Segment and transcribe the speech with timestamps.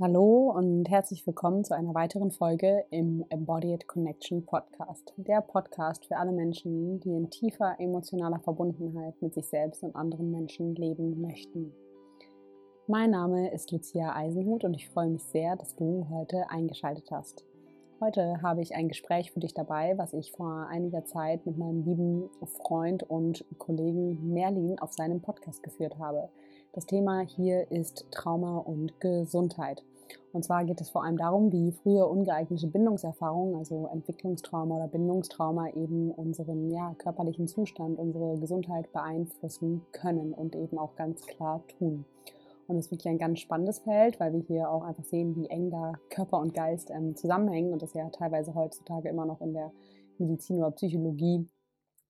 [0.00, 5.14] Hallo und herzlich willkommen zu einer weiteren Folge im Embodied Connection Podcast.
[5.16, 10.32] Der Podcast für alle Menschen, die in tiefer emotionaler Verbundenheit mit sich selbst und anderen
[10.32, 11.72] Menschen leben möchten.
[12.88, 17.44] Mein Name ist Lucia Eisenhut und ich freue mich sehr, dass du heute eingeschaltet hast.
[18.00, 21.84] Heute habe ich ein Gespräch für dich dabei, was ich vor einiger Zeit mit meinem
[21.84, 22.30] lieben
[22.64, 26.30] Freund und Kollegen Merlin auf seinem Podcast geführt habe.
[26.74, 29.84] Das Thema hier ist Trauma und Gesundheit.
[30.32, 35.68] Und zwar geht es vor allem darum, wie frühe ungeeignete Bindungserfahrungen, also Entwicklungstrauma oder Bindungstrauma,
[35.68, 42.06] eben unseren ja, körperlichen Zustand, unsere Gesundheit beeinflussen können und eben auch ganz klar tun.
[42.66, 45.46] Und es ist wirklich ein ganz spannendes Feld, weil wir hier auch einfach sehen, wie
[45.46, 49.52] eng da Körper und Geist ähm, zusammenhängen und das ja teilweise heutzutage immer noch in
[49.52, 49.70] der
[50.18, 51.46] Medizin oder Psychologie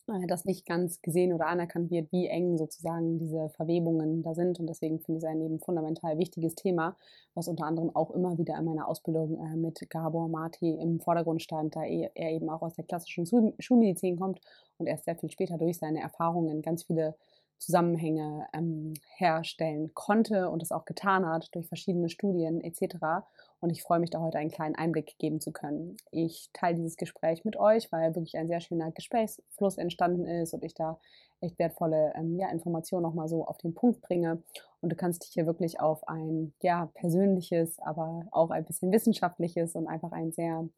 [0.06, 4.60] das nicht ganz gesehen oder anerkannt wird, wie eng sozusagen diese Verwebungen da sind.
[4.60, 6.96] Und deswegen finde ich es ein eben fundamental wichtiges Thema,
[7.34, 11.42] was unter anderem auch immer wieder in meiner Ausbildung äh, mit Gabor Marti im Vordergrund
[11.42, 13.26] stand, da er eben auch aus der klassischen
[13.58, 14.40] Schulmedizin kommt
[14.76, 17.14] und erst sehr viel später durch seine Erfahrungen ganz viele
[17.58, 23.26] Zusammenhänge ähm, herstellen konnte und es auch getan hat durch verschiedene Studien etc.
[23.60, 25.96] Und ich freue mich da heute einen kleinen Einblick geben zu können.
[26.10, 30.64] Ich teile dieses Gespräch mit euch, weil wirklich ein sehr schöner Gesprächsfluss entstanden ist und
[30.64, 30.98] ich da
[31.40, 34.42] echt wertvolle ähm, ja, Informationen nochmal so auf den Punkt bringe.
[34.80, 39.74] Und du kannst dich hier wirklich auf ein ja, persönliches, aber auch ein bisschen wissenschaftliches
[39.74, 40.68] und einfach ein sehr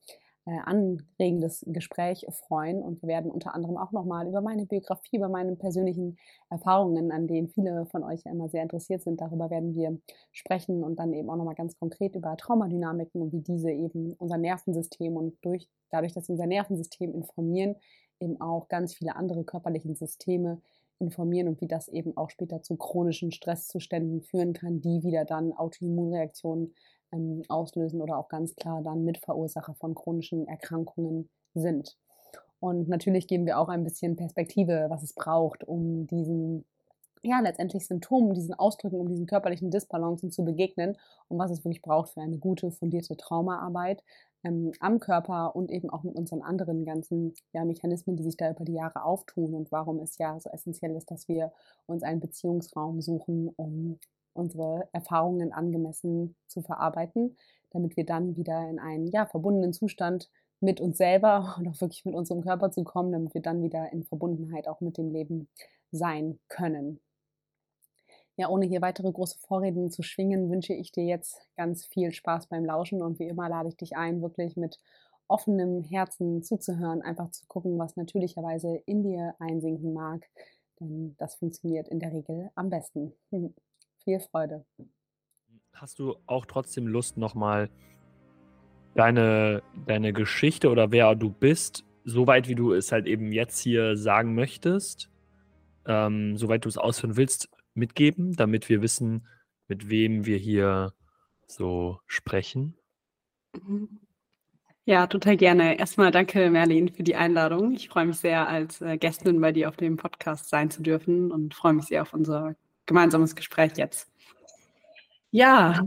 [0.47, 2.80] äh, anregendes Gespräch freuen.
[2.83, 6.19] Und wir werden unter anderem auch nochmal über meine Biografie, über meine persönlichen
[6.50, 9.98] Erfahrungen, an denen viele von euch ja immer sehr interessiert sind, darüber werden wir
[10.30, 14.39] sprechen und dann eben auch nochmal ganz konkret über Traumadynamiken und wie diese eben unser
[14.39, 17.74] Nervensystem und durch, dadurch, dass sie unser Nervensystem informieren,
[18.20, 20.61] eben auch ganz viele andere körperliche Systeme
[20.98, 25.52] informieren und wie das eben auch später zu chronischen Stresszuständen führen kann, die wieder dann
[25.52, 26.74] Autoimmunreaktionen
[27.12, 31.97] ähm, auslösen oder auch ganz klar dann Mitverursacher von chronischen Erkrankungen sind.
[32.61, 36.64] Und natürlich geben wir auch ein bisschen Perspektive, was es braucht, um diesen
[37.23, 40.97] ja, letztendlich Symptomen, diesen Ausdrücken, um diesen körperlichen Disbalancen zu begegnen
[41.29, 44.03] und was es wirklich braucht für eine gute, fundierte Traumaarbeit
[44.45, 48.51] ähm, am Körper und eben auch mit unseren anderen ganzen ja, Mechanismen, die sich da
[48.51, 51.53] über die Jahre auftun und warum es ja so essentiell ist, dass wir
[51.86, 53.98] uns einen Beziehungsraum suchen, um
[54.36, 57.36] unsere Erfahrungen angemessen zu verarbeiten,
[57.70, 60.30] damit wir dann wieder in einen ja, verbundenen Zustand
[60.61, 63.92] mit uns selber und auch wirklich mit unserem Körper zu kommen, damit wir dann wieder
[63.92, 65.48] in Verbundenheit auch mit dem Leben
[65.91, 67.01] sein können.
[68.39, 72.48] Ja, ohne hier weitere große Vorreden zu schwingen, wünsche ich dir jetzt ganz viel Spaß
[72.48, 74.79] beim Lauschen und wie immer lade ich dich ein, wirklich mit
[75.29, 80.29] offenem Herzen zuzuhören, einfach zu gucken, was natürlicherweise in dir einsinken mag,
[80.80, 83.13] denn das funktioniert in der Regel am besten.
[84.06, 84.64] Viel Freude.
[85.72, 87.68] Hast du auch trotzdem Lust, nochmal
[88.94, 93.96] deine, deine Geschichte oder wer du bist, soweit wie du es halt eben jetzt hier
[93.96, 95.11] sagen möchtest,
[95.86, 99.27] ähm, soweit du es ausführen willst, mitgeben, damit wir wissen,
[99.67, 100.92] mit wem wir hier
[101.48, 102.78] so sprechen?
[103.61, 103.98] Mhm.
[104.84, 105.80] Ja, total gerne.
[105.80, 107.73] Erstmal danke, Merlin, für die Einladung.
[107.73, 111.33] Ich freue mich sehr, als äh, Gästin bei dir auf dem Podcast sein zu dürfen
[111.33, 112.55] und freue mich sehr auf unser
[112.86, 114.11] gemeinsames Gespräch jetzt.
[115.30, 115.83] Ja,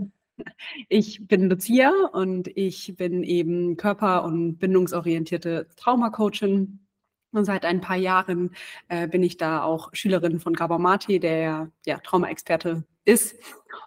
[0.87, 6.79] ich bin Lucia und ich bin eben körper- und bindungsorientierte Traumacoachin.
[7.31, 8.55] Und seit ein paar Jahren
[8.87, 13.35] äh, bin ich da auch Schülerin von Gabor Mate, der ja Trauma-Experte ist.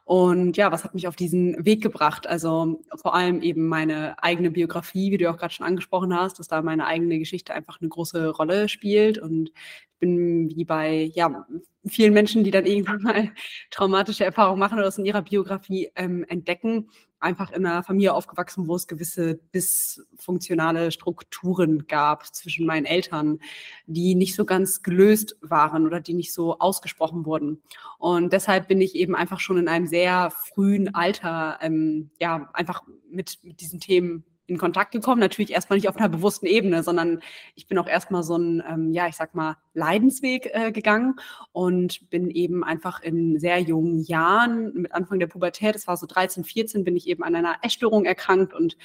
[0.04, 2.26] Und ja, was hat mich auf diesen Weg gebracht?
[2.26, 6.48] Also vor allem eben meine eigene Biografie, wie du auch gerade schon angesprochen hast, dass
[6.48, 9.18] da meine eigene Geschichte einfach eine große Rolle spielt.
[9.18, 11.46] Und ich bin wie bei ja,
[11.86, 13.30] vielen Menschen, die dann irgendwann mal
[13.70, 16.90] traumatische Erfahrungen machen oder das in ihrer Biografie ähm, entdecken,
[17.22, 23.38] einfach in einer Familie aufgewachsen, wo es gewisse dysfunktionale Strukturen gab zwischen meinen Eltern,
[23.86, 27.62] die nicht so ganz gelöst waren oder die nicht so ausgesprochen wurden.
[27.98, 32.82] Und deshalb bin ich eben einfach schon in einem sehr frühen Alter, ähm, ja, einfach
[33.08, 35.20] mit, mit diesen Themen in Kontakt gekommen.
[35.20, 37.20] Natürlich erstmal nicht auf einer bewussten Ebene, sondern
[37.54, 41.16] ich bin auch erstmal so ein, ähm, ja, ich sag mal, Leidensweg äh, gegangen
[41.52, 46.06] und bin eben einfach in sehr jungen Jahren, mit Anfang der Pubertät, das war so
[46.06, 48.76] 13, 14, bin ich eben an einer Essstörung erkrankt und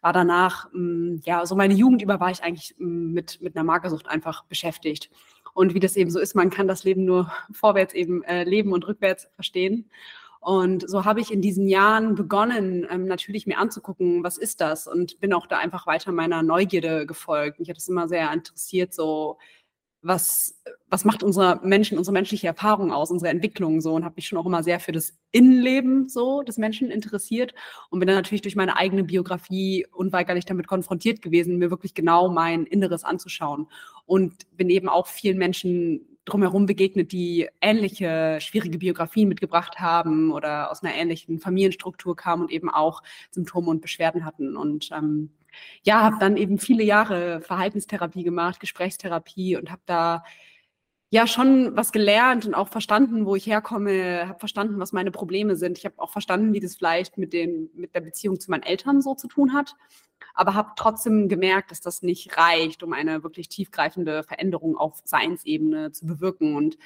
[0.00, 3.64] war danach, ähm, ja, so meine Jugend über war ich eigentlich ähm, mit, mit einer
[3.64, 5.10] Magersucht einfach beschäftigt.
[5.54, 8.72] Und wie das eben so ist, man kann das Leben nur vorwärts eben äh, leben
[8.72, 9.90] und rückwärts verstehen.
[10.46, 14.86] Und so habe ich in diesen Jahren begonnen, ähm, natürlich mir anzugucken, was ist das?
[14.86, 17.58] Und bin auch da einfach weiter meiner Neugierde gefolgt.
[17.58, 19.38] Mich hat es immer sehr interessiert, so
[20.02, 24.28] was, was macht unsere Menschen, unsere menschliche Erfahrung aus, unsere Entwicklung so und habe mich
[24.28, 27.52] schon auch immer sehr für das Innenleben so des Menschen interessiert
[27.90, 32.28] und bin dann natürlich durch meine eigene Biografie unweigerlich damit konfrontiert gewesen, mir wirklich genau
[32.28, 33.66] mein Inneres anzuschauen
[34.04, 40.70] und bin eben auch vielen Menschen drumherum begegnet, die ähnliche schwierige Biografien mitgebracht haben oder
[40.70, 44.56] aus einer ähnlichen Familienstruktur kamen und eben auch Symptome und Beschwerden hatten.
[44.56, 45.30] Und ähm,
[45.82, 50.24] ja, habe dann eben viele Jahre Verhaltenstherapie gemacht, Gesprächstherapie und habe da
[51.10, 55.56] ja schon was gelernt und auch verstanden, wo ich herkomme, habe verstanden, was meine Probleme
[55.56, 55.78] sind.
[55.78, 59.02] Ich habe auch verstanden, wie das vielleicht mit, den, mit der Beziehung zu meinen Eltern
[59.02, 59.76] so zu tun hat,
[60.34, 65.92] aber habe trotzdem gemerkt, dass das nicht reicht, um eine wirklich tiefgreifende Veränderung auf Seinsebene
[65.92, 66.56] zu bewirken.
[66.56, 66.76] Und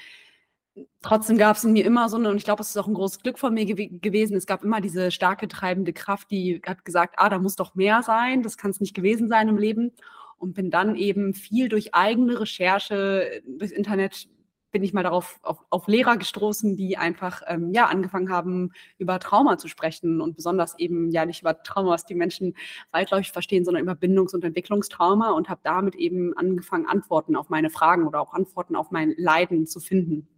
[1.00, 2.94] trotzdem gab es in mir immer so eine, und ich glaube, es ist auch ein
[2.94, 6.84] großes Glück von mir gew gewesen, es gab immer diese starke treibende Kraft, die hat
[6.84, 9.93] gesagt, ah, da muss doch mehr sein, das kann es nicht gewesen sein im Leben.
[10.40, 14.26] Und bin dann eben viel durch eigene Recherche, durchs Internet
[14.70, 19.19] bin ich mal darauf auf, auf Lehrer gestoßen, die einfach ähm, ja angefangen haben, über
[19.19, 22.54] Trauma zu sprechen und besonders eben ja nicht über Trauma, was die Menschen
[22.90, 27.69] weitläufig verstehen, sondern über Bindungs- und Entwicklungstrauma und habe damit eben angefangen, Antworten auf meine
[27.69, 30.28] Fragen oder auch Antworten auf mein Leiden zu finden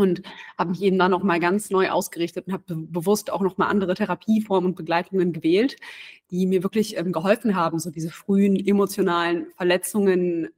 [0.00, 0.22] und
[0.58, 3.58] habe mich eben dann noch mal ganz neu ausgerichtet und habe be bewusst auch noch
[3.58, 5.76] mal andere Therapieformen und Begleitungen gewählt,
[6.30, 10.48] die mir wirklich ähm, geholfen haben, so diese frühen emotionalen Verletzungen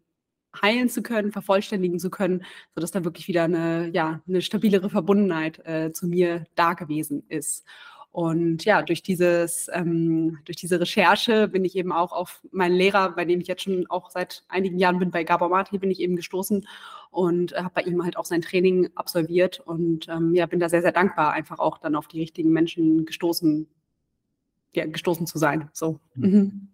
[0.61, 2.45] heilen zu können, vervollständigen zu können,
[2.75, 7.65] sodass da wirklich wieder eine, ja, eine stabilere Verbundenheit äh, zu mir da gewesen ist.
[8.13, 13.11] Und ja, durch dieses, ähm, durch diese Recherche bin ich eben auch auf meinen Lehrer,
[13.13, 15.99] bei dem ich jetzt schon auch seit einigen Jahren bin, bei Gabor Mati, bin ich
[15.99, 16.67] eben gestoßen
[17.11, 20.83] und habe bei ihm halt auch sein Training absolviert und ähm, ja, bin da sehr,
[20.83, 23.67] sehr dankbar, einfach auch dann auf die richtigen Menschen gestoßen,
[24.75, 25.71] ja, gestoßen zu sein.
[25.73, 25.99] So.
[26.15, 26.69] Mhm.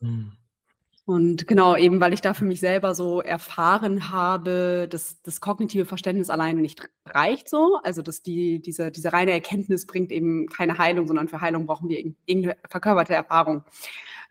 [0.00, 0.32] Mhm.
[1.06, 5.84] Und genau, eben weil ich da für mich selber so erfahren habe, dass das kognitive
[5.84, 7.78] Verständnis alleine nicht reicht so.
[7.82, 11.90] Also dass die, diese, diese reine Erkenntnis bringt eben keine Heilung, sondern für Heilung brauchen
[11.90, 13.64] wir irgendeine verkörperte Erfahrung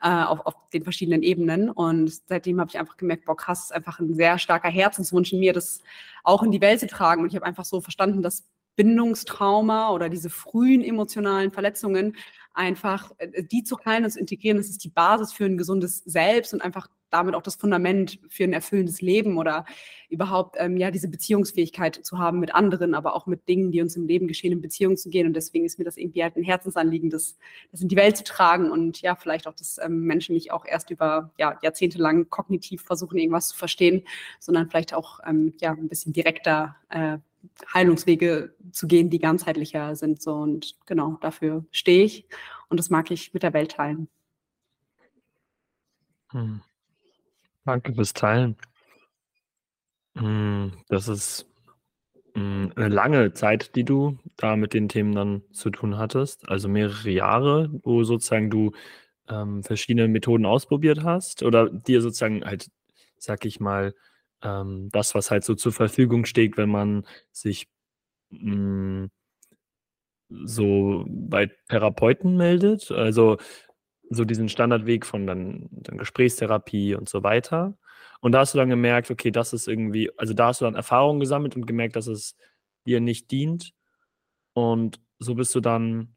[0.01, 1.69] äh, auf, auf den verschiedenen Ebenen.
[1.69, 5.41] Und seitdem habe ich einfach gemerkt, boah, krass, ist einfach ein sehr starker Herzenswunsch in
[5.41, 5.83] mir, das
[6.23, 7.21] auch in die Welt zu tragen.
[7.21, 8.45] Und ich habe einfach so verstanden, dass
[8.75, 12.15] Bindungstrauma oder diese frühen emotionalen Verletzungen
[12.53, 15.97] einfach äh, die zu heilen und zu integrieren, das ist die Basis für ein gesundes
[15.99, 19.65] Selbst und einfach damit auch das Fundament für ein erfüllendes Leben oder
[20.09, 23.95] überhaupt ähm, ja diese Beziehungsfähigkeit zu haben mit anderen, aber auch mit Dingen, die uns
[23.95, 25.27] im Leben geschehen, in Beziehung zu gehen.
[25.27, 27.37] Und deswegen ist mir das irgendwie halt ein Herzensanliegen, das,
[27.71, 30.65] das in die Welt zu tragen und ja, vielleicht auch, dass ähm, Menschen nicht auch
[30.65, 34.03] erst über ja, jahrzehntelang kognitiv versuchen, irgendwas zu verstehen,
[34.39, 37.17] sondern vielleicht auch ähm, ja, ein bisschen direkter äh,
[37.73, 40.21] Heilungswege zu gehen, die ganzheitlicher sind.
[40.21, 42.25] So und genau, dafür stehe ich
[42.69, 44.07] und das mag ich mit der Welt teilen.
[46.31, 46.61] Hm.
[47.65, 48.57] Danke fürs Teilen.
[50.15, 51.49] Hm, das ist
[52.35, 56.69] hm, eine lange Zeit, die du da mit den Themen dann zu tun hattest, also
[56.69, 58.71] mehrere Jahre, wo sozusagen du
[59.29, 62.69] ähm, verschiedene Methoden ausprobiert hast oder dir sozusagen halt,
[63.17, 63.95] sag ich mal,
[64.43, 67.67] ähm, das, was halt so zur Verfügung steht, wenn man sich
[68.31, 69.11] mh, hm,
[70.45, 72.91] so bei Therapeuten meldet.
[72.91, 73.37] Also
[74.09, 77.77] so diesen Standardweg von dann, dann Gesprächstherapie und so weiter.
[78.21, 80.75] Und da hast du dann gemerkt, okay, das ist irgendwie, also da hast du dann
[80.75, 82.35] Erfahrungen gesammelt und gemerkt, dass es
[82.85, 83.73] dir nicht dient.
[84.53, 86.15] Und so bist du dann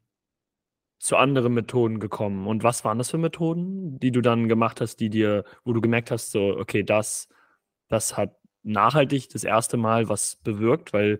[0.99, 2.47] zu anderen Methoden gekommen.
[2.47, 5.81] Und was waren das für Methoden, die du dann gemacht hast, die dir, wo du
[5.81, 7.29] gemerkt hast, so, okay, das
[7.89, 11.19] das hat nachhaltig das erste Mal was bewirkt, weil,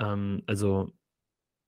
[0.00, 0.92] ähm, also,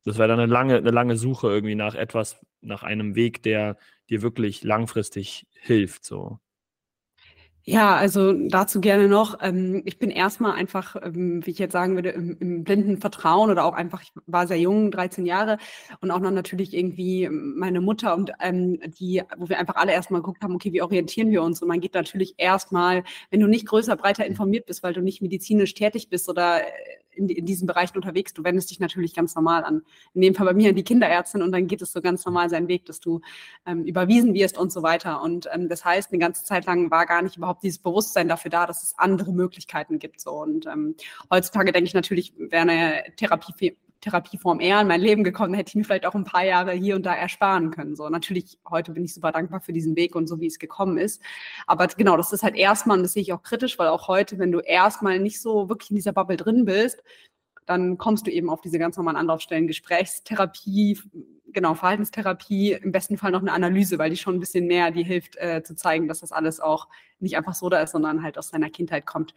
[0.04, 3.76] das war dann eine lange, eine lange Suche irgendwie nach etwas, nach einem Weg, der
[4.08, 6.38] dir wirklich langfristig hilft, so.
[7.68, 9.38] Ja, also dazu gerne noch.
[9.42, 13.50] Ähm, ich bin erstmal einfach, ähm, wie ich jetzt sagen würde, im, im, blinden Vertrauen
[13.50, 15.58] oder auch einfach, ich war sehr jung, 13 Jahre
[16.00, 20.20] und auch noch natürlich irgendwie meine Mutter und ähm, die, wo wir einfach alle erstmal
[20.20, 21.60] geguckt haben, okay, wie orientieren wir uns?
[21.60, 25.20] Und man geht natürlich erstmal, wenn du nicht größer, breiter informiert bist, weil du nicht
[25.20, 26.66] medizinisch tätig bist oder äh,
[27.16, 28.32] in, in diesen Bereichen unterwegs.
[28.34, 29.82] Du wendest dich natürlich ganz normal an.
[30.14, 32.50] In dem Fall bei mir an die Kinderärztin und dann geht es so ganz normal
[32.50, 33.20] seinen Weg, dass du
[33.66, 35.22] ähm, überwiesen wirst und so weiter.
[35.22, 38.50] Und ähm, das heißt, eine ganze Zeit lang war gar nicht überhaupt dieses Bewusstsein dafür
[38.50, 40.20] da, dass es andere Möglichkeiten gibt.
[40.20, 40.32] So.
[40.32, 40.94] Und ähm,
[41.30, 45.74] heutzutage denke ich natürlich, wäre eine Therapie Therapieform eher in mein Leben gekommen, hätte ich
[45.74, 47.96] mir vielleicht auch ein paar Jahre hier und da ersparen können.
[47.96, 50.98] So, natürlich, heute bin ich super dankbar für diesen Weg und so, wie es gekommen
[50.98, 51.22] ist.
[51.66, 54.38] Aber genau, das ist halt erstmal, und das sehe ich auch kritisch, weil auch heute,
[54.38, 57.02] wenn du erstmal nicht so wirklich in dieser Bubble drin bist,
[57.66, 61.00] dann kommst du eben auf diese ganz normalen Anlaufstellen, Gesprächstherapie,
[61.52, 65.02] genau, Verhaltenstherapie, im besten Fall noch eine Analyse, weil die schon ein bisschen mehr die
[65.02, 66.88] hilft, äh, zu zeigen, dass das alles auch
[67.18, 69.34] nicht einfach so da ist, sondern halt aus deiner Kindheit kommt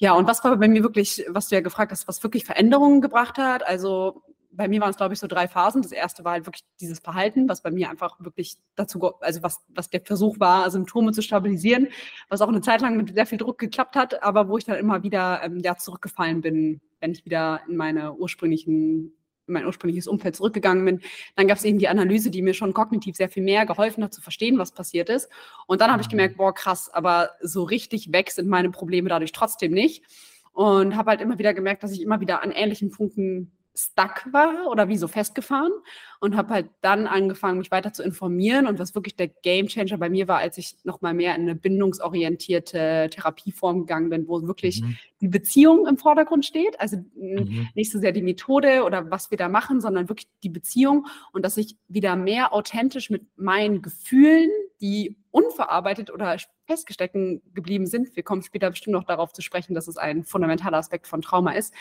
[0.00, 3.02] Ja, und was war bei mir wirklich, was du ja gefragt hast, was wirklich Veränderungen
[3.02, 3.66] gebracht hat?
[3.66, 5.82] Also bei mir waren es, glaube ich, so drei Phasen.
[5.82, 9.60] Das erste war halt wirklich dieses Verhalten, was bei mir einfach wirklich dazu, also was,
[9.68, 11.88] was der Versuch war, Symptome zu stabilisieren,
[12.30, 14.78] was auch eine Zeit lang mit sehr viel Druck geklappt hat, aber wo ich dann
[14.78, 19.12] immer wieder ähm, ja, zurückgefallen bin, wenn ich wieder in meine ursprünglichen
[19.50, 21.00] in mein ursprüngliches Umfeld zurückgegangen bin,
[21.36, 24.14] dann gab es eben die Analyse, die mir schon kognitiv sehr viel mehr geholfen hat,
[24.14, 25.28] zu verstehen, was passiert ist.
[25.66, 26.12] Und dann habe ich mhm.
[26.12, 30.04] gemerkt, boah, krass, aber so richtig weg sind meine Probleme dadurch trotzdem nicht.
[30.52, 34.66] Und habe halt immer wieder gemerkt, dass ich immer wieder an ähnlichen Punkten stuck war
[34.68, 35.72] oder wie so festgefahren
[36.20, 40.10] und habe halt dann angefangen, mich weiter zu informieren und was wirklich der Gamechanger bei
[40.10, 44.96] mir war, als ich nochmal mehr in eine bindungsorientierte Therapieform gegangen bin, wo wirklich mhm.
[45.20, 47.68] die Beziehung im Vordergrund steht, also mhm.
[47.74, 51.44] nicht so sehr die Methode oder was wir da machen, sondern wirklich die Beziehung und
[51.44, 54.50] dass ich wieder mehr authentisch mit meinen Gefühlen,
[54.80, 56.36] die unverarbeitet oder
[56.66, 57.14] festgesteckt
[57.54, 61.06] geblieben sind, wir kommen später bestimmt noch darauf zu sprechen, dass es ein fundamentaler Aspekt
[61.06, 61.74] von Trauma ist,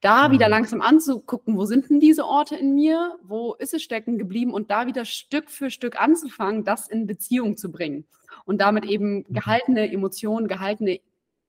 [0.00, 0.32] da mhm.
[0.32, 4.52] wieder langsam anzugucken, wo sind denn diese Orte in mir, wo ist es stecken geblieben
[4.52, 8.06] und da wieder Stück für Stück anzufangen, das in Beziehung zu bringen
[8.44, 9.24] und damit eben mhm.
[9.28, 11.00] gehaltene Emotionen, gehaltene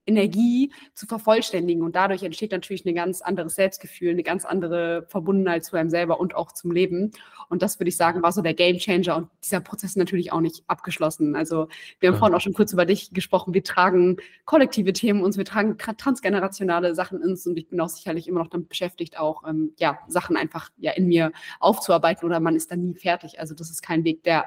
[0.05, 1.83] Energie zu vervollständigen.
[1.83, 6.19] Und dadurch entsteht natürlich ein ganz anderes Selbstgefühl, eine ganz andere Verbundenheit zu einem selber
[6.19, 7.11] und auch zum Leben.
[7.49, 9.17] Und das würde ich sagen, war so der Game Changer.
[9.17, 11.35] Und dieser Prozess ist natürlich auch nicht abgeschlossen.
[11.35, 11.67] Also
[11.99, 12.19] wir haben ja.
[12.19, 13.53] vorhin auch schon kurz über dich gesprochen.
[13.53, 18.27] Wir tragen kollektive Themen uns, wir tragen transgenerationale Sachen ins und ich bin auch sicherlich
[18.27, 22.55] immer noch damit beschäftigt, auch ähm, ja, Sachen einfach ja in mir aufzuarbeiten oder man
[22.55, 23.39] ist dann nie fertig.
[23.39, 24.45] Also das ist kein Weg, der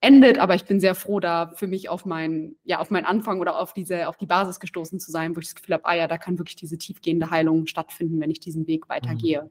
[0.00, 3.40] endet, aber ich bin sehr froh, da für mich auf meinen, ja, auf meinen Anfang
[3.40, 5.94] oder auf diese, auf die Basis gestoßen zu sein, wo ich das Gefühl habe, ah
[5.94, 9.42] ja, da kann wirklich diese tiefgehende Heilung stattfinden, wenn ich diesen Weg weitergehe.
[9.42, 9.50] Mhm.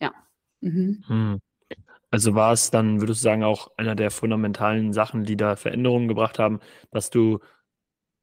[0.00, 0.12] Ja.
[0.60, 1.04] Mhm.
[1.08, 1.40] Mhm.
[2.10, 6.08] Also war es dann, würdest du sagen, auch einer der fundamentalen Sachen, die da Veränderungen
[6.08, 7.40] gebracht haben, dass du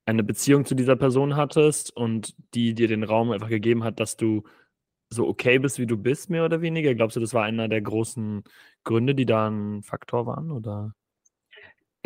[0.05, 4.17] eine Beziehung zu dieser Person hattest und die dir den Raum einfach gegeben hat, dass
[4.17, 4.43] du
[5.09, 6.95] so okay bist, wie du bist, mehr oder weniger?
[6.95, 8.43] Glaubst du, das war einer der großen
[8.83, 10.93] Gründe, die da ein Faktor waren, oder?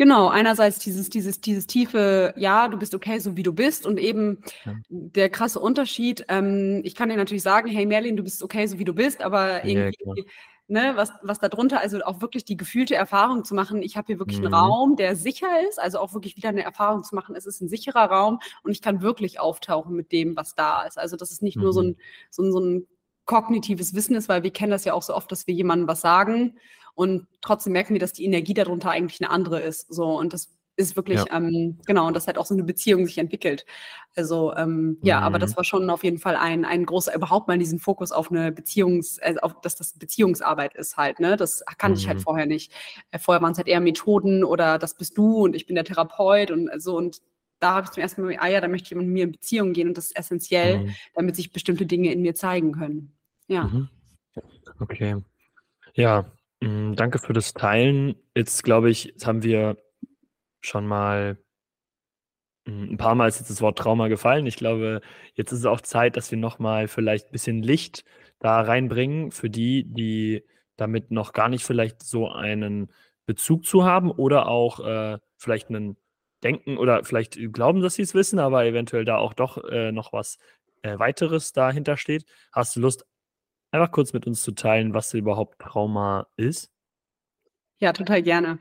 [0.00, 3.98] Genau, einerseits dieses, dieses, dieses tiefe, ja, du bist okay, so wie du bist und
[4.00, 4.72] eben ja.
[4.88, 6.24] der krasse Unterschied.
[6.28, 9.20] Ähm, ich kann dir natürlich sagen, hey Merlin, du bist okay, so wie du bist,
[9.20, 10.24] aber irgendwie, ja,
[10.68, 13.82] ne, was, was darunter, also auch wirklich die gefühlte Erfahrung zu machen.
[13.82, 14.46] Ich habe hier wirklich mhm.
[14.46, 17.36] einen Raum, der sicher ist, also auch wirklich wieder eine Erfahrung zu machen.
[17.36, 20.98] Es ist ein sicherer Raum und ich kann wirklich auftauchen mit dem, was da ist.
[20.98, 21.64] Also das ist nicht mhm.
[21.64, 21.96] nur so ein,
[22.30, 22.86] so ein, so ein
[23.26, 26.00] kognitives Wissen ist, weil wir kennen das ja auch so oft, dass wir jemandem was
[26.00, 26.56] sagen
[26.94, 29.92] und trotzdem merken wir, dass die Energie darunter eigentlich eine andere ist.
[29.92, 31.36] So und das ist wirklich, ja.
[31.36, 33.66] ähm, genau, und dass halt auch so eine Beziehung sich entwickelt.
[34.16, 35.26] Also ähm, ja, mhm.
[35.26, 35.56] aber das mhm.
[35.56, 39.18] war schon auf jeden Fall ein, ein großer, überhaupt mal diesen Fokus auf eine Beziehungs,
[39.20, 41.36] also auf, dass das Beziehungsarbeit ist halt, ne?
[41.36, 42.02] Das kannte mhm.
[42.02, 42.22] ich halt mhm.
[42.22, 42.72] vorher nicht.
[43.10, 45.84] Äh, vorher waren es halt eher Methoden oder das bist du und ich bin der
[45.84, 47.20] Therapeut und so und
[47.60, 49.74] da habe ich zum ersten Mal, ah ja, da möchte ich mit mir in Beziehung
[49.74, 50.94] gehen und das ist essentiell, mhm.
[51.14, 53.12] damit sich bestimmte Dinge in mir zeigen können.
[53.48, 53.64] Ja.
[53.64, 53.90] Mhm.
[54.78, 55.16] Okay.
[55.94, 56.24] Ja,
[56.60, 58.16] danke für das Teilen.
[58.34, 59.76] Jetzt glaube ich, jetzt haben wir
[60.60, 61.38] schon mal
[62.66, 64.46] mm, ein paar Mal jetzt das Wort Trauma gefallen.
[64.46, 65.00] Ich glaube,
[65.34, 68.04] jetzt ist es auch Zeit, dass wir nochmal vielleicht ein bisschen Licht
[68.38, 70.44] da reinbringen für die, die
[70.76, 72.90] damit noch gar nicht vielleicht so einen
[73.26, 75.96] Bezug zu haben oder auch äh, vielleicht einen
[76.42, 80.12] Denken oder vielleicht glauben, dass sie es wissen, aber eventuell da auch doch äh, noch
[80.12, 80.38] was
[80.82, 82.24] äh, weiteres dahinter steht.
[82.52, 83.06] Hast du Lust,
[83.70, 86.70] einfach kurz mit uns zu teilen, was überhaupt Trauma ist?
[87.82, 88.58] Ja, total gerne.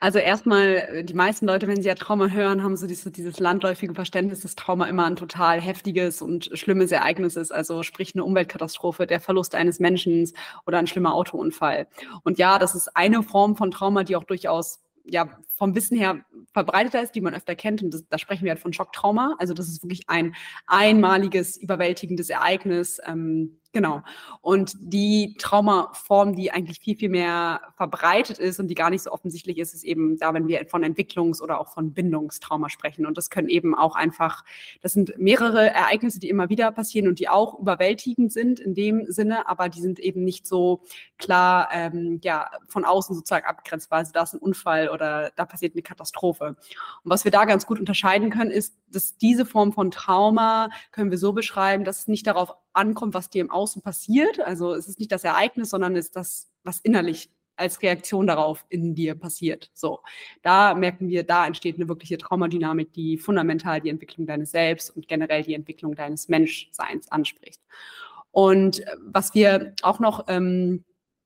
[0.00, 3.38] Also erstmal, äh, die meisten Leute, wenn sie ja Trauma hören, haben so dieses, dieses
[3.38, 7.52] landläufige Verständnis, dass Trauma immer ein total heftiges und schlimmes Ereignis ist.
[7.52, 10.30] Also sprich eine Umweltkatastrophe, der Verlust eines Menschen
[10.66, 11.86] oder ein schlimmer Autounfall.
[12.24, 16.24] Und ja, das ist eine Form von Trauma, die auch durchaus ja, vom Wissen her
[16.54, 17.82] verbreiteter ist, die man öfter kennt.
[17.82, 19.36] Und das, da sprechen wir halt von Schocktrauma.
[19.38, 20.34] Also das ist wirklich ein
[20.66, 23.00] einmaliges, überwältigendes Ereignis.
[23.04, 24.02] Ähm, Genau.
[24.42, 29.10] Und die Traumaform, die eigentlich viel, viel mehr verbreitet ist und die gar nicht so
[29.10, 33.06] offensichtlich ist, ist eben da, wenn wir von Entwicklungs- oder auch von Bindungstrauma sprechen.
[33.06, 34.44] Und das können eben auch einfach,
[34.82, 39.10] das sind mehrere Ereignisse, die immer wieder passieren und die auch überwältigend sind in dem
[39.10, 40.82] Sinne, aber die sind eben nicht so
[41.16, 44.00] klar, ähm, ja, von außen sozusagen abgrenzbar.
[44.00, 46.56] Also da ist ein Unfall oder da passiert eine Katastrophe.
[47.04, 51.10] Und was wir da ganz gut unterscheiden können, ist, dass diese Form von Trauma können
[51.10, 54.40] wir so beschreiben, dass es nicht darauf ankommt, was dir im Außen passiert.
[54.40, 58.64] Also es ist nicht das Ereignis, sondern es ist das, was innerlich als Reaktion darauf
[58.68, 59.70] in dir passiert.
[59.74, 60.00] So,
[60.42, 65.06] da merken wir, da entsteht eine wirkliche Traumadynamik, die fundamental die Entwicklung deines Selbst und
[65.06, 67.60] generell die Entwicklung deines Menschseins anspricht.
[68.30, 70.84] Und äh, was wir auch noch ähm,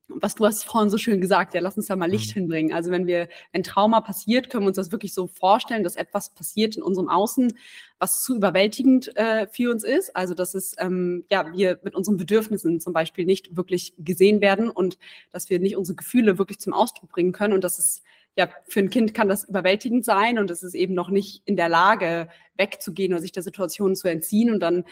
[0.09, 2.41] was du hast vorhin so schön gesagt, ja, lass uns da mal Licht mhm.
[2.41, 2.73] hinbringen.
[2.73, 6.31] Also wenn wir, ein Trauma passiert, können wir uns das wirklich so vorstellen, dass etwas
[6.31, 7.53] passiert in unserem Außen,
[7.99, 10.15] was zu überwältigend äh, für uns ist.
[10.15, 14.71] Also dass es, ähm, ja, wir mit unseren Bedürfnissen zum Beispiel nicht wirklich gesehen werden
[14.71, 14.99] und
[15.33, 18.03] dass wir nicht unsere Gefühle wirklich zum Ausdruck bringen können und dass es
[18.39, 21.57] ja, für ein Kind kann das überwältigend sein und es ist eben noch nicht in
[21.57, 24.51] der Lage, wegzugehen oder sich der Situation zu entziehen.
[24.51, 24.85] Und dann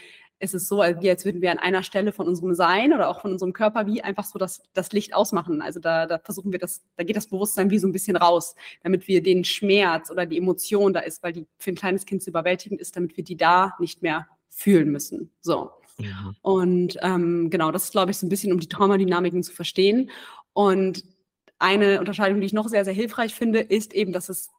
[0.45, 3.21] ist es so, wie als würden wir an einer Stelle von unserem Sein oder auch
[3.21, 5.63] von unserem Körper wie einfach so das, das Licht ausmachen.
[5.63, 8.55] Also da, da versuchen wir das, da geht das Bewusstsein wie so ein bisschen raus,
[8.83, 12.23] damit wir den Schmerz oder die Emotion da ist, weil die für ein kleines Kind
[12.23, 15.31] zu überwältigen ist, damit wir die da nicht mehr fühlen müssen.
[15.41, 15.71] So.
[15.99, 16.37] Mhm.
[16.43, 20.11] Und ähm, genau, das ist, glaube ich, so ein bisschen, um die Traumadynamiken zu verstehen.
[20.53, 21.05] Und
[21.59, 24.51] eine Unterscheidung, die ich noch sehr, sehr hilfreich finde, ist eben, dass es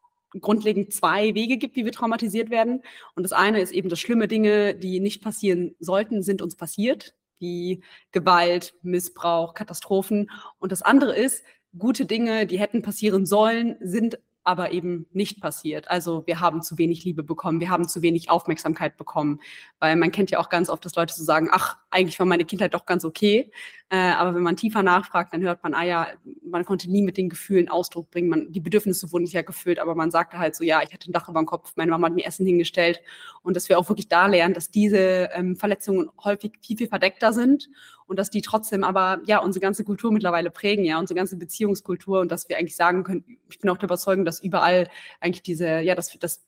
[0.42, 2.82] grundlegend zwei Wege gibt, wie wir traumatisiert werden.
[3.16, 7.16] Und das eine ist eben, dass schlimme Dinge, die nicht passieren sollten, sind uns passiert,
[7.40, 10.30] wie Gewalt, Missbrauch, Katastrophen.
[10.60, 11.44] Und das andere ist,
[11.78, 15.90] gute Dinge, die hätten passieren sollen, sind aber eben nicht passiert.
[15.90, 19.42] Also wir haben zu wenig Liebe bekommen, wir haben zu wenig Aufmerksamkeit bekommen,
[19.80, 22.46] weil man kennt ja auch ganz oft, dass Leute so sagen, ach, eigentlich war meine
[22.46, 23.52] Kindheit doch ganz okay,
[23.90, 26.08] äh, aber wenn man tiefer nachfragt, dann hört man, ah ja,
[26.44, 29.80] man konnte nie mit den Gefühlen Ausdruck bringen, man, die Bedürfnisse wurden nicht ja gefüllt,
[29.80, 32.08] aber man sagte halt so, ja, ich hatte ein Dach über dem Kopf, meine Mama
[32.08, 33.02] hat mir Essen hingestellt.
[33.42, 37.34] Und dass wir auch wirklich da lernen, dass diese ähm, Verletzungen häufig viel, viel verdeckter
[37.34, 37.70] sind
[38.08, 42.20] und dass die trotzdem aber ja unsere ganze Kultur mittlerweile prägen, ja, unsere ganze Beziehungskultur
[42.22, 45.80] und dass wir eigentlich sagen können, ich bin auch der Überzeugung, dass überall eigentlich diese,
[45.80, 46.46] ja, das, das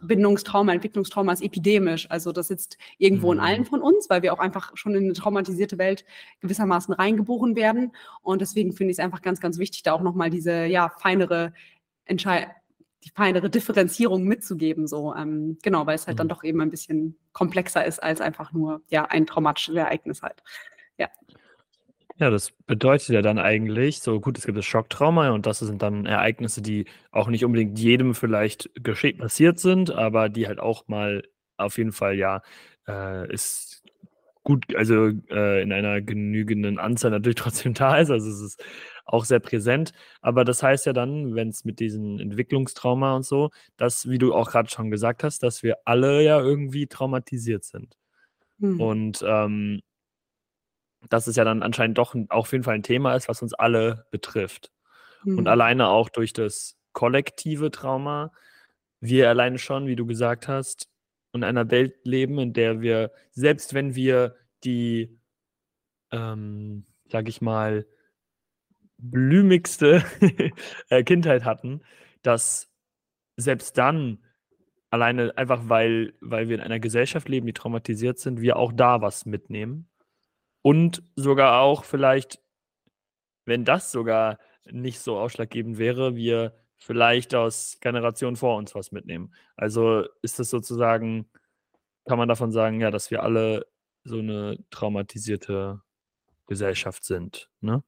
[0.00, 2.10] Bindungstrauma, Entwicklungstrauma ist epidemisch.
[2.10, 3.38] Also das sitzt irgendwo mhm.
[3.38, 6.04] in allen von uns, weil wir auch einfach schon in eine traumatisierte Welt
[6.40, 7.92] gewissermaßen reingeboren werden.
[8.22, 11.52] Und deswegen finde ich es einfach ganz, ganz wichtig, da auch nochmal diese ja, feinere
[12.06, 12.50] Entscheidung
[13.04, 16.18] die feinere Differenzierung mitzugeben, so ähm, genau, weil es halt mhm.
[16.18, 20.42] dann doch eben ein bisschen komplexer ist als einfach nur ja ein traumatisches Ereignis halt.
[20.98, 21.08] Ja.
[22.16, 25.82] Ja, das bedeutet ja dann eigentlich, so gut, es gibt das Schocktrauma und das sind
[25.82, 30.86] dann Ereignisse, die auch nicht unbedingt jedem vielleicht geschehen passiert sind, aber die halt auch
[30.86, 31.24] mal
[31.56, 32.42] auf jeden Fall ja
[32.86, 33.82] äh, ist
[34.44, 38.10] gut, also äh, in einer genügenden Anzahl natürlich trotzdem da ist.
[38.10, 38.64] Also es ist
[39.06, 39.92] auch sehr präsent.
[40.20, 44.34] Aber das heißt ja dann, wenn es mit diesem Entwicklungstrauma und so, dass, wie du
[44.34, 47.96] auch gerade schon gesagt hast, dass wir alle ja irgendwie traumatisiert sind.
[48.58, 48.80] Mhm.
[48.80, 49.80] Und ähm,
[51.08, 54.06] dass es ja dann anscheinend doch auf jeden Fall ein Thema ist, was uns alle
[54.10, 54.72] betrifft.
[55.24, 55.38] Mhm.
[55.38, 58.32] Und alleine auch durch das kollektive Trauma,
[59.00, 60.88] wir alleine schon, wie du gesagt hast,
[61.32, 65.18] in einer Welt leben, in der wir, selbst wenn wir die,
[66.12, 67.86] ähm, sag ich mal,
[68.96, 70.04] blümigste
[70.88, 71.82] äh, Kindheit hatten,
[72.22, 72.70] dass
[73.36, 74.22] selbst dann
[74.90, 79.00] alleine einfach weil, weil wir in einer Gesellschaft leben, die traumatisiert sind, wir auch da
[79.00, 79.88] was mitnehmen
[80.64, 82.40] und sogar auch vielleicht,
[83.44, 89.34] wenn das sogar nicht so ausschlaggebend wäre, wir vielleicht aus Generationen vor uns was mitnehmen.
[89.56, 91.28] Also ist das sozusagen,
[92.06, 93.66] kann man davon sagen, ja, dass wir alle
[94.04, 95.82] so eine traumatisierte
[96.46, 97.82] Gesellschaft sind, ne?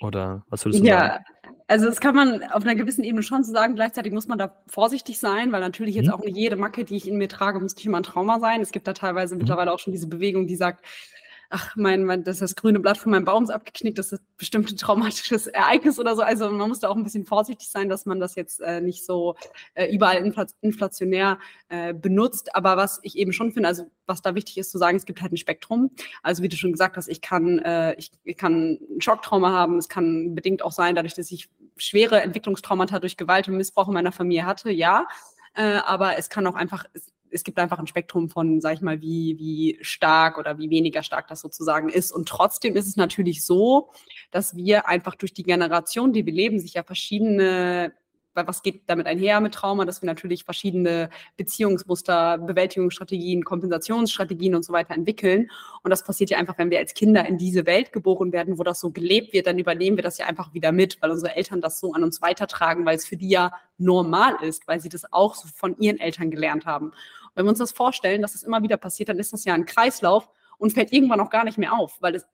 [0.00, 1.24] Oder was würdest du ja, sagen?
[1.44, 3.74] Ja, also das kann man auf einer gewissen Ebene schon so sagen.
[3.74, 6.12] Gleichzeitig muss man da vorsichtig sein, weil natürlich jetzt mhm.
[6.12, 8.60] auch nicht jede Macke, die ich in mir trage, muss nicht immer ein Trauma sein.
[8.60, 9.42] Es gibt da teilweise mhm.
[9.42, 10.84] mittlerweile auch schon diese Bewegung, die sagt,
[11.52, 14.70] ach, mein, mein, das, das grüne Blatt von meinem Baum ist abgeknickt, das ist bestimmt
[14.70, 16.22] ein traumatisches Ereignis oder so.
[16.22, 19.04] Also man muss da auch ein bisschen vorsichtig sein, dass man das jetzt äh, nicht
[19.04, 19.36] so
[19.74, 21.38] äh, überall infl inflationär
[21.68, 22.54] äh, benutzt.
[22.56, 25.20] Aber was ich eben schon finde, also was da wichtig ist zu sagen, es gibt
[25.20, 25.90] halt ein Spektrum.
[26.22, 29.76] Also wie du schon gesagt hast, ich kann, äh, ich, ich kann ein Schocktrauma haben.
[29.76, 33.94] Es kann bedingt auch sein, dadurch, dass ich schwere Entwicklungstraumata durch Gewalt und Missbrauch in
[33.94, 35.06] meiner Familie hatte, ja.
[35.54, 36.86] Äh, aber es kann auch einfach,
[37.44, 41.28] gibt einfach ein Spektrum von, sag ich mal, wie, wie stark oder wie weniger stark
[41.28, 42.12] das sozusagen ist.
[42.12, 43.90] Und trotzdem ist es natürlich so,
[44.30, 47.92] dass wir einfach durch die Generation, die wir leben, sich ja verschiedene
[48.34, 54.64] weil was geht damit einher mit Trauma, dass wir natürlich verschiedene Beziehungsmuster, Bewältigungsstrategien, Kompensationsstrategien und
[54.64, 55.50] so weiter entwickeln.
[55.82, 58.62] Und das passiert ja einfach, wenn wir als Kinder in diese Welt geboren werden, wo
[58.62, 61.60] das so gelebt wird, dann übernehmen wir das ja einfach wieder mit, weil unsere Eltern
[61.60, 65.12] das so an uns weitertragen, weil es für die ja normal ist, weil sie das
[65.12, 66.92] auch so von ihren Eltern gelernt haben.
[67.34, 69.54] Wenn wir uns das vorstellen, dass es das immer wieder passiert, dann ist das ja
[69.54, 70.28] ein Kreislauf,
[70.62, 72.24] und fällt irgendwann auch gar nicht mehr auf, weil das,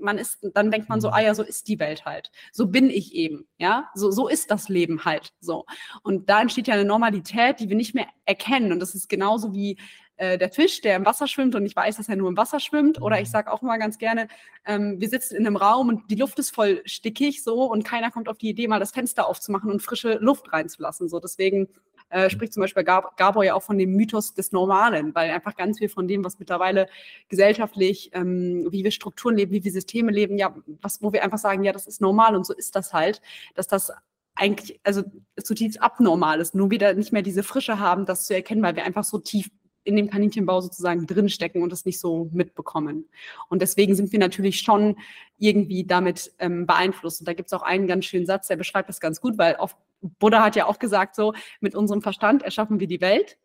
[0.00, 1.14] man ist, dann denkt man so, mhm.
[1.14, 2.30] ah ja, so ist die Welt halt.
[2.50, 5.66] So bin ich eben, ja, so, so ist das Leben halt, so.
[6.02, 8.72] Und da entsteht ja eine Normalität, die wir nicht mehr erkennen.
[8.72, 9.76] Und das ist genauso wie
[10.16, 12.58] äh, der Fisch, der im Wasser schwimmt und ich weiß, dass er nur im Wasser
[12.58, 13.02] schwimmt.
[13.02, 13.32] Oder ich mhm.
[13.32, 14.28] sage auch mal ganz gerne,
[14.64, 18.10] ähm, wir sitzen in einem Raum und die Luft ist voll stickig so und keiner
[18.10, 21.10] kommt auf die Idee, mal das Fenster aufzumachen und frische Luft reinzulassen.
[21.10, 21.68] So deswegen
[22.14, 25.56] äh, spricht zum Beispiel Gab Gabor ja auch von dem Mythos des Normalen, weil einfach
[25.56, 26.86] ganz viel von dem, was mittlerweile
[27.28, 31.38] gesellschaftlich, ähm, wie wir Strukturen leben, wie wir Systeme leben, ja, was, wo wir einfach
[31.38, 33.20] sagen, ja, das ist normal und so ist das halt,
[33.56, 33.90] dass das
[34.36, 35.02] eigentlich, also
[35.42, 38.84] zutiefst abnormal ist, nur wieder nicht mehr diese Frische haben, das zu erkennen, weil wir
[38.84, 39.50] einfach so tief
[39.84, 43.08] in dem Kaninchenbau sozusagen drinstecken und das nicht so mitbekommen.
[43.48, 44.96] Und deswegen sind wir natürlich schon
[45.38, 47.20] irgendwie damit ähm, beeinflusst.
[47.20, 49.56] Und da gibt es auch einen ganz schönen Satz, der beschreibt das ganz gut, weil
[49.56, 49.76] oft,
[50.18, 53.38] Buddha hat ja auch gesagt, so mit unserem Verstand erschaffen wir die Welt.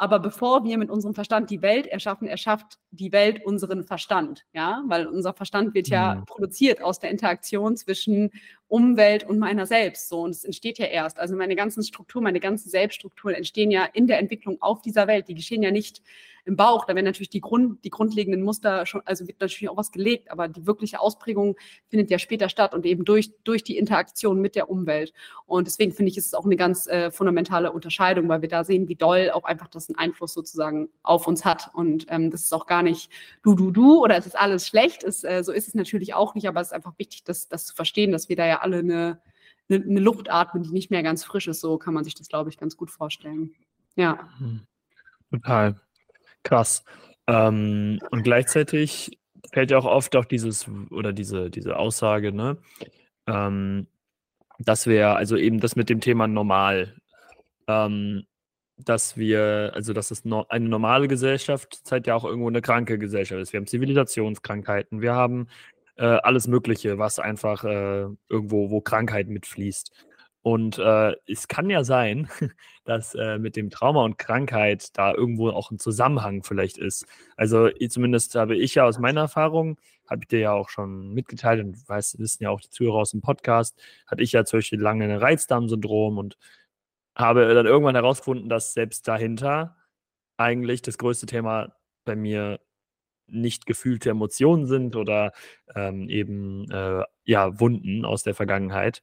[0.00, 4.46] Aber bevor wir mit unserem Verstand die Welt erschaffen, erschafft die Welt unseren Verstand.
[4.52, 6.24] Ja, weil unser Verstand wird ja mhm.
[6.24, 8.30] produziert aus der Interaktion zwischen
[8.68, 10.08] Umwelt und meiner selbst.
[10.08, 11.18] So, und es entsteht ja erst.
[11.18, 15.28] Also meine ganzen Strukturen, meine ganzen Selbststrukturen entstehen ja in der Entwicklung auf dieser Welt.
[15.28, 16.02] Die geschehen ja nicht
[16.48, 16.86] im Bauch.
[16.86, 20.30] Da werden natürlich die, Grund, die grundlegenden Muster schon, also wird natürlich auch was gelegt,
[20.30, 21.56] aber die wirkliche Ausprägung
[21.88, 25.12] findet ja später statt und eben durch, durch die Interaktion mit der Umwelt.
[25.46, 28.64] Und deswegen finde ich, ist es auch eine ganz äh, fundamentale Unterscheidung, weil wir da
[28.64, 31.70] sehen, wie doll auch einfach das einen Einfluss sozusagen auf uns hat.
[31.74, 33.10] Und ähm, das ist auch gar nicht
[33.42, 35.04] du, du, du oder es ist alles schlecht.
[35.04, 37.66] Es, äh, so ist es natürlich auch nicht, aber es ist einfach wichtig, das, das
[37.66, 39.20] zu verstehen, dass wir da ja alle eine,
[39.68, 41.60] eine, eine Luft atmen, die nicht mehr ganz frisch ist.
[41.60, 43.54] So kann man sich das, glaube ich, ganz gut vorstellen.
[43.96, 44.28] Ja.
[44.38, 44.66] Hm.
[45.30, 45.80] Total.
[46.42, 46.84] Krass.
[47.26, 49.18] Ähm, und gleichzeitig
[49.52, 52.58] fällt ja auch oft auch dieses oder diese, diese Aussage, ne?
[53.26, 53.86] Ähm,
[54.58, 56.96] dass wir, also eben das mit dem Thema normal,
[57.66, 58.24] ähm,
[58.76, 62.98] dass wir, also dass es no, eine normale Gesellschaft zeigt ja auch irgendwo eine kranke
[62.98, 63.52] Gesellschaft ist.
[63.52, 65.48] Wir haben Zivilisationskrankheiten, wir haben
[65.98, 69.92] äh, alles Mögliche, was einfach äh, irgendwo, wo Krankheit mitfließt.
[70.42, 72.28] Und äh, es kann ja sein,
[72.84, 77.06] dass äh, mit dem Trauma und Krankheit da irgendwo auch ein Zusammenhang vielleicht ist.
[77.36, 81.62] Also zumindest habe ich ja aus meiner Erfahrung, habe ich dir ja auch schon mitgeteilt
[81.64, 84.80] und weiß, wissen ja auch die Zuhörer aus dem Podcast, hatte ich ja zum Beispiel
[84.80, 86.38] lange ein Reizdarmsyndrom und
[87.14, 89.76] habe dann irgendwann herausgefunden, dass selbst dahinter
[90.38, 92.60] eigentlich das größte Thema bei mir
[93.28, 95.32] nicht gefühlte Emotionen sind oder
[95.74, 99.02] ähm, eben äh, ja Wunden aus der Vergangenheit.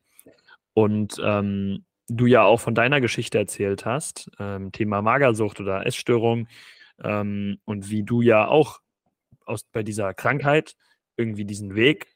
[0.74, 6.48] Und ähm, du ja auch von deiner Geschichte erzählt hast, ähm, Thema Magersucht oder Essstörung
[7.04, 8.80] ähm, und wie du ja auch
[9.46, 10.76] aus, bei dieser Krankheit
[11.18, 12.08] irgendwie diesen Weg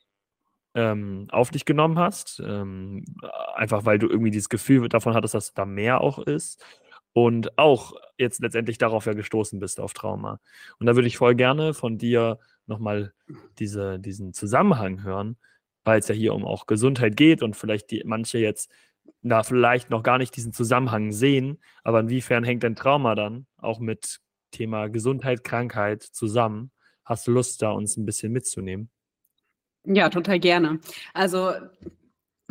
[0.75, 3.05] ähm, auf dich genommen hast, ähm,
[3.55, 6.63] einfach weil du irgendwie dieses Gefühl davon hattest, dass da mehr auch ist
[7.13, 10.39] und auch jetzt letztendlich darauf ja gestoßen bist auf Trauma.
[10.79, 13.13] Und da würde ich voll gerne von dir nochmal
[13.57, 15.37] diese, diesen Zusammenhang hören,
[15.83, 18.71] weil es ja hier um auch Gesundheit geht und vielleicht die manche jetzt
[19.21, 23.79] da vielleicht noch gar nicht diesen Zusammenhang sehen, aber inwiefern hängt dein Trauma dann auch
[23.79, 24.19] mit
[24.51, 26.71] Thema Gesundheit, Krankheit zusammen?
[27.03, 28.89] Hast du Lust, da uns ein bisschen mitzunehmen?
[29.85, 30.79] Ja, total gerne.
[31.13, 31.53] Also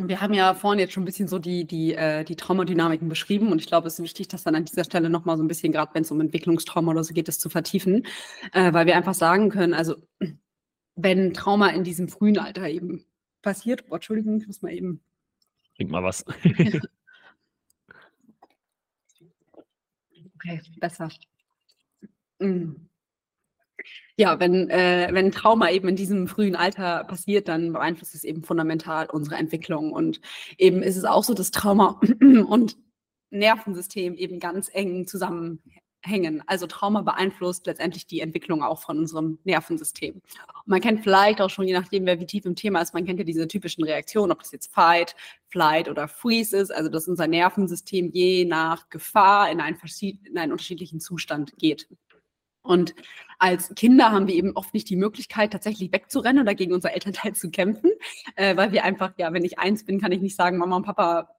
[0.07, 3.51] wir haben ja vorhin jetzt schon ein bisschen so die, die, äh, die Traumadynamiken beschrieben
[3.51, 5.73] und ich glaube, es ist wichtig, das dann an dieser Stelle nochmal so ein bisschen,
[5.73, 8.05] gerade wenn es um Entwicklungstrauma oder so geht, das zu vertiefen,
[8.53, 9.95] äh, weil wir einfach sagen können, also
[10.95, 13.05] wenn Trauma in diesem frühen Alter eben
[13.41, 15.01] passiert, oh, Entschuldigung, ich muss mal eben.
[15.75, 16.25] Trink mal was.
[20.35, 21.09] okay, besser.
[22.39, 22.88] Mm.
[24.19, 28.43] Ja, wenn, äh, wenn Trauma eben in diesem frühen Alter passiert, dann beeinflusst es eben
[28.43, 29.93] fundamental unsere Entwicklung.
[29.93, 30.19] Und
[30.57, 32.01] eben ist es auch so, dass Trauma
[32.49, 32.75] und
[33.29, 36.43] Nervensystem eben ganz eng zusammenhängen.
[36.47, 40.15] Also Trauma beeinflusst letztendlich die Entwicklung auch von unserem Nervensystem.
[40.15, 43.05] Und man kennt vielleicht auch schon, je nachdem, wer wie tief im Thema ist, man
[43.05, 45.15] kennt ja diese typischen Reaktionen, ob das jetzt Fight,
[45.47, 50.51] Flight oder Freeze ist, also dass unser Nervensystem je nach Gefahr in einen, in einen
[50.51, 51.87] unterschiedlichen Zustand geht.
[52.69, 52.93] Und
[53.39, 57.33] als Kinder haben wir eben oft nicht die Möglichkeit, tatsächlich wegzurennen oder gegen unser Elternteil
[57.33, 57.89] zu kämpfen,
[58.35, 60.83] äh, weil wir einfach, ja, wenn ich eins bin, kann ich nicht sagen, Mama und
[60.85, 61.29] Papa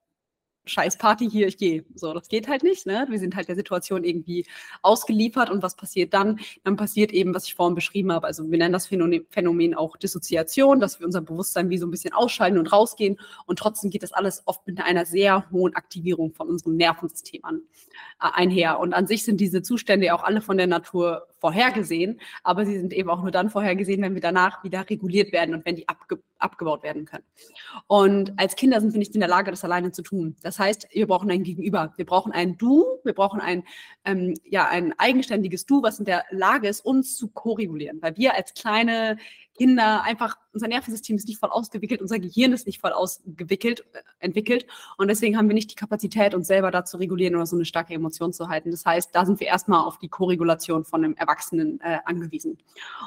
[0.65, 1.85] scheiß Party hier, ich gehe.
[1.95, 2.87] So, das geht halt nicht.
[2.87, 3.07] Ne?
[3.09, 4.47] Wir sind halt der Situation irgendwie
[4.83, 6.41] ausgeliefert und was passiert dann?
[6.65, 8.27] Dann passiert eben, was ich vorhin beschrieben habe.
[8.27, 12.13] Also wir nennen das Phänomen auch Dissoziation, dass wir unser Bewusstsein wie so ein bisschen
[12.13, 16.49] ausschalten und rausgehen und trotzdem geht das alles oft mit einer sehr hohen Aktivierung von
[16.49, 17.63] unserem Nervensystem an,
[18.21, 18.79] äh, einher.
[18.81, 22.79] Und an sich sind diese Zustände ja auch alle von der Natur vorhergesehen, aber sie
[22.79, 25.89] sind eben auch nur dann vorhergesehen, wenn wir danach wieder reguliert werden und wenn die
[25.89, 27.25] abge abgebaut werden können.
[27.87, 30.37] Und als Kinder sind wir nicht in der Lage, das alleine zu tun.
[30.43, 31.93] Das heißt, wir brauchen ein Gegenüber.
[31.97, 33.65] Wir brauchen ein Du, wir brauchen ein,
[34.07, 38.01] ähm, ja, ein eigenständiges Du, was in der Lage ist, uns zu koregulieren.
[38.01, 39.19] Weil wir als kleine
[39.61, 43.99] Kinder einfach, unser Nervensystem ist nicht voll ausgewickelt, unser Gehirn ist nicht voll ausgewickelt, äh,
[44.19, 44.67] entwickelt.
[44.97, 47.67] Und deswegen haben wir nicht die Kapazität, uns selber da zu regulieren oder so eine
[47.67, 48.71] starke Emotion zu halten.
[48.71, 52.57] Das heißt, da sind wir erstmal auf die Koregulation von einem Erwachsenen äh, angewiesen.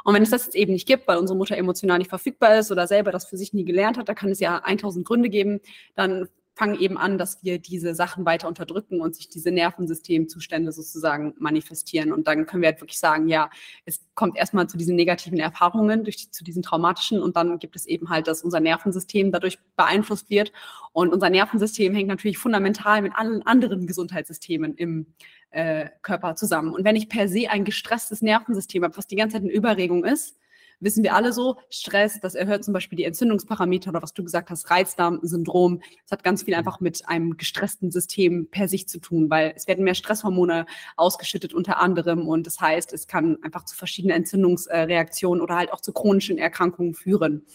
[0.03, 2.71] Und wenn es das jetzt eben nicht gibt, weil unsere Mutter emotional nicht verfügbar ist
[2.71, 5.59] oder selber das für sich nie gelernt hat, da kann es ja 1000 Gründe geben,
[5.95, 11.33] dann fangen eben an, dass wir diese Sachen weiter unterdrücken und sich diese Nervensystemzustände sozusagen
[11.39, 12.11] manifestieren.
[12.11, 13.49] Und dann können wir halt wirklich sagen, ja,
[13.85, 17.75] es kommt erstmal zu diesen negativen Erfahrungen, durch die, zu diesen traumatischen und dann gibt
[17.75, 20.51] es eben halt, dass unser Nervensystem dadurch beeinflusst wird.
[20.91, 25.07] Und unser Nervensystem hängt natürlich fundamental mit allen anderen Gesundheitssystemen im
[25.49, 26.73] äh, Körper zusammen.
[26.73, 30.03] Und wenn ich per se ein gestresstes Nervensystem habe, was die ganze Zeit in Überregung
[30.05, 30.37] ist,
[30.83, 34.49] wissen wir alle so, Stress, das erhöht zum Beispiel die Entzündungsparameter oder was du gesagt
[34.49, 35.81] hast, Reizdarmsyndrom.
[36.03, 39.67] Das hat ganz viel einfach mit einem gestressten System per sich zu tun, weil es
[39.67, 40.65] werden mehr Stresshormone
[40.97, 45.81] ausgeschüttet unter anderem und das heißt, es kann einfach zu verschiedenen Entzündungsreaktionen oder halt auch
[45.81, 47.45] zu chronischen Erkrankungen führen.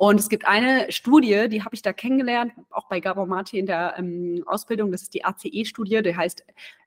[0.00, 3.66] Und es gibt eine Studie, die habe ich da kennengelernt, auch bei Gabor Mate in
[3.66, 4.90] der ähm, Ausbildung.
[4.92, 6.42] Das ist die ACE-Studie, die heißt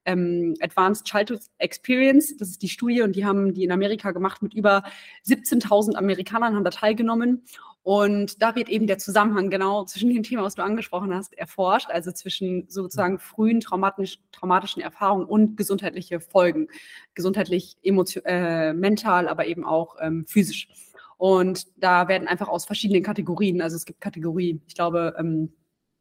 [0.05, 2.35] ähm, Advanced Childhood Experience.
[2.37, 4.81] Das ist die Studie und die haben die in Amerika gemacht mit über
[5.27, 7.43] 17.000 Amerikanern, haben da teilgenommen.
[7.83, 11.91] Und da wird eben der Zusammenhang genau zwischen dem Thema, was du angesprochen hast, erforscht,
[11.91, 16.67] also zwischen sozusagen frühen traumatisch, traumatischen Erfahrungen und gesundheitliche Folgen,
[17.13, 20.67] gesundheitlich, emotion, äh, mental, aber eben auch ähm, physisch.
[21.17, 25.53] Und da werden einfach aus verschiedenen Kategorien, also es gibt Kategorie, ich glaube, ähm,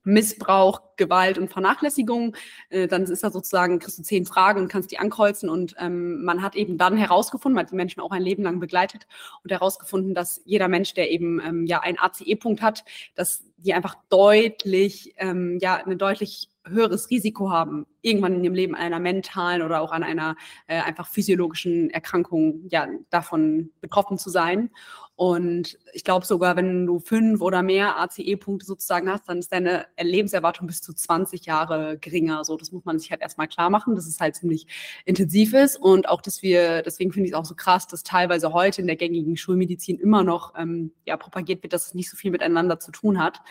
[0.04, 2.34] Missbrauch, Gewalt und Vernachlässigung,
[2.70, 5.48] äh, dann ist da sozusagen, kriegst du zehn Fragen und kannst die ankreuzen.
[5.48, 8.58] Und ähm, man hat eben dann herausgefunden, man hat die Menschen auch ein Leben lang
[8.60, 9.06] begleitet
[9.44, 13.96] und herausgefunden, dass jeder Mensch, der eben ähm, ja einen ACE-Punkt hat, dass die einfach
[14.08, 19.62] deutlich, ähm, ja, eine deutlich höheres Risiko haben, irgendwann in ihrem Leben an einer mentalen
[19.62, 24.70] oder auch an einer äh, einfach physiologischen Erkrankung ja davon betroffen zu sein.
[25.14, 29.86] Und ich glaube sogar, wenn du fünf oder mehr ACE-Punkte sozusagen hast, dann ist deine
[30.00, 32.44] Lebenserwartung bis zu 20 Jahre geringer.
[32.44, 34.66] So, das muss man sich halt erstmal klar machen, dass es halt ziemlich
[35.04, 35.76] intensiv ist.
[35.76, 38.86] Und auch, dass wir, deswegen finde ich es auch so krass, dass teilweise heute in
[38.86, 42.80] der gängigen Schulmedizin immer noch ähm, ja, propagiert wird, dass es nicht so viel miteinander
[42.80, 43.42] zu tun hat.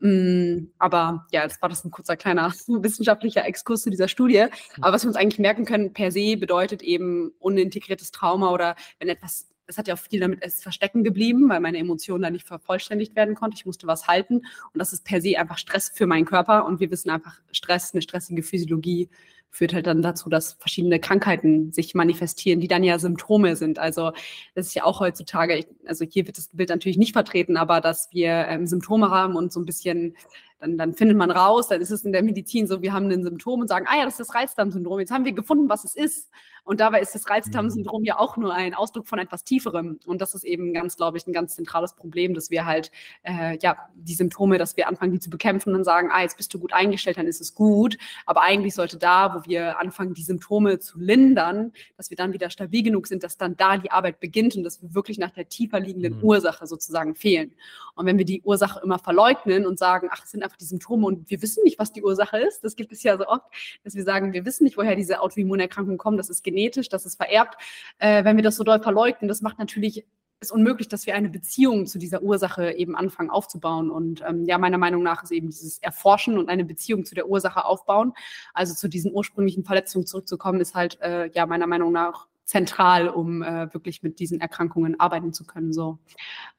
[0.00, 4.46] Mm, aber ja, jetzt war das ein kurzer kleiner wissenschaftlicher Exkurs zu dieser Studie.
[4.80, 9.08] Aber was wir uns eigentlich merken können, per se bedeutet eben unintegriertes Trauma oder wenn
[9.08, 12.46] etwas, es hat ja auch viel damit, es verstecken geblieben, weil meine Emotionen da nicht
[12.46, 13.56] vervollständigt werden konnten.
[13.56, 16.80] Ich musste was halten und das ist per se einfach Stress für meinen Körper und
[16.80, 19.08] wir wissen einfach, Stress, eine stressige Physiologie
[19.50, 23.78] führt halt dann dazu, dass verschiedene Krankheiten sich manifestieren, die dann ja Symptome sind.
[23.78, 24.12] Also
[24.54, 28.08] das ist ja auch heutzutage, also hier wird das Bild natürlich nicht vertreten, aber dass
[28.12, 30.16] wir ähm, Symptome haben und so ein bisschen
[30.58, 33.22] dann, dann findet man raus, dann ist es in der Medizin so, wir haben ein
[33.22, 34.98] Symptom und sagen, ah ja, das ist das Reizdarmsyndrom.
[34.98, 36.28] Jetzt haben wir gefunden, was es ist.
[36.64, 40.00] Und dabei ist das Reizdarmsyndrom ja auch nur ein Ausdruck von etwas Tieferem.
[40.04, 42.90] Und das ist eben ganz, glaube ich, ein ganz zentrales Problem, dass wir halt,
[43.22, 46.52] äh, ja, die Symptome, dass wir anfangen, die zu bekämpfen und sagen, ah, jetzt bist
[46.52, 47.96] du gut eingestellt, dann ist es gut.
[48.26, 52.50] Aber eigentlich sollte da, wo wir anfangen, die Symptome zu lindern, dass wir dann wieder
[52.50, 55.48] stabil genug sind, dass dann da die Arbeit beginnt und dass wir wirklich nach der
[55.48, 56.24] tiefer liegenden mhm.
[56.24, 57.54] Ursache sozusagen fehlen.
[57.94, 61.06] Und wenn wir die Ursache immer verleugnen und sagen, ach, es sind einfach die Symptome
[61.06, 62.64] und wir wissen nicht, was die Ursache ist.
[62.64, 63.44] Das gibt es ja so oft,
[63.84, 66.16] dass wir sagen, wir wissen nicht, woher diese Autoimmunerkrankungen kommen.
[66.16, 67.56] Das ist genetisch, das ist vererbt.
[67.98, 70.04] Äh, wenn wir das so doll verleugnen, das macht natürlich
[70.40, 73.90] es unmöglich, dass wir eine Beziehung zu dieser Ursache eben anfangen aufzubauen.
[73.90, 77.28] Und ähm, ja, meiner Meinung nach ist eben dieses Erforschen und eine Beziehung zu der
[77.28, 78.12] Ursache aufbauen,
[78.54, 83.42] also zu diesen ursprünglichen Verletzungen zurückzukommen, ist halt äh, ja meiner Meinung nach zentral, um
[83.42, 85.72] äh, wirklich mit diesen Erkrankungen arbeiten zu können.
[85.72, 85.98] So.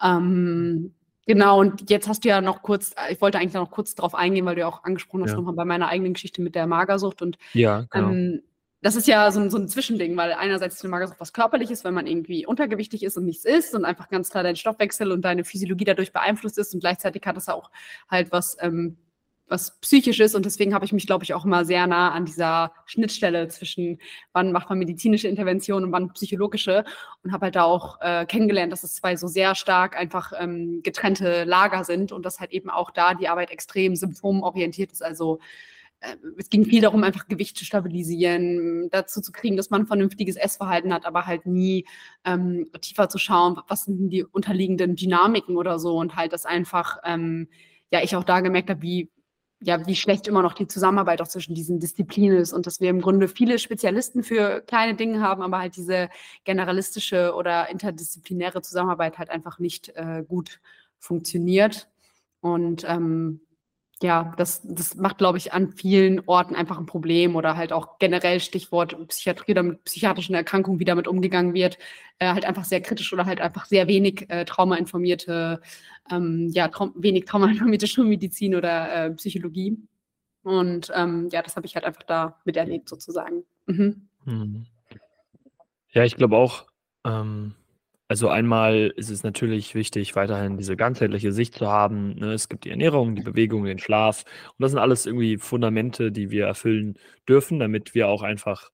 [0.04, 0.94] Ähm,
[1.26, 4.16] Genau, und jetzt hast du ja noch kurz, äh, ich wollte eigentlich noch kurz darauf
[4.16, 5.38] eingehen, weil du ja auch angesprochen hast, ja.
[5.38, 7.22] nochmal bei meiner eigenen Geschichte mit der Magersucht.
[7.22, 8.10] Und ja, genau.
[8.10, 8.42] ähm,
[8.82, 11.84] das ist ja so ein, so ein Zwischending, weil einerseits ist eine Magersucht was körperliches,
[11.84, 15.22] wenn man irgendwie untergewichtig ist und nichts isst und einfach ganz klar dein Stoffwechsel und
[15.22, 17.72] deine Physiologie dadurch beeinflusst ist und gleichzeitig hat es auch
[18.10, 18.98] halt was ähm,
[19.50, 22.72] was psychisches und deswegen habe ich mich, glaube ich, auch immer sehr nah an dieser
[22.86, 24.00] Schnittstelle zwischen,
[24.34, 26.86] wann macht man medizinische Intervention und wann psychologische
[27.24, 30.82] und habe halt da auch äh, kennengelernt, dass es zwei so sehr stark einfach ähm,
[30.84, 35.04] getrennte Lager sind und dass halt eben auch da die Arbeit extrem symptomorientiert ist.
[35.04, 35.40] Also
[36.02, 39.88] äh, es ging viel darum, einfach Gewicht zu stabilisieren, dazu zu kriegen, dass man ein
[39.88, 41.86] vernünftiges Essverhalten hat, aber halt nie
[42.26, 46.98] ähm, tiefer zu schauen, was sind die unterliegenden Dynamiken oder so und halt das einfach,
[47.04, 47.48] ähm,
[47.92, 49.10] ja, ich auch da gemerkt habe, wie
[49.62, 52.90] ja, wie schlecht immer noch die Zusammenarbeit auch zwischen diesen Disziplinen ist und dass wir
[52.90, 56.10] im Grunde viele Spezialisten für kleine Dinge haben, aber halt diese
[56.46, 60.62] generalistische oder interdisziplinäre Zusammenarbeit halt einfach nicht äh, gut
[60.98, 61.90] funktioniert.
[62.42, 63.42] Und ähm,
[64.02, 68.00] ja, das, das macht, glaube ich, an vielen Orten einfach ein Problem oder halt auch
[68.00, 71.78] generell Stichwort Psychiatrie oder mit psychiatrischen Erkrankungen, wie damit umgegangen wird,
[72.20, 75.62] äh, halt einfach sehr kritisch oder halt einfach sehr wenig äh, traumainformierte,
[76.12, 79.78] ähm, ja, traum wenig traumainformierte Schulmedizin oder äh, Psychologie.
[80.44, 83.44] Und ähm, ja, das habe ich halt einfach da miterlebt sozusagen.
[83.66, 84.08] Mhm.
[84.24, 84.66] Hm.
[85.92, 86.68] Ja, ich glaube auch,
[87.06, 87.56] ähm,
[88.10, 92.16] also einmal ist es natürlich wichtig, weiterhin diese ganzheitliche Sicht zu haben.
[92.16, 92.34] Ne?
[92.34, 94.26] Es gibt die Ernährung, die Bewegung, den Schlaf.
[94.48, 98.72] Und das sind alles irgendwie Fundamente, die wir erfüllen dürfen, damit wir auch einfach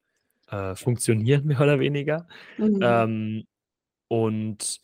[0.50, 2.28] äh, funktionieren, mehr oder weniger.
[2.58, 2.80] Mhm.
[2.82, 3.48] Ähm,
[4.08, 4.80] und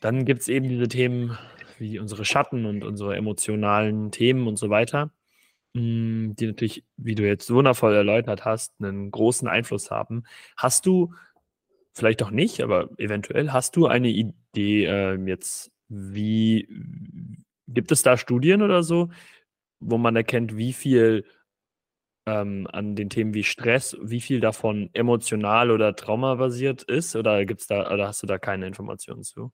[0.00, 1.36] dann gibt es eben diese Themen
[1.78, 5.10] wie unsere Schatten und unsere emotionalen Themen und so weiter,
[5.74, 10.24] hm, die natürlich, wie du jetzt wundervoll erläutert hast, einen großen Einfluss haben.
[10.56, 11.12] Hast du,
[11.98, 16.68] vielleicht auch nicht, aber eventuell, hast du eine Idee äh, jetzt, wie,
[17.66, 19.10] gibt es da Studien oder so,
[19.80, 21.24] wo man erkennt, wie viel
[22.26, 27.16] ähm, an den Themen wie Stress, wie viel davon emotional oder traumabasiert ist?
[27.16, 29.52] Oder gibt's da, oder hast du da keine Informationen zu?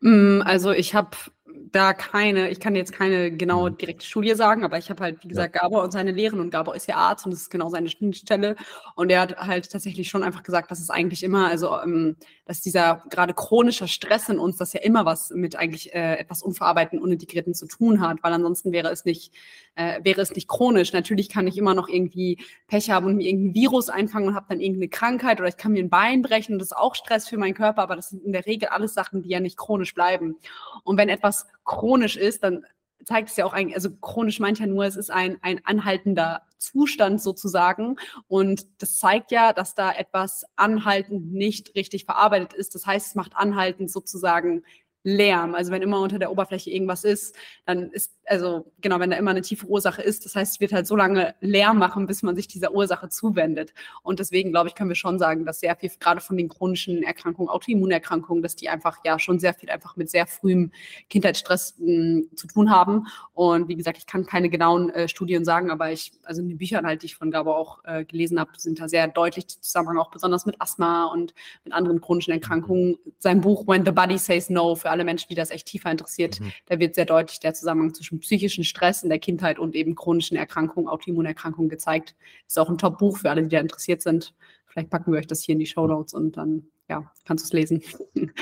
[0.00, 1.16] Mm, also ich habe
[1.54, 3.78] da keine, ich kann jetzt keine genaue mhm.
[3.78, 5.62] direkte Studie sagen, aber ich habe halt, wie gesagt, ja.
[5.62, 8.56] Gabor und seine Lehren und Gabor ist ja Arzt und das ist genau seine Schnittstelle.
[8.96, 12.60] Und er hat halt tatsächlich schon einfach gesagt, dass es eigentlich immer, also ähm, dass
[12.60, 17.00] dieser gerade chronischer Stress in uns, das ja immer was mit eigentlich äh, etwas unverarbeiteten,
[17.00, 19.32] unintegrierten zu tun hat, weil ansonsten wäre es nicht,
[19.76, 20.92] äh, wäre es nicht chronisch.
[20.92, 22.38] Natürlich kann ich immer noch irgendwie
[22.68, 25.72] Pech haben und mir irgendein Virus einfangen und habe dann irgendeine Krankheit oder ich kann
[25.72, 28.24] mir ein Bein brechen und das ist auch Stress für meinen Körper, aber das sind
[28.24, 30.36] in der Regel alles Sachen, die ja nicht chronisch bleiben.
[30.82, 32.64] Und wenn etwas chronisch ist, dann
[33.04, 36.42] zeigt es ja auch eigentlich, also chronisch meint ja nur, es ist ein, ein anhaltender
[36.58, 37.96] Zustand sozusagen.
[38.28, 42.74] Und das zeigt ja, dass da etwas anhaltend nicht richtig verarbeitet ist.
[42.74, 44.64] Das heißt, es macht anhaltend sozusagen
[45.04, 45.54] Lärm.
[45.54, 47.36] Also wenn immer unter der Oberfläche irgendwas ist,
[47.66, 50.72] dann ist, also genau, wenn da immer eine tiefe Ursache ist, das heißt, es wird
[50.72, 53.74] halt so lange Lärm machen, bis man sich dieser Ursache zuwendet.
[54.02, 57.02] Und deswegen, glaube ich, können wir schon sagen, dass sehr viel, gerade von den chronischen
[57.02, 60.72] Erkrankungen, Autoimmunerkrankungen, dass die einfach ja schon sehr viel einfach mit sehr frühem
[61.10, 63.06] Kindheitsstress mh, hm, zu tun haben.
[63.34, 66.56] Und wie gesagt, ich kann keine genauen äh, Studien sagen, aber ich, also in den
[66.56, 69.60] Büchern halt, die ich von Gabo auch äh, gelesen habe, sind da sehr deutlich die
[69.60, 72.96] Zusammenhang auch besonders mit Asthma und mit anderen chronischen Erkrankungen.
[73.18, 76.40] Sein Buch When the Body Says No für alle Menschen, die das echt tiefer interessiert,
[76.40, 76.52] mhm.
[76.66, 80.36] da wird sehr deutlich der Zusammenhang zwischen psychischen Stress in der Kindheit und eben chronischen
[80.36, 82.14] Erkrankungen, Autoimmunerkrankungen gezeigt.
[82.46, 84.34] Ist auch ein Top-Buch für alle, die da interessiert sind.
[84.66, 87.46] Vielleicht packen wir euch das hier in die Show Notes und dann ja, kannst du
[87.48, 87.82] es lesen.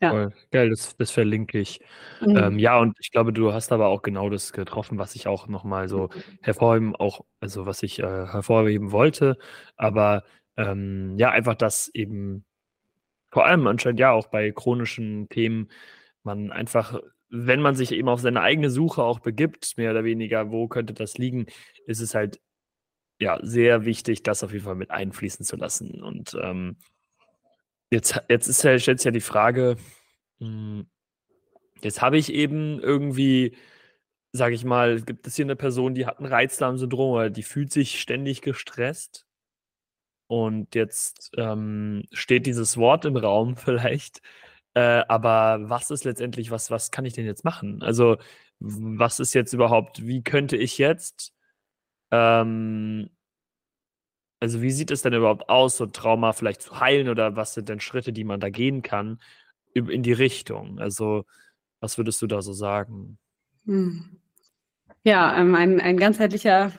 [0.00, 0.10] ja.
[0.10, 0.32] Voll.
[0.50, 1.80] Geil, das, das verlinke ich.
[2.20, 2.36] Mhm.
[2.36, 5.48] Ähm, ja, und ich glaube, du hast aber auch genau das getroffen, was ich auch
[5.48, 6.10] nochmal so
[6.42, 9.38] hervorheben, auch, also was ich äh, hervorheben wollte.
[9.76, 10.24] Aber
[10.56, 12.44] ähm, ja, einfach, dass eben
[13.32, 15.70] vor allem anscheinend ja auch bei chronischen Themen
[16.24, 20.50] man einfach, wenn man sich eben auf seine eigene Suche auch begibt, mehr oder weniger,
[20.50, 21.46] wo könnte das liegen,
[21.86, 22.40] ist es halt
[23.18, 26.02] ja sehr wichtig, das auf jeden Fall mit einfließen zu lassen.
[26.02, 26.76] Und ähm,
[27.90, 29.76] jetzt, jetzt ist ja, jetzt ja die Frage,
[30.40, 30.86] hm,
[31.82, 33.56] jetzt habe ich eben irgendwie,
[34.32, 37.72] sage ich mal, gibt es hier eine Person, die hat ein Reizdarmsyndrom oder die fühlt
[37.72, 39.26] sich ständig gestresst.
[40.26, 44.22] Und jetzt ähm, steht dieses Wort im Raum vielleicht.
[44.74, 47.82] Äh, aber was ist letztendlich, was, was kann ich denn jetzt machen?
[47.82, 48.16] Also,
[48.58, 51.34] was ist jetzt überhaupt, wie könnte ich jetzt,
[52.10, 53.10] ähm,
[54.40, 57.68] also wie sieht es denn überhaupt aus, so Trauma vielleicht zu heilen oder was sind
[57.68, 59.20] denn Schritte, die man da gehen kann
[59.74, 60.78] in die Richtung?
[60.78, 61.24] Also,
[61.80, 63.18] was würdest du da so sagen?
[63.66, 64.20] Hm.
[65.04, 66.72] Ja, ähm, ein, ein ganzheitlicher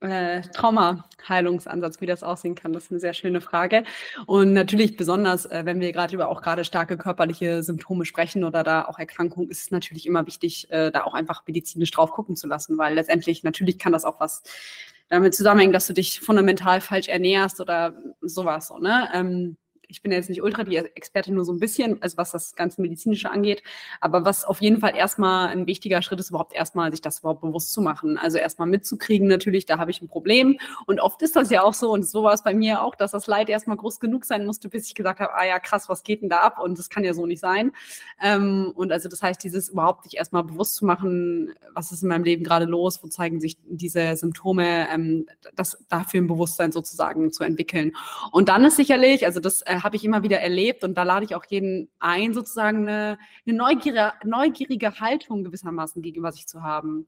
[0.00, 3.84] äh, Traumaheilungsansatz, wie das aussehen kann, das ist eine sehr schöne Frage.
[4.26, 8.64] Und natürlich besonders, äh, wenn wir gerade über auch gerade starke körperliche Symptome sprechen oder
[8.64, 12.36] da auch Erkrankungen, ist es natürlich immer wichtig, äh, da auch einfach medizinisch drauf gucken
[12.36, 14.42] zu lassen, weil letztendlich natürlich kann das auch was
[15.08, 19.08] damit zusammenhängen, dass du dich fundamental falsch ernährst oder sowas so, ne?
[19.12, 19.56] Ähm,
[19.90, 22.80] ich bin jetzt nicht ultra die Expertin, nur so ein bisschen, also was das ganze
[22.80, 23.62] Medizinische angeht.
[24.00, 27.40] Aber was auf jeden Fall erstmal ein wichtiger Schritt ist, überhaupt erstmal sich das überhaupt
[27.40, 28.18] bewusst zu machen.
[28.18, 30.58] Also erstmal mitzukriegen, natürlich, da habe ich ein Problem.
[30.86, 33.10] Und oft ist das ja auch so, und so war es bei mir auch, dass
[33.10, 36.02] das Leid erstmal groß genug sein musste, bis ich gesagt habe, ah ja, krass, was
[36.02, 36.58] geht denn da ab?
[36.60, 37.72] Und das kann ja so nicht sein.
[38.22, 42.08] Ähm, und also das heißt, dieses überhaupt sich erstmal bewusst zu machen, was ist in
[42.08, 45.26] meinem Leben gerade los, wo zeigen sich diese Symptome, ähm,
[45.56, 47.92] das dafür ein Bewusstsein sozusagen zu entwickeln.
[48.32, 51.24] Und dann ist sicherlich, also das äh, habe ich immer wieder erlebt und da lade
[51.24, 57.06] ich auch jeden ein, sozusagen eine, eine neugierige, neugierige Haltung gewissermaßen gegenüber sich zu haben.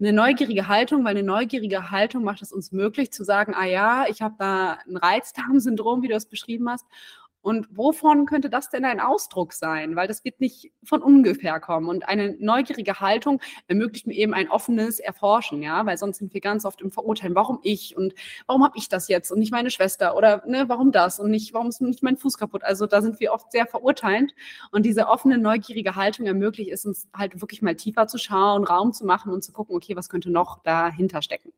[0.00, 4.06] Eine neugierige Haltung, weil eine neugierige Haltung macht es uns möglich zu sagen, ah ja,
[4.08, 6.86] ich habe da ein Reizdarmsyndrom, wie du es beschrieben hast
[7.44, 9.96] und wovon könnte das denn ein Ausdruck sein?
[9.96, 11.90] Weil das wird nicht von ungefähr kommen.
[11.90, 16.40] Und eine neugierige Haltung ermöglicht mir eben ein offenes Erforschen, ja, weil sonst sind wir
[16.40, 17.34] ganz oft im Verurteilen.
[17.34, 18.14] Warum ich und
[18.46, 21.52] warum habe ich das jetzt und nicht meine Schwester oder ne, warum das und nicht,
[21.52, 22.64] warum ist nicht mein Fuß kaputt?
[22.64, 24.34] Also da sind wir oft sehr verurteilend.
[24.72, 28.94] Und diese offene, neugierige Haltung ermöglicht es uns halt wirklich mal tiefer zu schauen, Raum
[28.94, 31.52] zu machen und zu gucken, okay, was könnte noch dahinter stecken?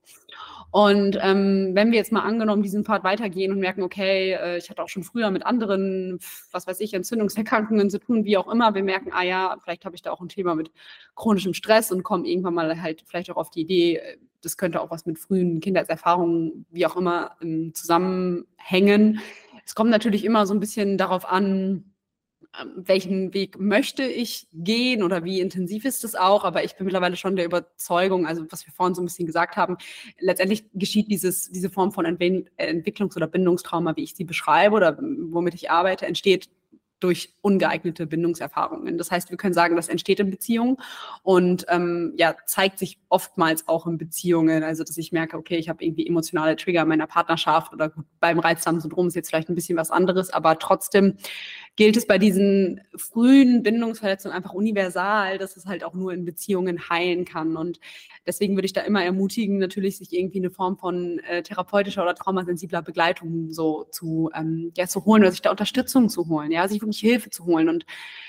[0.70, 4.68] Und ähm, wenn wir jetzt mal angenommen diesen Pfad weitergehen und merken, okay, äh, ich
[4.68, 6.18] hatte auch schon früher mit anderen anderen,
[6.50, 8.74] was weiß ich, Entzündungserkrankungen zu tun, wie auch immer.
[8.74, 10.70] Wir merken, ah ja, vielleicht habe ich da auch ein Thema mit
[11.14, 14.00] chronischem Stress und kommen irgendwann mal halt vielleicht auch auf die Idee,
[14.42, 19.20] das könnte auch was mit frühen Kindheitserfahrungen, wie auch immer, ähm, zusammenhängen.
[19.64, 21.92] Es kommt natürlich immer so ein bisschen darauf an,
[22.76, 26.44] welchen Weg möchte ich gehen oder wie intensiv ist es auch.
[26.44, 29.56] Aber ich bin mittlerweile schon der Überzeugung, also was wir vorhin so ein bisschen gesagt
[29.56, 29.76] haben,
[30.18, 35.54] letztendlich geschieht dieses, diese Form von Entwicklungs- oder Bindungstrauma, wie ich sie beschreibe oder womit
[35.54, 36.48] ich arbeite, entsteht
[37.00, 38.96] durch ungeeignete Bindungserfahrungen.
[38.96, 40.78] Das heißt, wir können sagen, das entsteht in Beziehungen
[41.22, 44.62] und ähm, ja, zeigt sich oftmals auch in Beziehungen.
[44.62, 48.06] Also, dass ich merke, okay, ich habe irgendwie emotionale Trigger in meiner Partnerschaft oder gut,
[48.20, 51.16] beim Reizdarmsyndrom ist jetzt vielleicht ein bisschen was anderes, aber trotzdem
[51.76, 56.88] gilt es bei diesen frühen Bindungsverletzungen einfach universal, dass es halt auch nur in Beziehungen
[56.88, 57.56] heilen kann.
[57.56, 57.80] Und
[58.26, 62.14] deswegen würde ich da immer ermutigen, natürlich sich irgendwie eine Form von äh, therapeutischer oder
[62.14, 66.66] traumasensibler Begleitung so zu, ähm, ja, zu holen oder sich da Unterstützung zu holen, ja,
[66.66, 67.68] sich wirklich Hilfe zu holen.
[67.68, 67.84] Und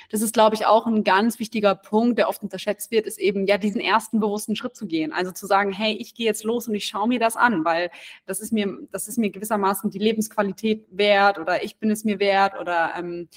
[0.09, 3.45] das ist, glaube ich, auch ein ganz wichtiger Punkt, der oft unterschätzt wird, ist eben
[3.45, 5.11] ja diesen ersten bewussten Schritt zu gehen.
[5.11, 7.91] Also zu sagen, hey, ich gehe jetzt los und ich schaue mir das an, weil
[8.25, 12.19] das ist mir, das ist mir gewissermaßen die Lebensqualität wert oder ich bin es mir
[12.19, 13.27] wert oder ähm,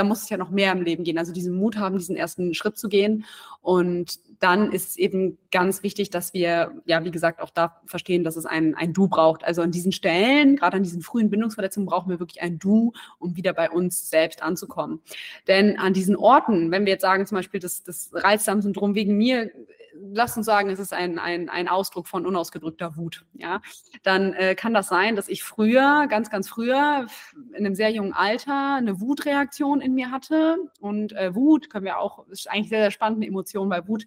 [0.00, 1.18] da muss es ja noch mehr im Leben gehen.
[1.18, 3.26] Also diesen Mut haben, diesen ersten Schritt zu gehen.
[3.60, 8.24] Und dann ist es eben ganz wichtig, dass wir, ja, wie gesagt, auch da verstehen,
[8.24, 9.44] dass es ein, ein Du braucht.
[9.44, 13.36] Also an diesen Stellen, gerade an diesen frühen Bindungsverletzungen, brauchen wir wirklich ein Du, um
[13.36, 15.02] wieder bei uns selbst anzukommen.
[15.46, 19.50] Denn an diesen Orten, wenn wir jetzt sagen, zum Beispiel das, das Reizdarmsyndrom wegen mir
[19.94, 23.60] lass uns sagen, es ist ein, ein, ein Ausdruck von unausgedrückter Wut, ja,
[24.02, 27.06] dann äh, kann das sein, dass ich früher, ganz, ganz früher,
[27.50, 30.58] in einem sehr jungen Alter, eine Wutreaktion in mir hatte.
[30.80, 34.06] Und äh, Wut können wir auch, ist eigentlich sehr, sehr spannende Emotion, weil Wut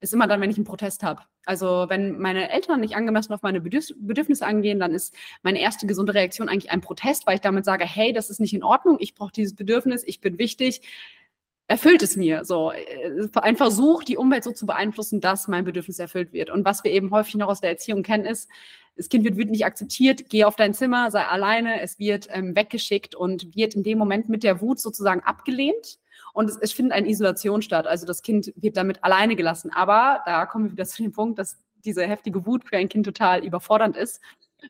[0.00, 1.22] ist immer dann, wenn ich einen Protest habe.
[1.44, 6.12] Also wenn meine Eltern nicht angemessen auf meine Bedürfnisse angehen, dann ist meine erste gesunde
[6.12, 9.14] Reaktion eigentlich ein Protest, weil ich damit sage, hey, das ist nicht in Ordnung, ich
[9.14, 10.82] brauche dieses Bedürfnis, ich bin wichtig,
[11.68, 12.44] erfüllt es mir.
[12.44, 16.50] So äh, ein Versuch, die Umwelt so zu beeinflussen, dass mein Bedürfnis erfüllt wird.
[16.50, 18.50] Und was wir eben häufig noch aus der Erziehung kennen, ist,
[18.96, 22.56] das Kind wird wütend nicht akzeptiert, geh auf dein Zimmer, sei alleine, es wird ähm,
[22.56, 26.00] weggeschickt und wird in dem Moment mit der Wut sozusagen abgelehnt.
[26.32, 27.86] Und es, es findet eine Isolation statt.
[27.86, 29.70] Also das Kind wird damit alleine gelassen.
[29.72, 33.06] Aber da kommen wir wieder zu dem Punkt, dass diese heftige Wut für ein Kind
[33.06, 34.20] total überfordernd ist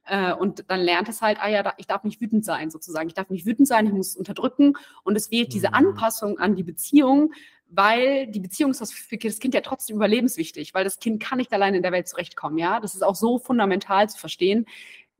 [0.06, 3.08] äh, und dann lernt es halt, ah ja, ich darf nicht wütend sein, sozusagen.
[3.08, 4.74] Ich darf nicht wütend sein, ich muss es unterdrücken.
[5.04, 5.74] Und es wählt diese mhm.
[5.74, 7.32] Anpassung an die Beziehung,
[7.68, 11.52] weil die Beziehung ist für das Kind ja trotzdem überlebenswichtig, weil das Kind kann nicht
[11.52, 12.80] allein in der Welt zurechtkommen, ja.
[12.80, 14.66] Das ist auch so fundamental zu verstehen.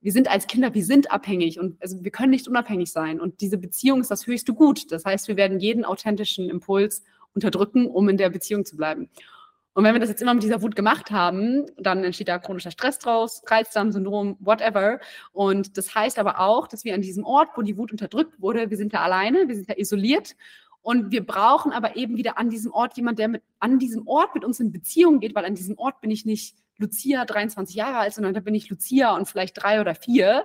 [0.01, 3.21] Wir sind als Kinder, wir sind abhängig und also wir können nicht unabhängig sein.
[3.21, 4.93] Und diese Beziehung ist das höchste Gut.
[4.93, 7.05] Das heißt, wir werden jeden authentischen Impuls
[7.35, 9.11] unterdrücken, um in der Beziehung zu bleiben.
[9.79, 12.73] Und wenn wir das jetzt immer mit dieser Wut gemacht haben, dann entsteht da chronischer
[12.73, 14.99] Stress draus, Reizdarmsyndrom, whatever.
[15.31, 18.71] Und das heißt aber auch, dass wir an diesem Ort, wo die Wut unterdrückt wurde,
[18.71, 20.35] wir sind da alleine, wir sind da isoliert.
[20.83, 24.35] Und wir brauchen aber eben wieder an diesem Ort jemand, der mit, an diesem Ort
[24.35, 27.99] mit uns in Beziehung geht, weil an diesem Ort bin ich nicht Lucia, 23 Jahre
[27.99, 30.45] alt, sondern da bin ich Lucia und vielleicht drei oder vier.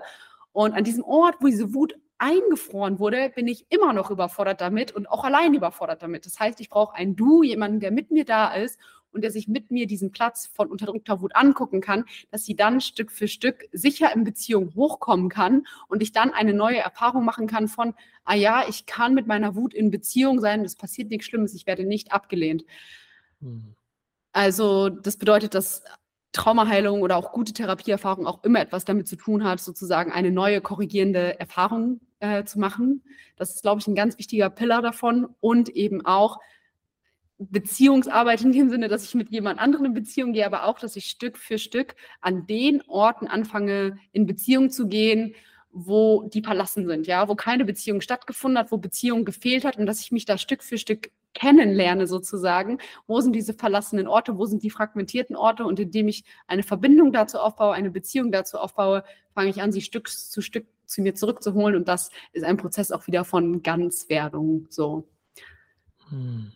[0.52, 4.92] Und an diesem Ort, wo diese Wut eingefroren wurde, bin ich immer noch überfordert damit
[4.92, 6.28] und auch allein überfordert damit.
[6.28, 8.78] Das heißt, ich brauche ein Du, jemanden, der mit mir da ist
[9.14, 12.82] und der sich mit mir diesen Platz von unterdrückter Wut angucken kann, dass sie dann
[12.82, 17.48] Stück für Stück sicher in Beziehung hochkommen kann und ich dann eine neue Erfahrung machen
[17.48, 17.94] kann von,
[18.26, 21.68] ah ja, ich kann mit meiner Wut in Beziehung sein, es passiert nichts Schlimmes, ich
[21.68, 22.66] werde nicht abgelehnt.
[23.40, 23.76] Mhm.
[24.32, 25.84] Also das bedeutet, dass
[26.32, 30.62] Traumaheilung oder auch gute Therapieerfahrung auch immer etwas damit zu tun hat, sozusagen eine neue
[30.62, 33.04] korrigierende Erfahrung äh, zu machen.
[33.38, 36.40] Das ist, glaube ich, ein ganz wichtiger Pillar davon und eben auch
[37.52, 40.96] Beziehungsarbeit in dem Sinne, dass ich mit jemand anderem in Beziehung gehe, aber auch, dass
[40.96, 45.36] ich Stück für Stück an den Orten anfange, in Beziehung zu gehen,
[45.72, 49.88] wo die verlassen sind, ja, wo keine Beziehung stattgefunden hat, wo Beziehung gefehlt hat und
[49.88, 52.78] dass ich mich da Stück für Stück kennenlerne sozusagen.
[53.08, 54.38] Wo sind diese verlassenen Orte?
[54.38, 55.66] Wo sind die fragmentierten Orte?
[55.66, 59.82] Und indem ich eine Verbindung dazu aufbaue, eine Beziehung dazu aufbaue, fange ich an, sie
[59.82, 61.76] Stück zu Stück zu mir zurückzuholen.
[61.76, 65.08] Und das ist ein Prozess auch wieder von Ganzwerdung, so.
[66.10, 66.52] Hm.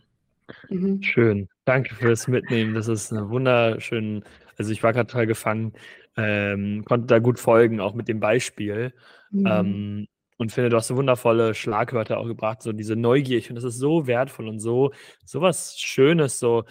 [0.68, 1.02] Mhm.
[1.02, 1.48] Schön.
[1.64, 2.74] Danke fürs Mitnehmen.
[2.74, 4.24] Das ist eine wunderschön.
[4.56, 5.72] Also ich war gerade total gefangen,
[6.16, 8.92] ähm, konnte da gut folgen, auch mit dem Beispiel.
[9.30, 9.46] Mhm.
[9.46, 13.38] Ähm, und finde, du hast so wundervolle Schlagwörter auch gebracht, so diese Neugier.
[13.38, 14.92] Ich finde, das ist so wertvoll und so,
[15.24, 16.64] so was Schönes, so.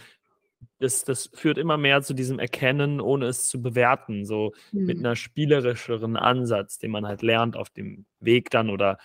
[0.79, 4.85] Das, das führt immer mehr zu diesem Erkennen, ohne es zu bewerten, so mhm.
[4.85, 8.97] mit einer spielerischeren Ansatz, den man halt lernt auf dem Weg dann oder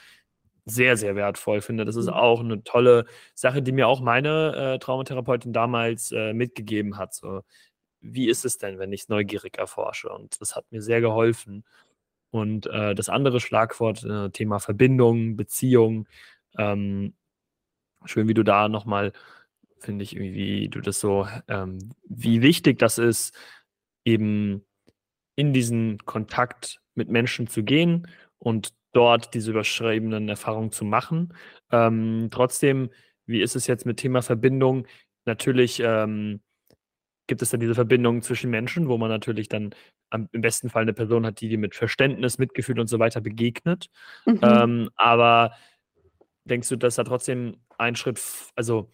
[0.64, 1.84] sehr, sehr wertvoll finde.
[1.84, 2.12] Das ist mhm.
[2.12, 7.14] auch eine tolle Sache, die mir auch meine äh, Traumatherapeutin damals äh, mitgegeben hat.
[7.14, 7.42] So,
[8.00, 10.10] wie ist es denn, wenn ich es neugierig erforsche?
[10.10, 11.64] Und das hat mir sehr geholfen.
[12.30, 16.08] Und äh, das andere Schlagwort, äh, Thema Verbindung, Beziehung,
[16.58, 17.14] ähm,
[18.04, 19.12] schön, wie du da nochmal,
[19.78, 23.36] finde ich, wie du das so, ähm, wie wichtig das ist,
[24.04, 24.64] eben
[25.36, 28.08] in diesen Kontakt mit Menschen zu gehen
[28.38, 31.34] und dort diese überschriebenen Erfahrungen zu machen.
[31.70, 32.90] Ähm, trotzdem,
[33.26, 34.86] wie ist es jetzt mit Thema Verbindung?
[35.24, 36.40] Natürlich ähm,
[37.26, 39.74] gibt es dann diese Verbindung zwischen Menschen, wo man natürlich dann
[40.10, 43.20] am, im besten Fall eine Person hat, die dir mit Verständnis, Mitgefühl und so weiter
[43.20, 43.88] begegnet.
[44.26, 44.40] Mhm.
[44.42, 45.52] Ähm, aber
[46.44, 48.20] denkst du, dass da trotzdem ein Schritt,
[48.56, 48.90] also,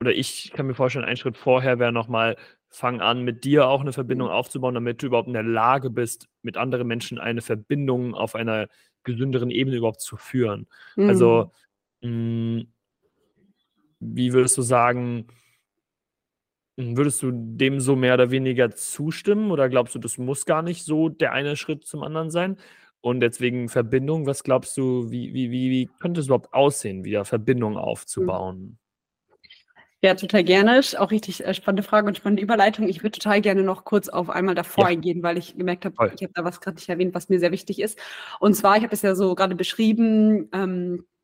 [0.00, 2.36] oder ich kann mir vorstellen, ein Schritt vorher wäre nochmal,
[2.70, 6.28] fang an, mit dir auch eine Verbindung aufzubauen, damit du überhaupt in der Lage bist,
[6.42, 8.68] mit anderen Menschen eine Verbindung auf einer
[9.04, 10.66] gesünderen Ebene überhaupt zu führen.
[10.96, 11.08] Mhm.
[11.08, 11.52] Also,
[12.02, 12.72] mh, hm,
[14.00, 15.26] wie würdest du sagen,
[16.78, 20.62] hm, würdest du dem so mehr oder weniger zustimmen oder glaubst du, das muss gar
[20.62, 22.56] nicht so der eine Schritt zum anderen sein?
[23.00, 27.24] Und deswegen Verbindung, was glaubst du, wie, wie, wie, wie könnte es überhaupt aussehen, wieder
[27.24, 27.78] Verbindung mhm.
[27.78, 28.78] aufzubauen?
[30.00, 30.80] Ja, total gerne.
[30.98, 32.88] Auch richtig äh, spannende Frage und spannende Überleitung.
[32.88, 34.90] Ich würde total gerne noch kurz auf einmal davor ja.
[34.90, 37.50] eingehen, weil ich gemerkt habe, ich habe da was gerade nicht erwähnt, was mir sehr
[37.50, 37.98] wichtig ist.
[38.38, 41.17] Und zwar, ich habe es ja so gerade beschrieben, ähm, äh,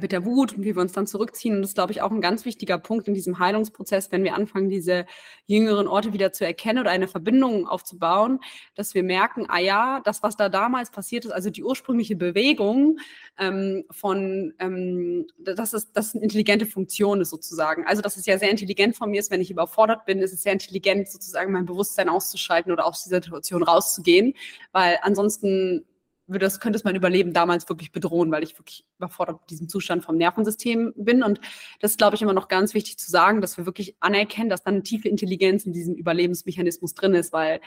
[0.00, 1.56] mit der Wut und wie wir uns dann zurückziehen.
[1.56, 4.34] Und das ist, glaube ich, auch ein ganz wichtiger Punkt in diesem Heilungsprozess, wenn wir
[4.34, 5.06] anfangen, diese
[5.46, 8.40] jüngeren Orte wieder zu erkennen oder eine Verbindung aufzubauen,
[8.74, 12.98] dass wir merken, ah ja, das, was da damals passiert ist, also die ursprüngliche Bewegung
[13.38, 17.86] ähm, von, ähm, dass es das eine intelligente Funktion ist sozusagen.
[17.86, 20.42] Also, dass es ja sehr intelligent von mir ist, wenn ich überfordert bin, ist es
[20.42, 24.34] sehr intelligent, sozusagen mein Bewusstsein auszuschalten oder aus dieser Situation rauszugehen,
[24.72, 25.84] weil ansonsten
[26.26, 29.68] würde das, könnte es mein Überleben damals wirklich bedrohen, weil ich wirklich überfordert mit diesem
[29.68, 31.22] Zustand vom Nervensystem bin.
[31.22, 31.40] Und
[31.80, 34.62] das ist, glaube ich, immer noch ganz wichtig zu sagen, dass wir wirklich anerkennen, dass
[34.62, 37.60] dann eine tiefe Intelligenz in diesem Überlebensmechanismus drin ist, weil.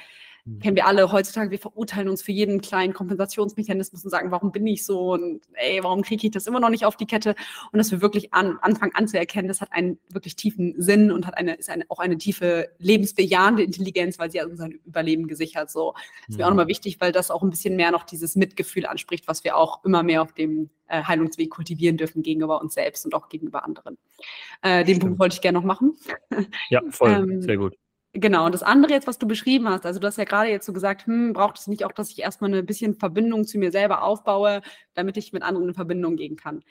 [0.62, 4.66] Kennen wir alle heutzutage, wir verurteilen uns für jeden kleinen Kompensationsmechanismus und sagen, warum bin
[4.68, 7.36] ich so und ey, warum kriege ich das immer noch nicht auf die Kette?
[7.72, 11.38] Und dass wir wirklich an, anfangen anzuerkennen, das hat einen wirklich tiefen Sinn und hat
[11.38, 15.70] eine, ist eine, auch eine tiefe lebensbejahende Intelligenz, weil sie hat unser Überleben gesichert.
[15.70, 15.94] So
[16.28, 16.58] ist mir auch mhm.
[16.58, 19.84] nochmal wichtig, weil das auch ein bisschen mehr noch dieses Mitgefühl anspricht, was wir auch
[19.84, 23.98] immer mehr auf dem äh, Heilungsweg kultivieren dürfen gegenüber uns selbst und auch gegenüber anderen.
[24.62, 25.96] Äh, den Punkt wollte ich gerne noch machen.
[26.70, 27.76] Ja, voll, ähm, sehr gut.
[28.14, 30.66] Genau, und das andere jetzt, was du beschrieben hast, also du hast ja gerade jetzt
[30.66, 33.72] so gesagt, hm, braucht es nicht auch, dass ich erstmal ein bisschen Verbindung zu mir
[33.72, 34.62] selber aufbaue,
[34.96, 36.64] damit ich mit anderen in Verbindung gehen kann.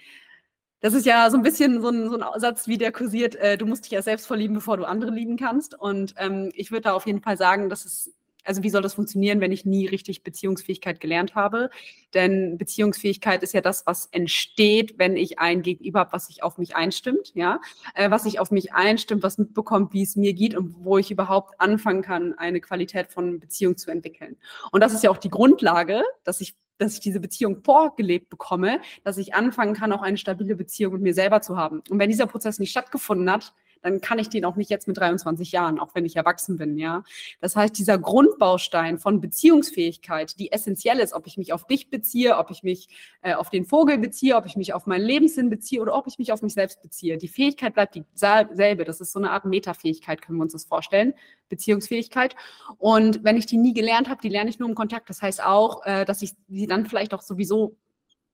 [0.81, 3.57] Das ist ja so ein bisschen so ein, so ein Satz, wie der kursiert, äh,
[3.59, 5.79] du musst dich ja selbst verlieben, bevor du andere lieben kannst.
[5.79, 8.15] Und ähm, ich würde da auf jeden Fall sagen, dass es
[8.49, 11.69] also wie soll das funktionieren, wenn ich nie richtig Beziehungsfähigkeit gelernt habe?
[12.15, 16.57] Denn Beziehungsfähigkeit ist ja das, was entsteht, wenn ich ein Gegenüber habe, was sich auf
[16.57, 17.61] mich einstimmt, ja,
[17.95, 21.11] äh, was sich auf mich einstimmt, was mitbekommt, wie es mir geht und wo ich
[21.11, 24.37] überhaupt anfangen kann, eine Qualität von Beziehung zu entwickeln.
[24.73, 28.81] Und das ist ja auch die Grundlage, dass ich dass ich diese Beziehung vorgelebt bekomme,
[29.03, 31.83] dass ich anfangen kann, auch eine stabile Beziehung mit mir selber zu haben.
[31.91, 33.53] Und wenn dieser Prozess nicht stattgefunden hat,
[33.83, 36.77] dann kann ich den auch nicht jetzt mit 23 Jahren, auch wenn ich erwachsen bin,
[36.77, 37.03] ja.
[37.41, 42.37] Das heißt, dieser Grundbaustein von Beziehungsfähigkeit, die essentiell ist, ob ich mich auf dich beziehe,
[42.37, 42.89] ob ich mich
[43.23, 46.19] äh, auf den Vogel beziehe, ob ich mich auf meinen Lebenssinn beziehe oder ob ich
[46.19, 47.19] mich auf mich selbst beziehe.
[47.19, 48.85] Die Fähigkeit bleibt dieselbe.
[48.85, 51.15] Das ist so eine Art Metafähigkeit, können wir uns das vorstellen.
[51.49, 52.37] Beziehungsfähigkeit.
[52.79, 55.09] Und wenn ich die nie gelernt habe, die lerne ich nur im Kontakt.
[55.09, 57.77] Das heißt auch, äh, dass ich sie dann vielleicht auch sowieso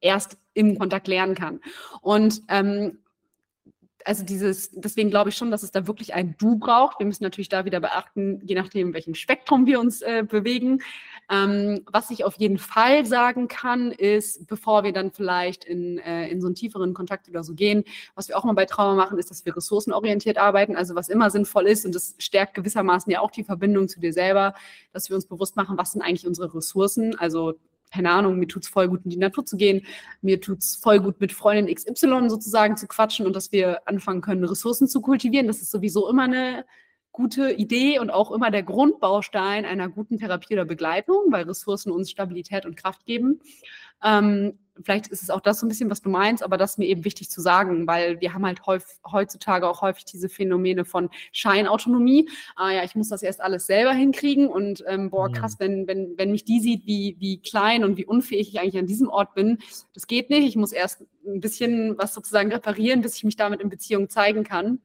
[0.01, 1.61] erst im Kontakt lernen kann.
[2.01, 2.99] Und ähm,
[4.05, 6.99] also dieses, deswegen glaube ich schon, dass es da wirklich ein Du braucht.
[6.99, 10.83] Wir müssen natürlich da wieder beachten, je nachdem, in welchem Spektrum wir uns äh, bewegen.
[11.31, 16.29] Ähm, was ich auf jeden Fall sagen kann, ist, bevor wir dann vielleicht in, äh,
[16.29, 17.85] in so einen tieferen Kontakt oder so gehen,
[18.15, 21.31] was wir auch mal bei Trauma machen, ist, dass wir ressourcenorientiert arbeiten, also was immer
[21.31, 24.53] sinnvoll ist und das stärkt gewissermaßen ja auch die Verbindung zu dir selber,
[24.93, 27.55] dass wir uns bewusst machen, was sind eigentlich unsere Ressourcen, also
[27.95, 29.87] keine Ahnung, mir tut es voll gut, in die Natur zu gehen,
[30.21, 34.21] mir tut es voll gut, mit Freundin XY sozusagen zu quatschen und dass wir anfangen
[34.21, 35.47] können, Ressourcen zu kultivieren.
[35.47, 36.65] Das ist sowieso immer eine
[37.13, 42.11] gute Idee und auch immer der Grundbaustein einer guten Therapie oder Begleitung, weil Ressourcen uns
[42.11, 43.41] Stabilität und Kraft geben.
[44.03, 46.79] Ähm, vielleicht ist es auch das so ein bisschen, was du meinst, aber das ist
[46.79, 50.85] mir eben wichtig zu sagen, weil wir haben halt häufig, heutzutage auch häufig diese Phänomene
[50.85, 52.29] von Scheinautonomie.
[52.57, 56.15] Ah ja, ich muss das erst alles selber hinkriegen und ähm, boah, krass, wenn, wenn,
[56.17, 59.35] wenn mich die sieht, wie, wie klein und wie unfähig ich eigentlich an diesem Ort
[59.35, 59.59] bin,
[59.95, 60.47] das geht nicht.
[60.47, 64.45] Ich muss erst ein bisschen was sozusagen reparieren, bis ich mich damit in Beziehung zeigen
[64.45, 64.81] kann.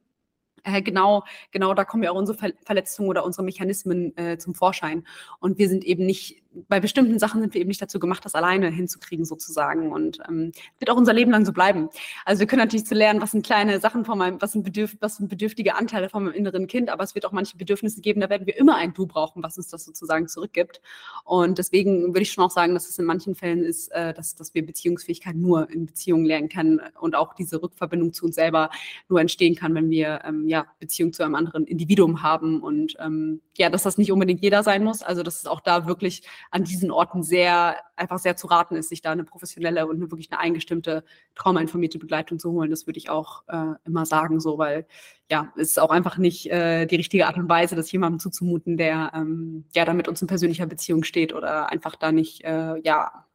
[0.64, 4.54] Äh, genau, genau, da kommen ja auch unsere Ver Verletzungen oder unsere Mechanismen äh, zum
[4.56, 5.06] Vorschein.
[5.40, 8.34] Und wir sind eben nicht bei bestimmten Sachen sind wir eben nicht dazu gemacht, das
[8.34, 9.92] alleine hinzukriegen sozusagen.
[9.92, 11.90] Und ähm, wird auch unser Leben lang so bleiben.
[12.26, 14.98] Also wir können natürlich zu lernen, was sind kleine Sachen von meinem, was sind, bedürf,
[15.00, 18.22] was sind bedürftige Anteile von meinem inneren Kind, aber es wird auch manche Bedürfnisse geben,
[18.22, 20.82] da werden wir immer ein Du brauchen, was uns das sozusagen zurückgibt.
[21.24, 24.36] Und deswegen würde ich schon auch sagen, dass es in manchen Fällen ist, äh, dass,
[24.36, 28.70] dass wir Beziehungsfähigkeit nur in Beziehungen lernen können und auch diese Rückverbindung zu uns selber
[29.08, 33.42] nur entstehen kann, wenn wir ähm, ja Beziehung zu einem anderen Individuum haben und ähm,
[33.58, 35.04] ja, dass das nicht unbedingt jeder sein muss.
[35.04, 38.90] Also dass es auch da wirklich an diesen Orten sehr, einfach sehr zu raten ist,
[38.90, 41.04] sich da eine professionelle und eine, wirklich eine eingestimmte,
[41.36, 42.70] traumainformierte Begleitung zu holen.
[42.70, 44.86] Das würde ich auch äh, immer sagen, so, weil
[45.30, 48.78] ja, es ist auch einfach nicht äh, die richtige Art und Weise, das jemandem zuzumuten,
[48.78, 52.80] der ähm, ja da mit uns in persönlicher Beziehung steht oder einfach da nicht äh,
[52.82, 53.26] ja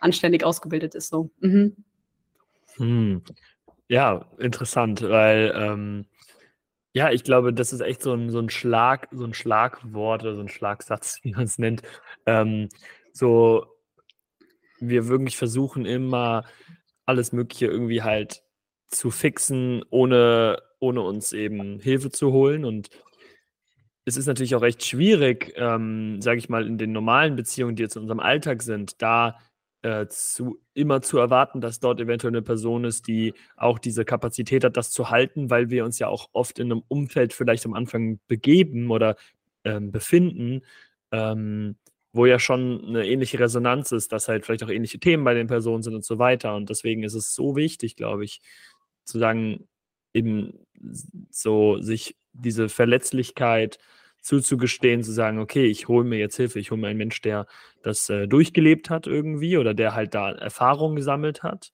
[0.00, 1.08] anständig ausgebildet ist.
[1.08, 1.30] So.
[1.40, 1.76] Mhm.
[2.76, 3.22] Hm.
[3.88, 6.06] Ja, interessant, weil ähm,
[6.94, 10.36] ja, ich glaube, das ist echt so ein, so ein Schlag, so ein Schlagwort oder
[10.36, 11.82] so ein Schlagsatz, wie man es nennt.
[12.24, 12.68] Ähm,
[13.12, 13.66] so,
[14.80, 16.44] wir wirklich versuchen immer
[17.04, 18.42] alles Mögliche irgendwie halt
[18.88, 22.64] zu fixen, ohne, ohne uns eben Hilfe zu holen.
[22.64, 22.90] Und
[24.04, 27.82] es ist natürlich auch recht schwierig, ähm, sage ich mal, in den normalen Beziehungen, die
[27.82, 29.38] jetzt in unserem Alltag sind, da
[29.84, 34.64] äh, zu, immer zu erwarten, dass dort eventuell eine Person ist, die auch diese Kapazität
[34.64, 37.74] hat, das zu halten, weil wir uns ja auch oft in einem Umfeld vielleicht am
[37.74, 39.16] Anfang begeben oder
[39.64, 40.62] ähm, befinden,
[41.12, 41.76] ähm,
[42.14, 45.48] wo ja schon eine ähnliche Resonanz ist, dass halt vielleicht auch ähnliche Themen bei den
[45.48, 46.56] Personen sind und so weiter.
[46.56, 48.40] Und deswegen ist es so wichtig, glaube ich,
[49.04, 49.68] zu sagen,
[50.14, 50.66] eben
[51.28, 53.78] so sich diese Verletzlichkeit
[54.24, 57.46] zuzugestehen, zu sagen, okay, ich hole mir jetzt Hilfe, ich hole mir einen Mensch, der
[57.82, 61.72] das äh, durchgelebt hat irgendwie oder der halt da Erfahrungen gesammelt hat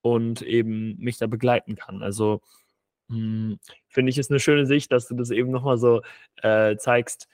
[0.00, 2.02] und eben mich da begleiten kann.
[2.02, 2.40] Also
[3.08, 6.02] hm, finde ich es eine schöne Sicht, dass du das eben nochmal so
[6.42, 7.26] äh, zeigst,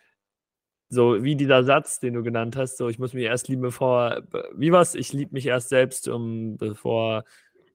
[0.88, 4.22] so wie dieser Satz, den du genannt hast, so ich muss mich erst lieben, bevor,
[4.54, 4.94] wie was?
[4.94, 7.24] Ich liebe mich erst selbst, um bevor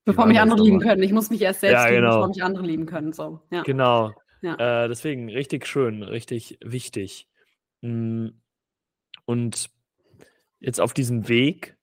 [0.05, 1.03] Bevor mich andere lieben können.
[1.03, 1.97] Ich muss mich erst selbst ja, genau.
[1.97, 3.13] lieben, bevor mich andere lieben können.
[3.13, 3.41] So.
[3.51, 3.61] Ja.
[3.61, 4.11] Genau.
[4.41, 4.83] Ja.
[4.83, 7.27] Äh, deswegen richtig schön, richtig wichtig.
[7.81, 8.29] Mm,
[9.25, 9.69] und
[10.59, 11.77] jetzt auf diesem Weg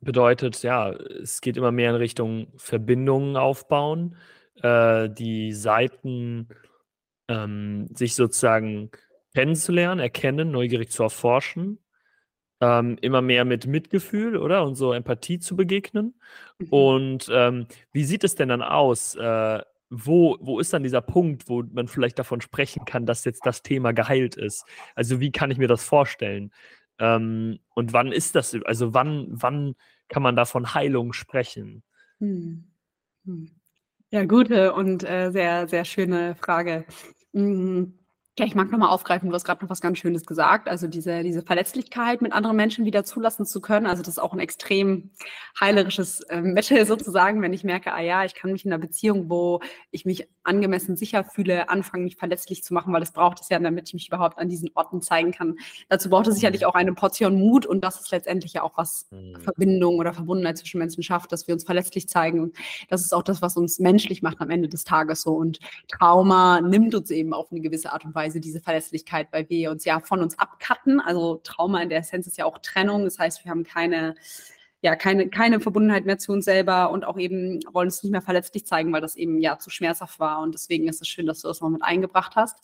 [0.00, 4.16] bedeutet, ja, es geht immer mehr in Richtung Verbindungen aufbauen,
[4.62, 6.48] äh, die Seiten
[7.28, 8.90] ähm, sich sozusagen
[9.34, 11.78] kennenzulernen, erkennen, neugierig zu erforschen,
[12.60, 14.64] ähm, immer mehr mit Mitgefühl, oder?
[14.64, 16.20] Und so Empathie zu begegnen.
[16.58, 16.68] Mhm.
[16.70, 19.14] Und ähm, wie sieht es denn dann aus?
[19.14, 23.46] Äh, wo, wo ist dann dieser Punkt, wo man vielleicht davon sprechen kann, dass jetzt
[23.46, 24.64] das Thema geheilt ist?
[24.94, 26.52] Also wie kann ich mir das vorstellen?
[26.98, 28.54] Ähm, und wann ist das?
[28.64, 29.74] Also wann, wann
[30.08, 31.82] kann man da von Heilung sprechen?
[32.18, 32.64] Hm.
[33.24, 33.50] Hm.
[34.10, 36.84] Ja, gute und äh, sehr, sehr schöne Frage.
[37.34, 37.97] Hm.
[38.38, 40.68] Ja, ich mag nochmal aufgreifen, du hast gerade noch was ganz Schönes gesagt.
[40.68, 43.84] Also diese, diese Verletzlichkeit mit anderen Menschen wieder zulassen zu können.
[43.86, 45.10] Also das ist auch ein extrem
[45.58, 49.28] heilerisches äh, Mittel sozusagen, wenn ich merke, ah ja, ich kann mich in einer Beziehung,
[49.28, 49.58] wo
[49.90, 53.58] ich mich angemessen sicher fühle, anfangen, mich verletzlich zu machen, weil es braucht es ja,
[53.58, 55.56] damit ich mich überhaupt an diesen Orten zeigen kann.
[55.88, 59.08] Dazu braucht es sicherlich auch eine Portion Mut und das ist letztendlich ja auch was
[59.10, 59.36] mhm.
[59.40, 62.40] Verbindung oder Verbundenheit zwischen Menschen schafft, dass wir uns verletzlich zeigen.
[62.40, 62.56] Und
[62.88, 65.32] das ist auch das, was uns menschlich macht am Ende des Tages so.
[65.32, 65.58] Und
[65.88, 69.70] Trauma nimmt uns eben auf eine gewisse Art und Weise Weise diese Verlässlichkeit, weil wir
[69.70, 71.00] uns ja von uns abcutten.
[71.00, 73.04] Also Trauma in der Essenz ist ja auch Trennung.
[73.04, 74.14] Das heißt, wir haben keine,
[74.82, 78.22] ja, keine, keine Verbundenheit mehr zu uns selber und auch eben wollen uns nicht mehr
[78.22, 80.40] verletzlich zeigen, weil das eben ja zu schmerzhaft war.
[80.40, 82.56] Und deswegen ist es schön, dass du das noch mit eingebracht hast.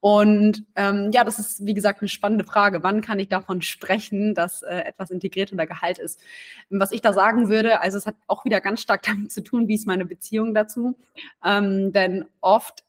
[0.00, 2.82] Und ähm, ja, das ist, wie gesagt, eine spannende Frage.
[2.82, 6.18] Wann kann ich davon sprechen, dass äh, etwas integriert oder Gehalt ist?
[6.70, 9.68] Was ich da sagen würde, also es hat auch wieder ganz stark damit zu tun,
[9.68, 10.96] wie ist meine Beziehung dazu.
[11.44, 12.82] Ähm, denn oft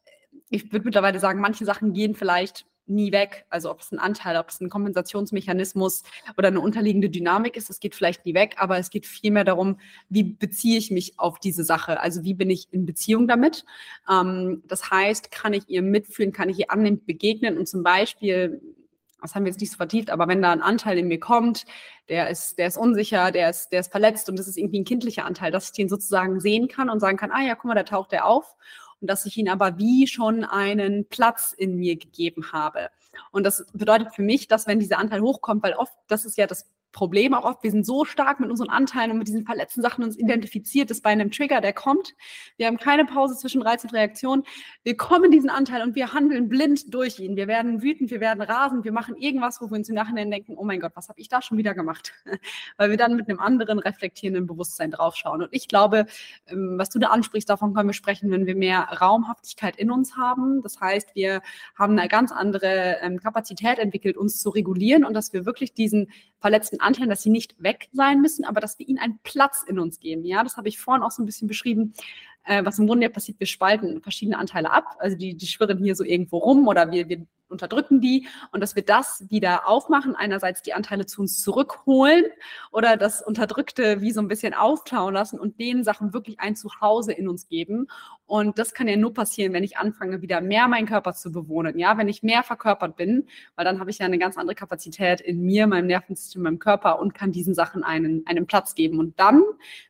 [0.52, 3.46] ich würde mittlerweile sagen, manche Sachen gehen vielleicht nie weg.
[3.48, 6.02] Also ob es ein Anteil, ob es ein Kompensationsmechanismus
[6.36, 9.78] oder eine unterliegende Dynamik ist, das geht vielleicht nie weg, aber es geht vielmehr darum,
[10.08, 12.00] wie beziehe ich mich auf diese Sache?
[12.00, 13.64] Also wie bin ich in Beziehung damit?
[14.10, 18.60] Ähm, das heißt, kann ich ihr mitfühlen, kann ich ihr annehmend begegnen und zum Beispiel
[19.22, 21.64] das haben wir jetzt nicht so vertieft, aber wenn da ein Anteil in mir kommt,
[22.08, 24.84] der ist, der ist unsicher, der ist, der ist verletzt und das ist irgendwie ein
[24.84, 27.74] kindlicher Anteil, dass ich den sozusagen sehen kann und sagen kann, ah ja, guck mal,
[27.74, 28.56] da taucht der auf
[29.02, 32.88] und dass ich ihn aber wie schon einen Platz in mir gegeben habe.
[33.32, 36.46] Und das bedeutet für mich, dass wenn dieser Anteil hochkommt, weil oft, das ist ja
[36.46, 37.62] das Problem auch oft.
[37.62, 41.00] Wir sind so stark mit unseren Anteilen und mit diesen verletzten Sachen uns identifiziert, dass
[41.00, 42.14] bei einem Trigger, der kommt,
[42.58, 44.44] wir haben keine Pause zwischen Reiz und Reaktion.
[44.84, 47.34] Wir kommen diesen Anteil und wir handeln blind durch ihn.
[47.34, 50.54] Wir werden wütend, wir werden rasend, wir machen irgendwas, wo wir uns im Nachhinein denken,
[50.56, 52.12] oh mein Gott, was habe ich da schon wieder gemacht?
[52.76, 55.42] Weil wir dann mit einem anderen reflektierenden Bewusstsein draufschauen.
[55.42, 56.06] Und ich glaube,
[56.46, 60.16] ähm, was du da ansprichst, davon können wir sprechen, wenn wir mehr Raumhaftigkeit in uns
[60.16, 60.62] haben.
[60.62, 61.40] Das heißt, wir
[61.74, 66.10] haben eine ganz andere ähm, Kapazität entwickelt, uns zu regulieren und dass wir wirklich diesen
[66.38, 69.78] verletzten Anteilen, dass sie nicht weg sein müssen, aber dass wir ihnen einen Platz in
[69.78, 70.24] uns geben.
[70.24, 71.94] Ja, das habe ich vorhin auch so ein bisschen beschrieben.
[72.44, 74.96] Äh, was im Grunde ja passiert, wir spalten verschiedene Anteile ab.
[74.98, 78.74] Also die, die schwirren hier so irgendwo rum oder wir, wir unterdrücken die und dass
[78.74, 82.24] wir das wieder aufmachen, einerseits die Anteile zu uns zurückholen
[82.72, 87.12] oder das Unterdrückte wie so ein bisschen auftauen lassen und den Sachen wirklich ein Zuhause
[87.12, 87.86] in uns geben.
[88.26, 91.78] Und das kann ja nur passieren, wenn ich anfange, wieder mehr meinen Körper zu bewohnen.
[91.78, 93.26] Ja, wenn ich mehr verkörpert bin,
[93.56, 96.98] weil dann habe ich ja eine ganz andere Kapazität in mir, meinem Nervensystem, meinem Körper
[96.98, 98.98] und kann diesen Sachen einen, einen Platz geben.
[99.00, 99.42] Und dann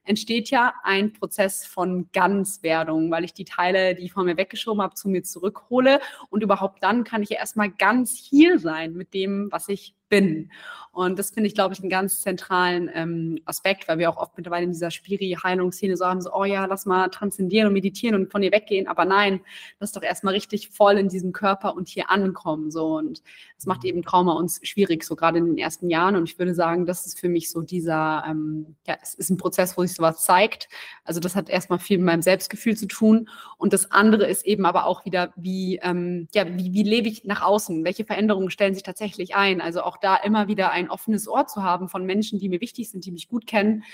[0.03, 4.83] entsteht ja ein Prozess von Ganzwerdung, weil ich die Teile, die ich vor mir weggeschoben
[4.83, 6.01] habe, zu mir zurückhole.
[6.29, 10.51] Und überhaupt dann kann ich ja erstmal ganz hier sein mit dem, was ich bin.
[10.95, 14.37] Und das finde ich, glaube ich, einen ganz zentralen ähm, Aspekt, weil wir auch oft
[14.37, 18.31] mittlerweile in dieser Spiri-Heilungsszene so haben, so, oh ja, lass mal transzendieren und meditieren und
[18.31, 18.87] von ihr weggehen.
[18.87, 19.41] Aber nein,
[19.81, 22.71] lass doch erstmal richtig voll in diesem Körper und hier ankommen.
[22.71, 22.99] So.
[22.99, 23.23] Und
[23.57, 26.15] das macht eben Trauma uns schwierig, so gerade in den ersten Jahren.
[26.15, 29.39] Und ich würde sagen, das ist für mich so dieser, ähm, ja, es ist ein
[29.39, 30.69] Prozess, wo sich sowas zeigt.
[31.05, 33.31] Also das hat erstmal viel mit meinem Selbstgefühl zu tun.
[33.57, 37.25] Und das andere ist eben aber auch wieder, wie, ähm, ja, wie, wie lebe ich
[37.25, 37.83] nach außen?
[37.83, 39.63] Welche Veränderungen stellen sich tatsächlich ein?
[39.63, 42.91] Also auch da immer wieder ein offenes Ohr zu haben von Menschen, die mir wichtig
[42.91, 43.85] sind, die mich gut kennen.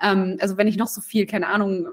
[0.00, 1.88] Ähm, also wenn ich noch so viel, keine Ahnung,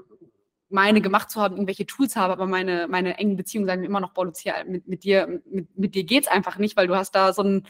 [0.68, 4.12] meine gemacht zu haben, irgendwelche Tools habe, aber meine, meine engen Beziehungen sagen immer noch,
[4.12, 7.32] boah, Lucia, mit, mit dir, mit, mit dir geht's einfach nicht, weil du hast da
[7.32, 7.66] so ein,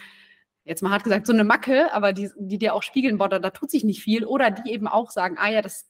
[0.64, 3.38] jetzt mal hart gesagt, so eine Macke, aber die, die dir auch spiegeln, boah, da,
[3.38, 4.24] da tut sich nicht viel.
[4.24, 5.88] Oder die eben auch sagen, ah ja, das,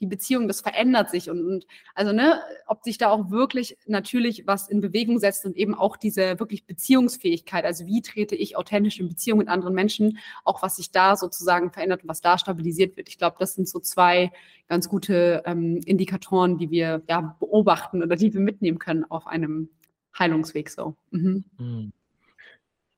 [0.00, 4.46] die Beziehung, das verändert sich und, und also ne, ob sich da auch wirklich natürlich
[4.46, 9.00] was in Bewegung setzt und eben auch diese wirklich Beziehungsfähigkeit, also wie trete ich authentisch
[9.00, 12.96] in Beziehung mit anderen Menschen, auch was sich da sozusagen verändert und was da stabilisiert
[12.96, 13.08] wird.
[13.08, 14.30] Ich glaube, das sind so zwei
[14.68, 19.68] ganz gute ähm, Indikatoren, die wir ja beobachten oder die wir mitnehmen können auf einem
[20.18, 20.96] Heilungsweg so.
[21.10, 21.44] Mhm.
[21.58, 21.92] mhm.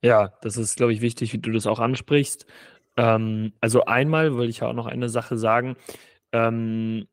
[0.03, 2.45] Ja, das ist, glaube ich, wichtig, wie du das auch ansprichst.
[2.99, 5.77] Ähm, also einmal will ich ja auch noch eine Sache sagen.
[6.35, 7.09] Ähm,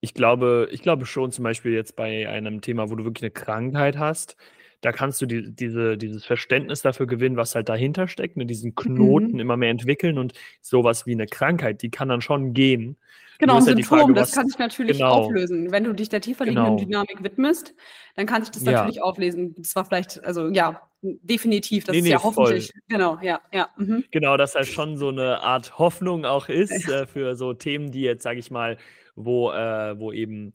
[0.00, 3.32] ich glaube, ich glaube schon zum Beispiel jetzt bei einem Thema, wo du wirklich eine
[3.32, 4.36] Krankheit hast,
[4.80, 8.74] da kannst du die, diese, dieses Verständnis dafür gewinnen, was halt dahinter steckt, ne, diesen
[8.74, 9.40] Knoten mhm.
[9.40, 12.96] immer mehr entwickeln und sowas wie eine Krankheit, die kann dann schon gehen.
[13.40, 15.12] Genau, ein Symptom, Frage, das kann sich natürlich genau.
[15.12, 15.70] auflösen.
[15.70, 16.84] Wenn du dich der tiefer liegenden genau.
[17.04, 17.72] Dynamik widmest,
[18.16, 18.72] dann kann sich das ja.
[18.72, 19.54] natürlich auflesen.
[19.56, 22.82] Das war vielleicht, also ja, definitiv, das nee, ist nee, ja hoffentlich, voll.
[22.88, 23.68] genau, ja, ja.
[23.76, 24.04] Mhm.
[24.10, 28.00] Genau, dass halt schon so eine Art Hoffnung auch ist äh, für so Themen, die
[28.00, 28.76] jetzt, sage ich mal,
[29.14, 30.52] wo, äh, wo eben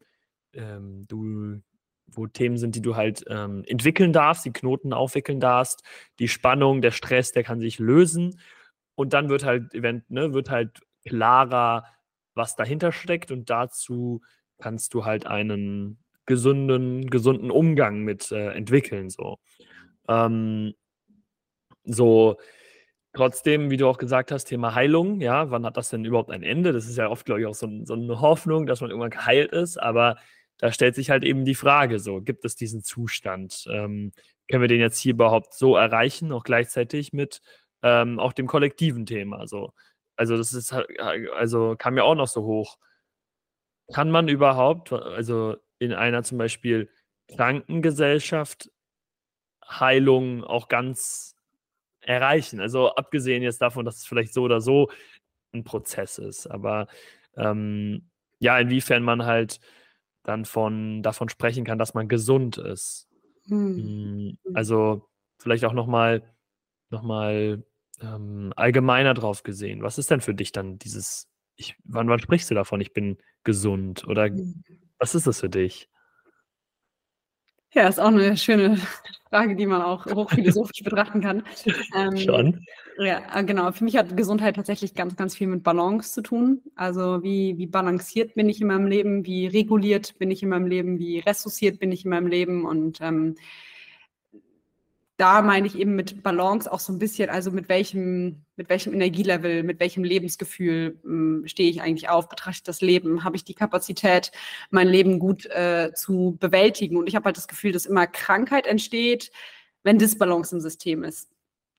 [0.54, 1.62] ähm, du
[2.16, 5.84] wo Themen sind, die du halt ähm, entwickeln darfst, die Knoten aufwickeln darfst,
[6.20, 8.40] die Spannung, der Stress, der kann sich lösen
[8.96, 11.86] und dann wird halt, event, ne, wird halt klarer,
[12.36, 14.22] was dahinter steckt und dazu
[14.60, 19.10] kannst du halt einen gesunden, gesunden Umgang mit äh, entwickeln.
[19.10, 19.40] So.
[20.08, 20.74] Ähm,
[21.84, 22.38] so,
[23.14, 26.44] trotzdem, wie du auch gesagt hast, Thema Heilung, ja, wann hat das denn überhaupt ein
[26.44, 26.74] Ende?
[26.74, 29.52] Das ist ja oft, glaube ich, auch so, so eine Hoffnung, dass man irgendwann geheilt
[29.52, 30.18] ist, aber
[30.58, 33.66] da stellt sich halt eben die Frage so, gibt es diesen Zustand?
[33.70, 34.14] Ähm,
[34.50, 37.42] können wir den jetzt hier überhaupt so erreichen, auch gleichzeitig mit
[37.82, 39.48] ähm, auch dem kollektiven Thema?
[39.48, 39.74] So.
[40.16, 42.78] Also das ist halt, also kam ja auch noch so hoch.
[43.94, 46.90] Kann man überhaupt, also in einer zum Beispiel
[47.36, 48.72] Krankengesellschaft
[49.68, 51.36] Heilung auch ganz
[52.02, 52.60] erreichen?
[52.60, 54.90] Also abgesehen jetzt davon, dass es vielleicht so oder so
[55.54, 56.88] ein Prozess ist, aber
[57.38, 59.60] ähm, ja, inwiefern man halt
[60.24, 63.08] dann von, davon sprechen kann, dass man gesund ist.
[63.48, 63.76] Hm.
[63.76, 65.10] hm also
[65.40, 66.24] vielleicht auch nochmal
[66.90, 67.64] noch mal,
[68.02, 69.82] ähm, allgemeiner drauf gesehen.
[69.82, 73.18] Was ist denn für dich dann dieses, ich, wann, wann sprichst du davon, ich bin
[73.44, 74.08] gesund?
[74.08, 74.64] Oder hm.
[75.00, 75.90] was ist das für dich?
[77.74, 78.78] Ja, ist auch eine schöne
[79.30, 81.44] Frage, die man auch hochphilosophisch betrachten kann.
[81.96, 82.66] Ähm, Schon.
[82.98, 83.72] Ja, äh, genau.
[83.72, 86.62] Für mich hat Gesundheit tatsächlich ganz, ganz viel mit Balance zu tun.
[86.76, 90.68] Also wie, wie balanciert bin ich in meinem Leben, wie reguliert bin ich in meinem
[90.68, 93.36] Leben, wie ressourciert bin ich in meinem Leben und ähm,
[95.18, 98.94] da meine ich eben mit Balance auch so ein bisschen, also mit welchem, mit welchem
[98.94, 103.54] Energielevel, mit welchem Lebensgefühl ähm, stehe ich eigentlich auf, betrachte das Leben, habe ich die
[103.54, 104.32] Kapazität,
[104.72, 106.98] mein Leben gut äh, zu bewältigen.
[106.98, 109.32] Und ich habe halt das Gefühl, dass immer Krankheit entsteht,
[109.84, 111.30] wenn Disbalance im System ist.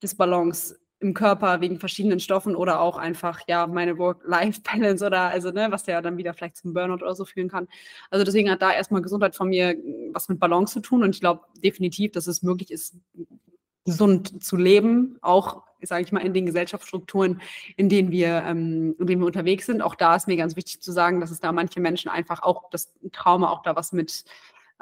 [0.02, 5.66] Disbalance im Körper wegen verschiedenen Stoffen oder auch einfach, ja, meine Work-Life-Balance oder also, ne,
[5.70, 7.68] was ja dann wieder vielleicht zum Burnout oder so führen kann.
[8.10, 9.76] Also deswegen hat da erstmal Gesundheit von mir
[10.12, 12.96] was mit Balance zu tun und ich glaube definitiv, dass es möglich ist,
[13.84, 17.42] gesund zu leben, auch, sage ich mal, in den Gesellschaftsstrukturen,
[17.76, 19.82] in denen wir, ähm, in denen wir unterwegs sind.
[19.82, 22.70] Auch da ist mir ganz wichtig zu sagen, dass es da manche Menschen einfach auch
[22.70, 24.24] das Trauma auch da was mit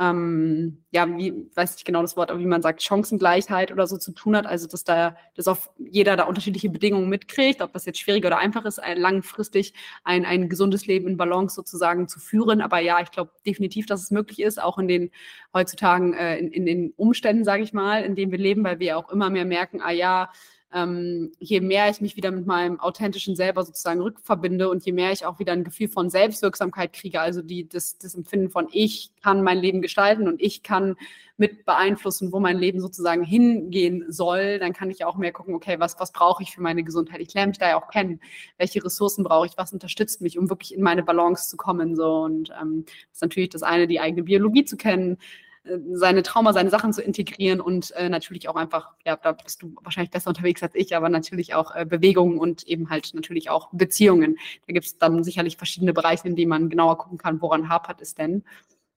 [0.03, 3.97] ähm, ja, wie, weiß ich genau das Wort, aber wie man sagt, Chancengleichheit oder so
[3.99, 4.47] zu tun hat.
[4.47, 8.39] Also, dass da, dass auf jeder da unterschiedliche Bedingungen mitkriegt, ob das jetzt schwierig oder
[8.39, 9.75] einfach ist, ein, langfristig
[10.05, 12.61] ein, ein gesundes Leben in Balance sozusagen zu führen.
[12.61, 15.11] Aber ja, ich glaube definitiv, dass es möglich ist, auch in den
[15.55, 18.99] heutzutage, äh, in, in den Umständen, sage ich mal, in denen wir leben, weil wir
[18.99, 20.31] auch immer mehr merken, ah ja,
[20.73, 25.13] ähm, je mehr ich mich wieder mit meinem authentischen Selber sozusagen rückverbinde und je mehr
[25.13, 29.13] ich auch wieder ein Gefühl von Selbstwirksamkeit kriege, also die, das, das Empfinden von ich
[29.23, 30.97] kann mein Leben gestalten und ich kann
[31.37, 35.81] mit beeinflussen, wo mein Leben sozusagen hingehen soll, dann kann ich auch mehr gucken, okay,
[35.81, 37.21] was, was brauche ich für meine Gesundheit?
[37.21, 38.21] Ich lerne mich da ja auch kennen.
[38.59, 39.53] Welche Ressourcen brauche ich?
[39.57, 41.97] Was unterstützt mich, um wirklich in meine Balance zu kommen?
[41.97, 42.23] So.
[42.23, 45.19] Und ähm, das ist natürlich das eine, die eigene Biologie zu kennen,
[45.65, 49.75] seine Trauma, seine Sachen zu integrieren und äh, natürlich auch einfach, ja, da bist du
[49.83, 53.71] wahrscheinlich besser unterwegs als ich, aber natürlich auch äh, Bewegungen und eben halt natürlich auch
[53.73, 54.39] Beziehungen.
[54.67, 58.01] Da gibt es dann sicherlich verschiedene Bereiche, in denen man genauer gucken kann, woran hapert
[58.03, 58.43] es denn.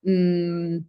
[0.01, 0.85] Mm,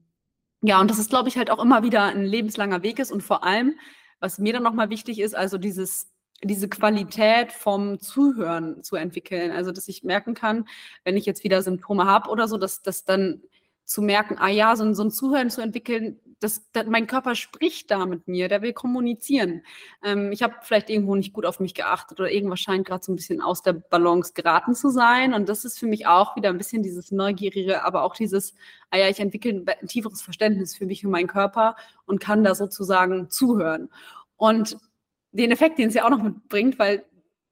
[0.62, 3.22] ja, und das ist, glaube ich, halt auch immer wieder ein lebenslanger Weg ist und
[3.22, 3.74] vor allem,
[4.18, 6.10] was mir dann nochmal wichtig ist, also dieses
[6.44, 9.50] diese Qualität vom Zuhören zu entwickeln.
[9.52, 10.66] Also, dass ich merken kann,
[11.02, 13.42] wenn ich jetzt wieder Symptome habe oder so, dass das dann
[13.86, 17.90] zu merken, ah ja, so, so ein Zuhören zu entwickeln, das, das, mein Körper spricht
[17.90, 19.62] da mit mir, der will kommunizieren.
[20.04, 23.12] Ähm, ich habe vielleicht irgendwo nicht gut auf mich geachtet oder irgendwas scheint gerade so
[23.12, 25.32] ein bisschen aus der Balance geraten zu sein.
[25.32, 28.54] Und das ist für mich auch wieder ein bisschen dieses Neugierige, aber auch dieses,
[28.90, 32.44] ah ja, ich entwickle ein, ein tieferes Verständnis für mich und meinen Körper und kann
[32.44, 33.88] da sozusagen zuhören.
[34.36, 34.76] Und
[35.32, 37.04] den Effekt, den es ja auch noch mitbringt, weil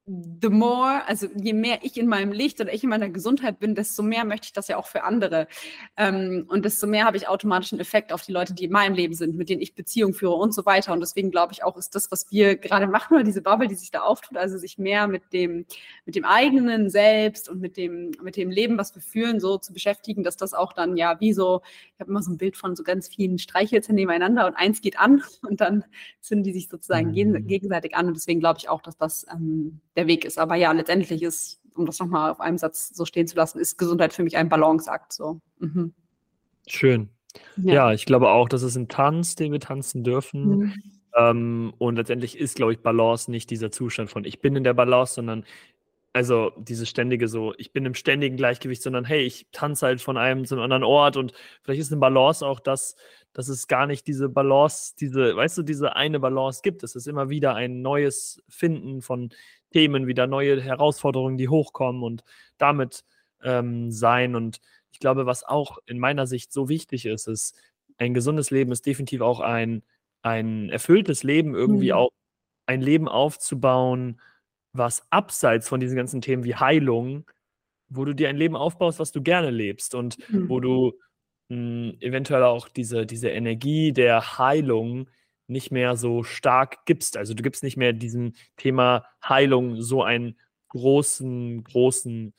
[0.07, 3.73] the more, also je mehr ich in meinem Licht oder ich in meiner Gesundheit bin,
[3.73, 5.47] desto mehr möchte ich das ja auch für andere.
[5.97, 8.93] Ähm, und desto mehr habe ich automatisch einen Effekt auf die Leute, die in meinem
[8.93, 10.93] Leben sind, mit denen ich Beziehungen führe und so weiter.
[10.93, 13.73] Und deswegen glaube ich auch, ist das, was wir gerade machen, oder diese Bubble, die
[13.73, 15.65] sich da auftut, also sich mehr mit dem,
[16.05, 19.73] mit dem eigenen Selbst und mit dem, mit dem Leben, was wir führen, so zu
[19.73, 21.61] beschäftigen, dass das auch dann ja wie so,
[21.95, 24.99] ich habe immer so ein Bild von so ganz vielen Streichhölzern nebeneinander und eins geht
[24.99, 25.83] an und dann
[26.21, 27.47] zünden die sich sozusagen mhm.
[27.47, 28.05] gegenseitig an.
[28.07, 30.37] Und deswegen glaube ich auch, dass das ähm, der Weg ist.
[30.37, 33.77] Aber ja, letztendlich ist, um das nochmal auf einem Satz so stehen zu lassen, ist
[33.77, 35.13] Gesundheit für mich ein Balanceakt.
[35.13, 35.41] So.
[35.59, 35.93] Mhm.
[36.67, 37.09] Schön.
[37.57, 37.73] Ja.
[37.73, 37.93] ja.
[37.93, 40.57] ich glaube auch, das ist ein Tanz, den wir tanzen dürfen.
[40.57, 40.73] Mhm.
[41.15, 44.73] Ähm, und letztendlich ist, glaube ich, Balance nicht dieser Zustand von ich bin in der
[44.73, 45.45] Balance, sondern
[46.15, 50.17] also dieses ständige so, ich bin im ständigen Gleichgewicht, sondern hey, ich tanze halt von
[50.17, 52.95] einem zum anderen Ort und vielleicht ist eine Balance auch das,
[53.35, 56.83] dass es gar nicht diese Balance, diese, weißt du, diese eine Balance gibt.
[56.83, 59.29] Es ist immer wieder ein neues Finden von
[59.71, 62.23] Themen, wieder neue Herausforderungen, die hochkommen und
[62.57, 63.03] damit
[63.43, 64.35] ähm, sein.
[64.35, 64.61] Und
[64.93, 67.57] ich glaube, was auch in meiner Sicht so wichtig ist, ist,
[67.97, 69.83] ein gesundes Leben ist definitiv auch ein,
[70.21, 71.97] ein erfülltes Leben, irgendwie mhm.
[71.97, 72.11] auch
[72.67, 74.21] ein Leben aufzubauen,
[74.71, 77.29] was abseits von diesen ganzen Themen wie Heilung,
[77.89, 80.47] wo du dir ein Leben aufbaust, was du gerne lebst und mhm.
[80.47, 80.93] wo du
[81.49, 85.09] mh, hm, eventuell auch diese, diese Energie der Heilung
[85.47, 87.17] nicht mehr so stark gibst.
[87.17, 90.39] Also du gibst nicht mehr diesem Thema Heilung so einen
[90.69, 92.33] großen, großen,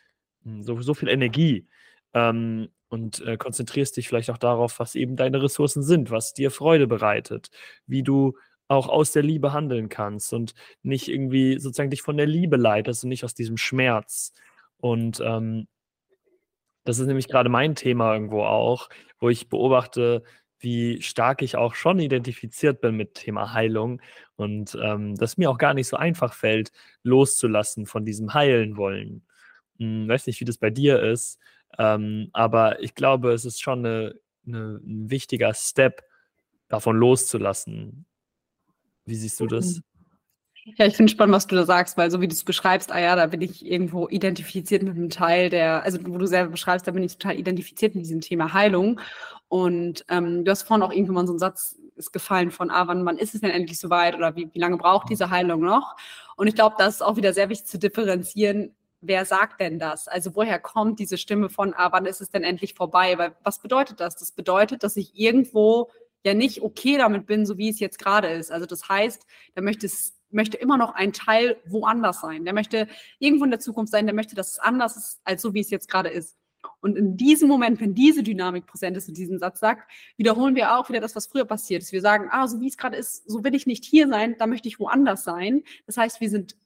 [0.44, 1.68] hm, so, so viel Energie
[2.14, 6.50] ähm, und äh, konzentrierst dich vielleicht auch darauf, was eben deine Ressourcen sind, was dir
[6.50, 7.50] Freude bereitet,
[7.86, 8.36] wie du
[8.68, 13.04] auch aus der Liebe handeln kannst und nicht irgendwie sozusagen dich von der Liebe leitest
[13.04, 14.32] und nicht aus diesem Schmerz.
[14.78, 15.68] Und ähm,
[16.86, 20.22] das ist nämlich gerade mein Thema irgendwo auch, wo ich beobachte,
[20.58, 24.00] wie stark ich auch schon identifiziert bin mit Thema Heilung
[24.36, 26.72] und ähm, dass mir auch gar nicht so einfach fällt,
[27.02, 29.26] loszulassen von diesem Heilen wollen.
[29.78, 31.38] Hm, weiß nicht, wie das bei dir ist,
[31.78, 34.14] ähm, aber ich glaube, es ist schon eine,
[34.46, 36.02] eine, ein wichtiger Step,
[36.68, 38.06] davon loszulassen.
[39.04, 39.80] Wie siehst du das?
[40.74, 42.98] Ja, ich finde spannend, was du da sagst, weil so wie du es beschreibst, ah
[42.98, 46.88] ja, da bin ich irgendwo identifiziert mit einem Teil der, also wo du selber beschreibst,
[46.88, 49.00] da bin ich total identifiziert mit diesem Thema Heilung.
[49.48, 53.06] Und ähm, du hast vorhin auch irgendwann so einen Satz ist gefallen von, ah, wann,
[53.06, 55.94] wann ist es denn endlich soweit oder wie, wie lange braucht diese Heilung noch?
[56.36, 60.08] Und ich glaube, das ist auch wieder sehr wichtig zu differenzieren, wer sagt denn das?
[60.08, 63.16] Also woher kommt diese Stimme von, ah, wann ist es denn endlich vorbei?
[63.18, 64.16] Weil was bedeutet das?
[64.16, 65.90] Das bedeutet, dass ich irgendwo
[66.24, 68.50] ja nicht okay damit bin, so wie es jetzt gerade ist.
[68.50, 72.44] Also das heißt, da möchte es möchte immer noch ein Teil woanders sein.
[72.44, 72.86] Der möchte
[73.18, 75.70] irgendwo in der Zukunft sein, der möchte, dass es anders ist, als so wie es
[75.70, 76.36] jetzt gerade ist.
[76.80, 80.76] Und in diesem Moment, wenn diese Dynamik präsent ist und diesen Satz sagt, wiederholen wir
[80.76, 81.92] auch wieder das, was früher passiert ist.
[81.92, 84.46] Wir sagen, ah, so wie es gerade ist, so will ich nicht hier sein, da
[84.46, 85.62] möchte ich woanders sein.
[85.86, 86.56] Das heißt, wir sind,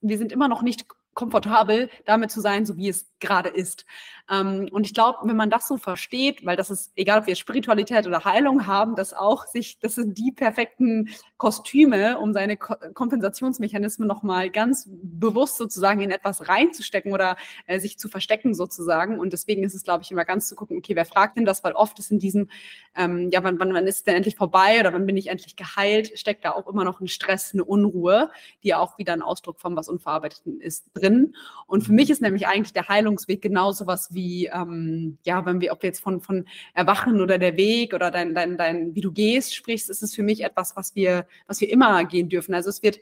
[0.00, 3.84] wir sind immer noch nicht komfortabel damit zu sein, so wie es gerade ist.
[4.30, 7.34] Ähm, und ich glaube, wenn man das so versteht, weil das ist, egal ob wir
[7.34, 12.74] Spiritualität oder Heilung haben, dass auch sich, das sind die perfekten Kostüme, um seine Ko
[12.94, 17.36] Kompensationsmechanismen nochmal ganz bewusst sozusagen in etwas reinzustecken oder
[17.66, 19.18] äh, sich zu verstecken sozusagen.
[19.18, 21.64] Und deswegen ist es, glaube ich, immer ganz zu gucken, okay, wer fragt denn das?
[21.64, 22.48] Weil oft ist in diesem,
[22.94, 25.56] ähm, ja, wann, wann, wann ist es denn endlich vorbei oder wann bin ich endlich
[25.56, 28.30] geheilt, steckt da auch immer noch ein Stress, eine Unruhe,
[28.62, 31.34] die auch wieder ein Ausdruck von was Unverarbeiteten ist drin.
[31.66, 35.72] Und für mich ist nämlich eigentlich der Heilungsweg genau sowas wie, ähm, ja, wenn wir,
[35.72, 39.12] ob wir jetzt von, von Erwachen oder der Weg oder dein, dein, dein, wie du
[39.12, 42.54] gehst sprichst, ist es für mich etwas, was wir, was wir immer gehen dürfen.
[42.54, 43.00] Also es wird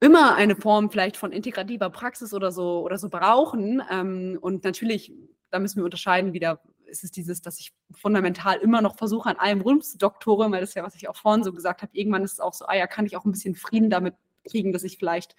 [0.00, 3.82] immer eine Form vielleicht von integrativer Praxis oder so oder so brauchen.
[3.90, 5.12] Ähm, und natürlich,
[5.50, 9.36] da müssen wir unterscheiden wieder, ist es dieses, dass ich fundamental immer noch versuche, an
[9.36, 12.32] allem rumzudoktore, weil das ist ja, was ich auch vorhin so gesagt habe, irgendwann ist
[12.32, 14.98] es auch so, ah ja, kann ich auch ein bisschen Frieden damit kriegen, dass ich
[14.98, 15.36] vielleicht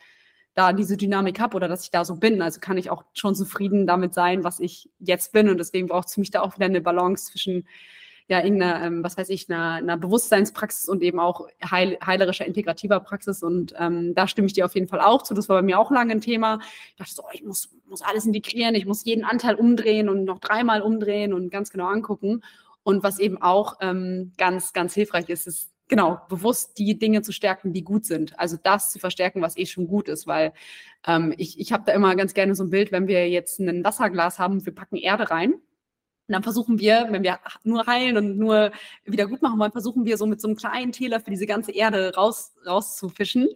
[0.54, 2.42] da diese Dynamik habe oder dass ich da so bin.
[2.42, 5.50] Also kann ich auch schon zufrieden damit sein, was ich jetzt bin.
[5.50, 7.66] Und deswegen braucht es mich da auch wieder eine Balance zwischen
[8.28, 13.02] ja, irgendeiner, ähm, was weiß ich, einer, einer, Bewusstseinspraxis und eben auch heil, heilerischer, integrativer
[13.02, 13.44] Praxis.
[13.44, 15.34] Und ähm, da stimme ich dir auf jeden Fall auch zu.
[15.34, 16.60] Das war bei mir auch lange ein Thema.
[16.92, 20.24] Ich dachte so, oh, ich muss, muss alles integrieren, ich muss jeden Anteil umdrehen und
[20.24, 22.42] noch dreimal umdrehen und ganz genau angucken.
[22.84, 27.34] Und was eben auch ähm, ganz, ganz hilfreich ist, ist genau, bewusst die Dinge zu
[27.34, 28.40] stärken, die gut sind.
[28.40, 30.54] Also das zu verstärken, was eh schon gut ist, weil
[31.06, 33.84] ähm, ich, ich habe da immer ganz gerne so ein Bild, wenn wir jetzt ein
[33.84, 35.52] Wasserglas haben und wir packen Erde rein.
[35.52, 35.62] Und
[36.30, 38.72] dann versuchen wir, wenn wir nur heilen und nur
[39.04, 41.74] wieder gut machen wollen, versuchen wir so mit so einem kleinen Täler für diese ganze
[41.74, 43.50] Erde raus, rauszufischen.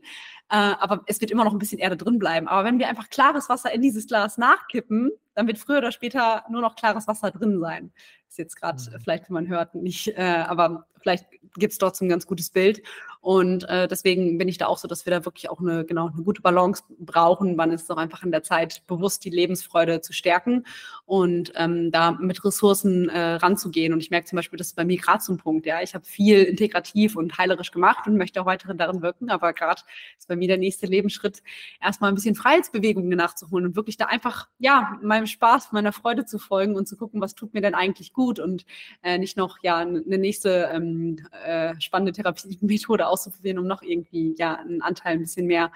[0.49, 2.47] Äh, aber es wird immer noch ein bisschen Erde drin bleiben.
[2.47, 6.43] Aber wenn wir einfach klares Wasser in dieses Glas nachkippen, dann wird früher oder später
[6.49, 7.91] nur noch klares Wasser drin sein.
[8.29, 8.99] Ist jetzt gerade mhm.
[9.01, 11.25] vielleicht, wenn man hört, nicht, äh, aber vielleicht
[11.55, 12.81] gibt es trotzdem ein ganz gutes Bild.
[13.26, 16.11] Und äh, deswegen bin ich da auch so, dass wir da wirklich auch eine, genau,
[16.13, 17.57] eine gute Balance brauchen.
[17.57, 20.63] Wann ist es auch einfach in der Zeit, bewusst die Lebensfreude zu stärken
[21.07, 23.93] und ähm, da mit Ressourcen äh, ranzugehen.
[23.93, 25.65] Und ich merke zum Beispiel, das ist bei mir gerade so ein Punkt.
[25.65, 29.32] Ja, ich habe viel integrativ und heilerisch gemacht und möchte auch weiterhin darin wirken.
[29.32, 29.82] Aber gerade
[30.19, 31.41] ist bei mir der nächste Lebensschritt,
[31.82, 36.38] erstmal ein bisschen Freiheitsbewegungen nachzuholen und wirklich da einfach, ja, meinem Spaß, meiner Freude zu
[36.38, 38.67] folgen und zu gucken, was tut mir denn eigentlich gut und
[39.01, 44.55] äh, nicht noch, ja, eine nächste ähm, äh, spannende Therapiemethode auszuprobieren, um noch irgendwie ja
[44.55, 45.72] einen Anteil ein bisschen mehr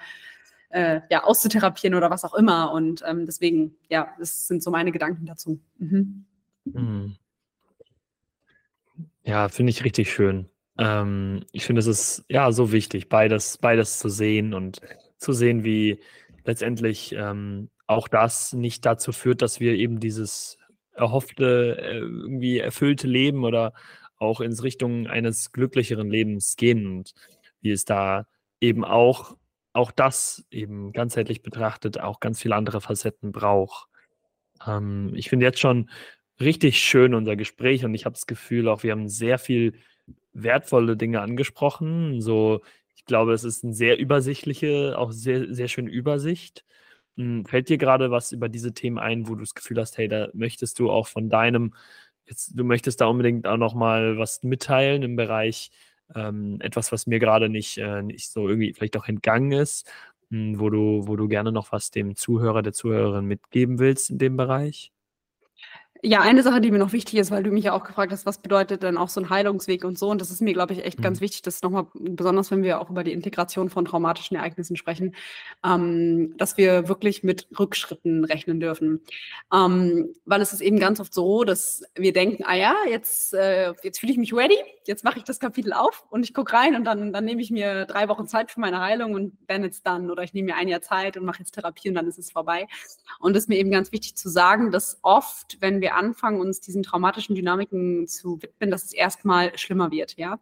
[0.70, 2.72] äh, ja, auszutherapieren oder was auch immer.
[2.72, 5.60] Und ähm, deswegen, ja, das sind so meine Gedanken dazu.
[5.78, 6.26] Mhm.
[6.66, 7.16] Mhm.
[9.24, 10.50] Ja, finde ich richtig schön.
[10.78, 14.82] Ähm, ich finde, es ist ja so wichtig, beides, beides zu sehen und
[15.18, 16.00] zu sehen, wie
[16.46, 20.58] letztendlich ähm, auch das nicht dazu führt, dass wir eben dieses
[21.00, 23.74] erhoffte, äh, irgendwie erfüllte Leben oder
[24.20, 27.14] auch ins Richtung eines glücklicheren Lebens gehen und
[27.62, 28.28] wie es da
[28.62, 29.38] eben auch,
[29.74, 33.88] auch das eben ganzheitlich betrachtet, auch ganz viele andere Facetten braucht.
[34.66, 35.90] Ähm, ich finde jetzt schon
[36.40, 39.74] richtig schön unser Gespräch und ich habe das Gefühl auch, wir haben sehr viel
[40.34, 42.22] wertvolle Dinge angesprochen.
[42.22, 42.62] So,
[42.96, 46.66] ich glaube, es ist eine sehr übersichtliche, auch sehr, sehr schöne Übersicht.
[47.18, 50.08] Hm, fällt dir gerade was über diese Themen ein, wo du das Gefühl hast, hey,
[50.08, 51.74] da möchtest du auch von deinem
[52.30, 55.72] jetzt, du möchtest da unbedingt auch noch mal was mitteilen im Bereich
[56.16, 59.88] ähm, etwas, was mir gerade nicht, äh, nicht so irgendwie vielleicht auch entgangen ist,
[60.30, 64.10] mh, hm, wo du, wo du gerne noch was dem Zuhörer, der Zuhörerin mitgeben willst
[64.10, 64.92] in dem Bereich?
[66.02, 68.26] Ja, eine Sache, die mir noch wichtig ist, weil du mich ja auch gefragt hast,
[68.26, 70.10] was bedeutet denn auch so ein Heilungsweg und so.
[70.10, 71.04] Und das ist mir, glaube ich, echt mhm.
[71.04, 75.14] ganz wichtig, dass nochmal, besonders wenn wir auch über die Integration von traumatischen Ereignissen sprechen,
[75.62, 79.02] ähm, dass wir wirklich mit Rückschritten rechnen dürfen.
[79.54, 83.74] Ähm, weil es ist eben ganz oft so, dass wir denken, ah ja, jetzt, äh,
[83.84, 86.78] jetzt fühle ich mich ready, jetzt mache ich das Kapitel auf und ich gucke rein
[86.78, 89.84] und dann, dann nehme ich mir drei Wochen Zeit für meine Heilung und then it's
[89.84, 90.10] done.
[90.10, 92.32] Oder ich nehme mir ein Jahr Zeit und mache jetzt Therapie und dann ist es
[92.32, 92.68] vorbei.
[93.20, 96.40] Und es ist mir eben ganz wichtig zu sagen, dass oft, wenn wir wir anfangen,
[96.40, 100.40] uns diesen traumatischen Dynamiken zu widmen, dass es erstmal schlimmer wird, ja.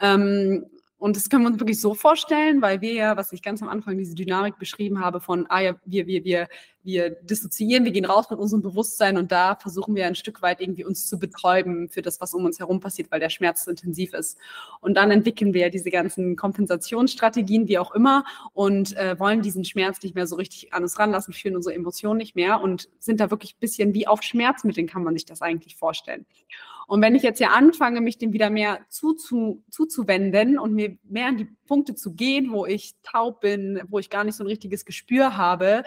[0.00, 0.66] Ähm,
[1.00, 3.70] und das können wir uns wirklich so vorstellen, weil wir ja, was ich ganz am
[3.70, 6.48] Anfang diese Dynamik beschrieben habe, von, ah ja, wir, wir, wir,
[6.82, 10.60] wir dissoziieren, wir gehen raus mit unserem Bewusstsein und da versuchen wir ein Stück weit
[10.60, 13.70] irgendwie uns zu betäuben für das, was um uns herum passiert, weil der Schmerz so
[13.70, 14.36] intensiv ist.
[14.82, 20.02] Und dann entwickeln wir diese ganzen Kompensationsstrategien, wie auch immer, und äh, wollen diesen Schmerz
[20.02, 23.30] nicht mehr so richtig an uns ranlassen, führen unsere Emotionen nicht mehr und sind da
[23.30, 26.26] wirklich ein bisschen wie auf Schmerzmitteln, kann man sich das eigentlich vorstellen.
[26.90, 31.28] Und wenn ich jetzt ja anfange, mich dem wieder mehr zuzu, zuzuwenden und mir mehr
[31.28, 34.48] an die Punkte zu gehen, wo ich taub bin, wo ich gar nicht so ein
[34.48, 35.84] richtiges Gespür habe,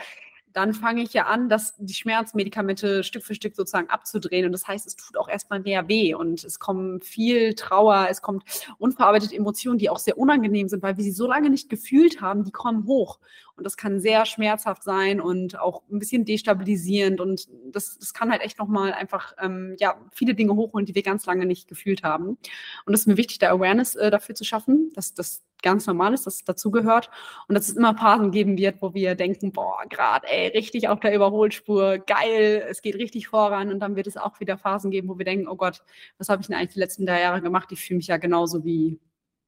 [0.53, 4.45] dann fange ich ja an, dass die Schmerzmedikamente Stück für Stück sozusagen abzudrehen.
[4.45, 8.21] Und das heißt, es tut auch erstmal mehr weh und es kommt viel Trauer, es
[8.21, 8.45] kommt
[8.77, 12.45] unverarbeitete Emotionen, die auch sehr unangenehm sind, weil wir sie so lange nicht gefühlt haben,
[12.45, 13.19] die kommen hoch.
[13.55, 17.21] Und das kann sehr schmerzhaft sein und auch ein bisschen destabilisierend.
[17.21, 21.03] Und das, das kann halt echt nochmal einfach ähm, ja, viele Dinge hochholen, die wir
[21.03, 22.37] ganz lange nicht gefühlt haben.
[22.85, 26.13] Und es ist mir wichtig, da Awareness äh, dafür zu schaffen, dass das ganz normal
[26.13, 27.11] ist, dass es dazugehört.
[27.47, 30.99] Und dass es immer Phasen geben wird, wo wir denken, boah, gerade, ey, richtig auf
[30.99, 33.71] der Überholspur, geil, es geht richtig voran.
[33.71, 35.83] Und dann wird es auch wieder Phasen geben, wo wir denken, oh Gott,
[36.17, 37.71] was habe ich denn eigentlich die letzten drei Jahre gemacht?
[37.71, 38.99] Ich fühle mich ja genauso wie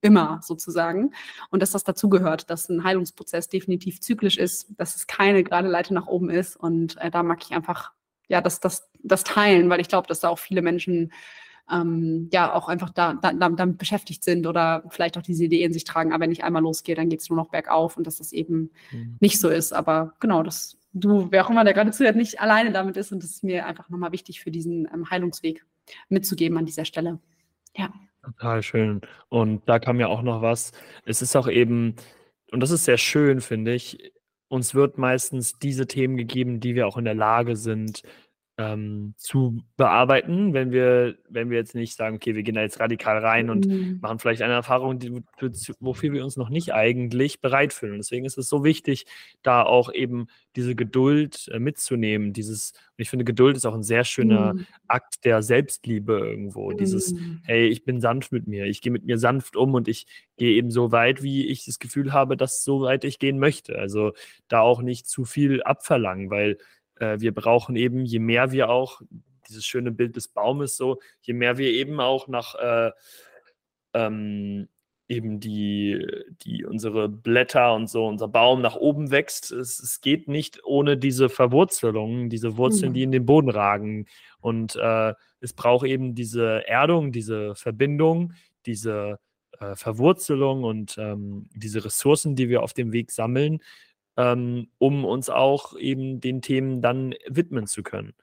[0.01, 1.11] immer sozusagen.
[1.49, 5.93] Und dass das dazugehört, dass ein Heilungsprozess definitiv zyklisch ist, dass es keine gerade Leiter
[5.93, 6.55] nach oben ist.
[6.55, 7.91] Und äh, da mag ich einfach,
[8.27, 11.11] ja, das, das, das teilen, weil ich glaube, dass da auch viele Menschen
[11.71, 15.73] ähm, ja auch einfach da, da, damit beschäftigt sind oder vielleicht auch diese Idee in
[15.73, 18.17] sich tragen, aber wenn ich einmal losgehe, dann geht es nur noch bergauf und dass
[18.17, 19.17] das eben mhm.
[19.19, 19.73] nicht so ist.
[19.73, 23.23] Aber genau, dass du, wer auch immer, der gerade zuhört, nicht alleine damit ist und
[23.23, 25.65] das ist mir einfach nochmal wichtig für diesen ähm, Heilungsweg
[26.09, 27.19] mitzugeben an dieser Stelle.
[27.75, 27.91] Ja.
[28.25, 29.01] Total schön.
[29.29, 30.71] Und da kam ja auch noch was.
[31.05, 31.95] Es ist auch eben,
[32.51, 34.11] und das ist sehr schön, finde ich,
[34.47, 38.03] uns wird meistens diese Themen gegeben, die wir auch in der Lage sind,
[38.57, 42.79] ähm, zu bearbeiten, wenn wir, wenn wir jetzt nicht sagen, okay, wir gehen da jetzt
[42.79, 43.99] radikal rein und mhm.
[44.01, 45.21] machen vielleicht eine Erfahrung, die,
[45.81, 47.97] wofür wir uns noch nicht eigentlich bereit fühlen.
[47.97, 49.05] deswegen ist es so wichtig,
[49.43, 52.31] da auch eben diese Geduld äh, mitzunehmen.
[52.31, 54.65] Dieses, und ich finde, Geduld ist auch ein sehr schöner mhm.
[54.87, 56.71] Akt der Selbstliebe irgendwo.
[56.71, 56.77] Mhm.
[56.77, 60.07] Dieses, hey, ich bin sanft mit mir, ich gehe mit mir sanft um und ich
[60.37, 63.77] gehe eben so weit, wie ich das Gefühl habe, dass so weit ich gehen möchte.
[63.77, 64.13] Also
[64.47, 66.57] da auch nicht zu viel abverlangen, weil
[66.99, 69.01] äh, wir brauchen eben, je mehr wir auch,
[69.47, 72.91] dieses schöne Bild des Baumes so, je mehr wir eben auch nach äh,
[73.93, 74.67] ähm,
[75.07, 76.05] eben die,
[76.41, 79.51] die unsere Blätter und so, unser Baum nach oben wächst.
[79.51, 82.93] Es, es geht nicht ohne diese Verwurzelung, diese Wurzeln, mhm.
[82.95, 84.07] die in den Boden ragen.
[84.39, 88.33] Und äh, es braucht eben diese Erdung, diese Verbindung,
[88.65, 89.19] diese
[89.59, 93.59] äh, Verwurzelung und ähm, diese Ressourcen, die wir auf dem Weg sammeln,
[94.17, 98.13] ähm, um uns auch eben den Themen dann widmen zu können.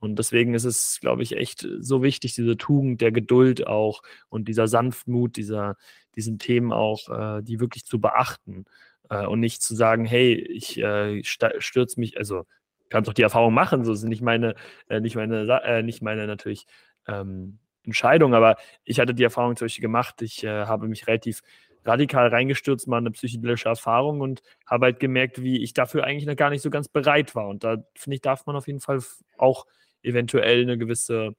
[0.00, 4.46] Und deswegen ist es, glaube ich, echt so wichtig, diese Tugend der Geduld auch und
[4.46, 5.76] dieser Sanftmut, dieser,
[6.14, 8.64] diesen Themen auch, äh, die wirklich zu beachten
[9.10, 12.44] äh, und nicht zu sagen, hey, ich äh, stürze mich, also
[12.90, 14.54] kann doch die Erfahrung machen, so sind nicht meine,
[14.88, 16.66] äh, nicht meine, äh, nicht meine natürlich
[17.06, 21.42] ähm, Entscheidung, aber ich hatte die Erfahrung zum Beispiel gemacht, ich äh, habe mich relativ
[21.88, 26.36] radikal reingestürzt, mal eine psychedelische Erfahrung und habe halt gemerkt, wie ich dafür eigentlich noch
[26.36, 27.48] gar nicht so ganz bereit war.
[27.48, 29.00] Und da finde ich, darf man auf jeden Fall
[29.38, 29.66] auch
[30.02, 31.34] eventuell eine gewisse,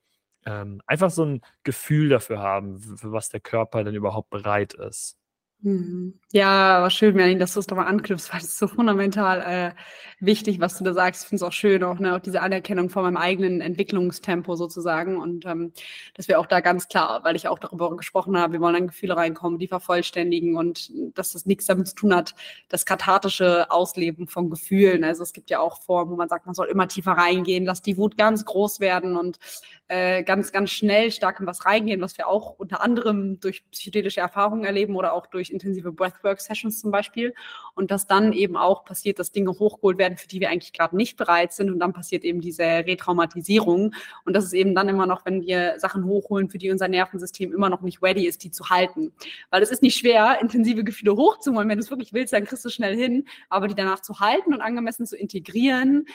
[0.45, 5.18] ähm, einfach so ein Gefühl dafür haben, für was der Körper denn überhaupt bereit ist.
[5.61, 6.13] Mhm.
[6.31, 9.71] Ja, schön, Merlin, dass du es nochmal anknüpfst, weil es so fundamental äh,
[10.21, 11.23] wichtig, was du da sagst.
[11.23, 15.17] Ich finde es auch schön, auch, ne, auch diese Anerkennung von meinem eigenen Entwicklungstempo sozusagen.
[15.17, 15.73] Und ähm,
[16.13, 18.87] dass wir auch da ganz klar, weil ich auch darüber gesprochen habe, wir wollen an
[18.87, 22.35] Gefühle reinkommen, die vervollständigen und dass das nichts damit zu tun hat,
[22.69, 25.03] das kathartische Ausleben von Gefühlen.
[25.03, 27.81] Also es gibt ja auch Formen, wo man sagt, man soll immer tiefer reingehen, lass
[27.81, 29.39] die Wut ganz groß werden und
[29.89, 34.21] äh, ganz, ganz schnell stark in was reingehen, was wir auch unter anderem durch psychedelische
[34.21, 37.33] Erfahrungen erleben oder auch durch intensive Breathwork-Sessions zum Beispiel.
[37.73, 40.95] Und dass dann eben auch passiert, dass Dinge hochgeholt werden, für die wir eigentlich gerade
[40.95, 41.71] nicht bereit sind.
[41.71, 43.95] Und dann passiert eben diese Retraumatisierung.
[44.25, 47.51] Und das ist eben dann immer noch, wenn wir Sachen hochholen, für die unser Nervensystem
[47.51, 49.11] immer noch nicht ready ist, die zu halten.
[49.49, 51.67] Weil es ist nicht schwer, intensive Gefühle hochzuholen.
[51.67, 53.25] Wenn du es wirklich willst, dann kriegst du schnell hin.
[53.49, 56.05] Aber die danach zu halten und angemessen zu integrieren,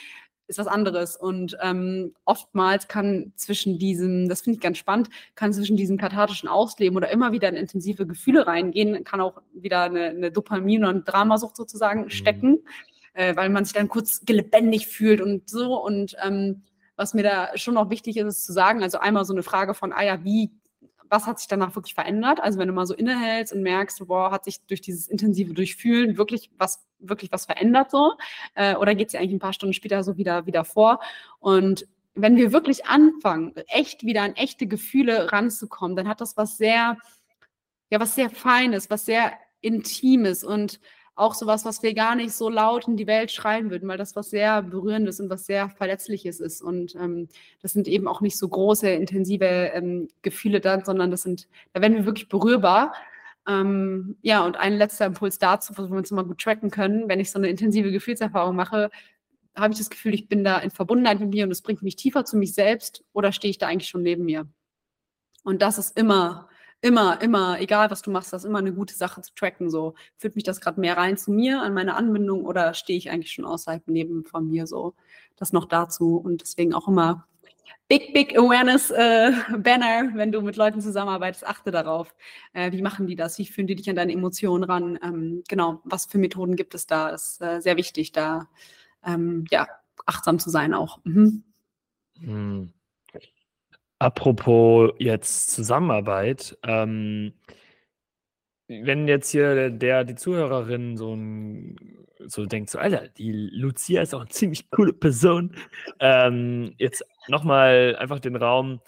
[0.46, 1.16] ist was anderes.
[1.16, 6.48] Und ähm, oftmals kann zwischen diesem, das finde ich ganz spannend, kann zwischen diesem kathartischen
[6.48, 11.04] Ausleben oder immer wieder in intensive Gefühle reingehen, kann auch wieder eine, eine Dopamin- und
[11.04, 12.10] Dramasucht sozusagen mhm.
[12.10, 12.58] stecken,
[13.14, 15.82] äh, weil man sich dann kurz lebendig fühlt und so.
[15.82, 16.62] Und ähm,
[16.96, 19.74] was mir da schon noch wichtig ist, ist zu sagen, also einmal so eine Frage
[19.74, 20.50] von, ah ja, wie
[21.08, 22.40] was hat sich danach wirklich verändert?
[22.40, 26.16] Also wenn du mal so innehältst und merkst, boah, hat sich durch dieses intensive Durchfühlen
[26.16, 28.14] wirklich was, wirklich was verändert so?
[28.54, 31.00] Äh, oder geht es ja eigentlich ein paar Stunden später so wieder, wieder vor?
[31.38, 36.56] Und wenn wir wirklich anfangen, echt wieder an echte Gefühle ranzukommen, dann hat das was
[36.56, 36.96] sehr,
[37.90, 40.80] ja, was sehr Feines, was sehr Intimes und
[41.16, 44.16] auch sowas, was wir gar nicht so laut in die Welt schreien würden, weil das
[44.16, 46.60] was sehr Berührendes und was sehr Verletzliches ist.
[46.60, 47.28] Und ähm,
[47.62, 51.80] das sind eben auch nicht so große, intensive ähm, Gefühle dann, sondern das sind, da
[51.80, 52.94] werden wir wirklich berührbar.
[53.46, 57.20] Ähm, ja, und ein letzter Impuls dazu, wo wir uns mal gut tracken können, wenn
[57.20, 58.90] ich so eine intensive Gefühlserfahrung mache,
[59.54, 61.94] habe ich das Gefühl, ich bin da in Verbundenheit mit mir und es bringt mich
[61.96, 64.48] tiefer zu mich selbst oder stehe ich da eigentlich schon neben mir?
[65.44, 66.48] Und das ist immer
[66.84, 69.70] immer, immer, egal was du machst, das ist immer eine gute Sache zu tracken.
[69.70, 73.10] So, führt mich das gerade mehr rein zu mir, an meine Anbindung oder stehe ich
[73.10, 74.94] eigentlich schon außerhalb neben von mir so?
[75.36, 77.26] Das noch dazu und deswegen auch immer
[77.88, 82.14] Big, Big Awareness äh, Banner, wenn du mit Leuten zusammenarbeitest, achte darauf.
[82.52, 83.38] Äh, wie machen die das?
[83.38, 84.98] Wie führen die dich an deine Emotionen ran?
[85.02, 87.08] Ähm, genau, was für Methoden gibt es da?
[87.08, 88.48] Ist äh, sehr wichtig, da
[89.04, 89.68] ähm, ja,
[90.04, 91.00] achtsam zu sein auch.
[91.04, 91.44] Mhm.
[92.18, 92.73] Hm.
[93.98, 97.32] Apropos jetzt Zusammenarbeit, ähm,
[98.66, 104.14] wenn jetzt hier der, die Zuhörerin so, ein, so denkt, so, Alter, die Lucia ist
[104.14, 105.54] auch eine ziemlich coole Person,
[106.00, 108.80] ähm, jetzt nochmal einfach den Raum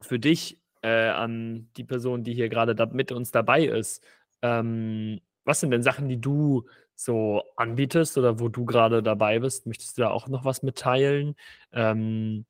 [0.00, 4.04] für dich äh, an die Person, die hier gerade da mit uns dabei ist.
[4.42, 9.66] Ähm, was sind denn Sachen, die du so anbietest oder wo du gerade dabei bist?
[9.66, 11.34] Möchtest du da auch noch was mitteilen?
[11.72, 12.44] Ähm,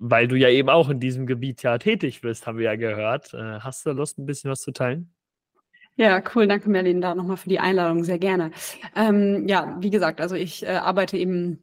[0.00, 3.34] weil du ja eben auch in diesem Gebiet ja tätig bist, haben wir ja gehört.
[3.34, 5.12] Äh, hast du Lust, ein bisschen was zu teilen?
[5.96, 6.48] Ja, cool.
[6.48, 8.02] Danke, Merlin, da nochmal für die Einladung.
[8.04, 8.50] Sehr gerne.
[8.96, 11.62] Ähm, ja, wie gesagt, also ich äh, arbeite eben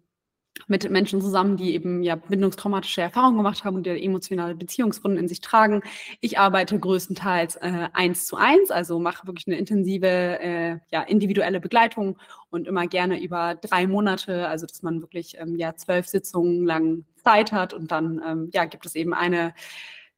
[0.68, 5.27] mit Menschen zusammen, die eben ja bindungstraumatische Erfahrungen gemacht haben und die emotionale Beziehungswunden in
[5.27, 5.81] sich tragen.
[6.22, 11.59] Ich arbeite größtenteils äh, eins zu eins, also mache wirklich eine intensive, äh, ja, individuelle
[11.59, 12.18] Begleitung
[12.49, 17.05] und immer gerne über drei Monate, also dass man wirklich ähm, ja zwölf Sitzungen lang
[17.27, 19.53] Zeit hat und dann ähm, ja gibt es eben eine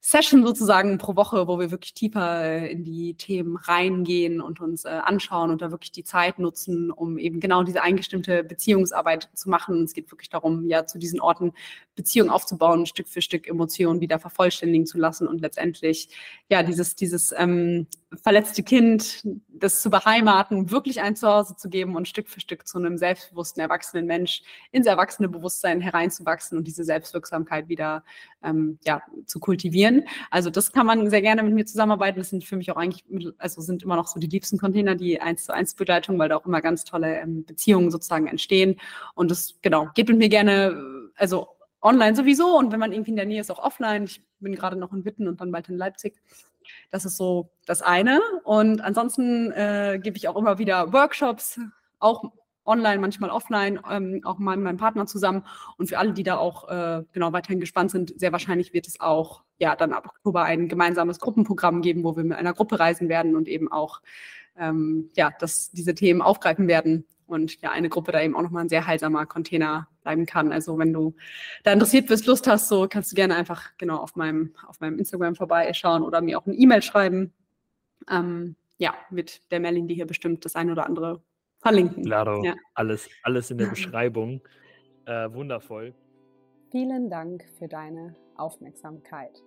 [0.02, 4.86] Session sozusagen pro Woche, wo wir wirklich tiefer äh, in die Themen reingehen und uns
[4.86, 9.50] äh, anschauen und da wirklich die Zeit nutzen, um eben genau diese eingestimmte Beziehungsarbeit zu
[9.50, 9.84] machen.
[9.84, 11.52] es geht wirklich darum, ja, zu diesen Orten
[11.96, 16.10] Beziehungen aufzubauen, Stück für Stück Emotionen wieder vervollständigen zu lassen und letztendlich,
[16.50, 17.88] ja, dieses, dieses ähm,
[18.24, 22.78] verletzte Kind, das zu beheimaten, wirklich ein Zuhause zu geben und Stück für Stück zu
[22.78, 28.04] einem selbstbewussten, erwachsenen Mensch ins erwachsene Bewusstsein hereinzuwachsen und diese Selbstwirksamkeit wieder
[28.42, 29.89] ähm, ja, zu kultivieren.
[30.32, 32.20] Also das kann man sehr gerne mit mir zusammenarbeiten.
[32.20, 33.03] Das sind für mich auch eigentlich,
[33.38, 36.38] also sind immer noch so die liebsten Container, die eins zu eins Begleitung, weil da
[36.38, 38.80] auch immer ganz tolle ähm, Beziehungen sozusagen entstehen.
[39.16, 41.48] Und das, genau, geht mit mir gerne, also
[41.82, 44.03] online sowieso und wenn man irgendwie in der Nähe ist, auch offline.
[44.03, 46.22] Ich bin gerade noch in Witten und dann bald in Leipzig.
[46.91, 48.20] Das ist so das eine.
[48.44, 51.60] Und ansonsten äh, gebe ich auch immer wieder Workshops,
[51.99, 52.32] auch
[52.70, 55.44] online, manchmal offline, ähm, auch mal mit meinem Partner zusammen.
[55.78, 59.02] Und für alle, die da auch äh, genau weiterhin gespannt sind, sehr wahrscheinlich wird es
[59.02, 63.10] auch ja dann ab Oktober ein gemeinsames Gruppenprogramm geben, wo wir mit einer Gruppe reisen
[63.10, 64.02] werden und eben auch
[64.58, 68.64] ähm, ja, dass diese Themen aufgreifen werden und ja, eine Gruppe da eben auch nochmal
[68.66, 70.52] ein sehr heilsamer Container bleiben kann.
[70.52, 71.16] Also wenn du
[71.64, 74.98] da interessiert bist, Lust hast, so kannst du gerne einfach genau auf meinem, auf meinem
[74.98, 77.34] Instagram vorbeischauen oder mir auch eine E-Mail schreiben.
[78.10, 81.22] Ähm, ja, wird der Merlin dir hier bestimmt das eine oder andere
[81.60, 82.03] verlinken.
[82.03, 82.56] Claro, ja.
[82.73, 84.41] alles, alles in der Beschreibung.
[85.06, 85.94] Äh, wundervoll.
[86.72, 89.41] Vielen Dank für deine Aufmerksamkeit.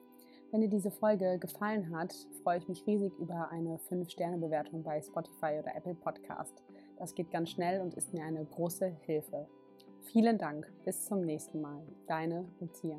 [0.51, 5.59] Wenn dir diese Folge gefallen hat, freue ich mich riesig über eine 5-Sterne-Bewertung bei Spotify
[5.59, 6.63] oder Apple Podcast.
[6.99, 9.47] Das geht ganz schnell und ist mir eine große Hilfe.
[10.13, 10.71] Vielen Dank.
[10.85, 11.83] Bis zum nächsten Mal.
[12.07, 12.99] Deine Lucia.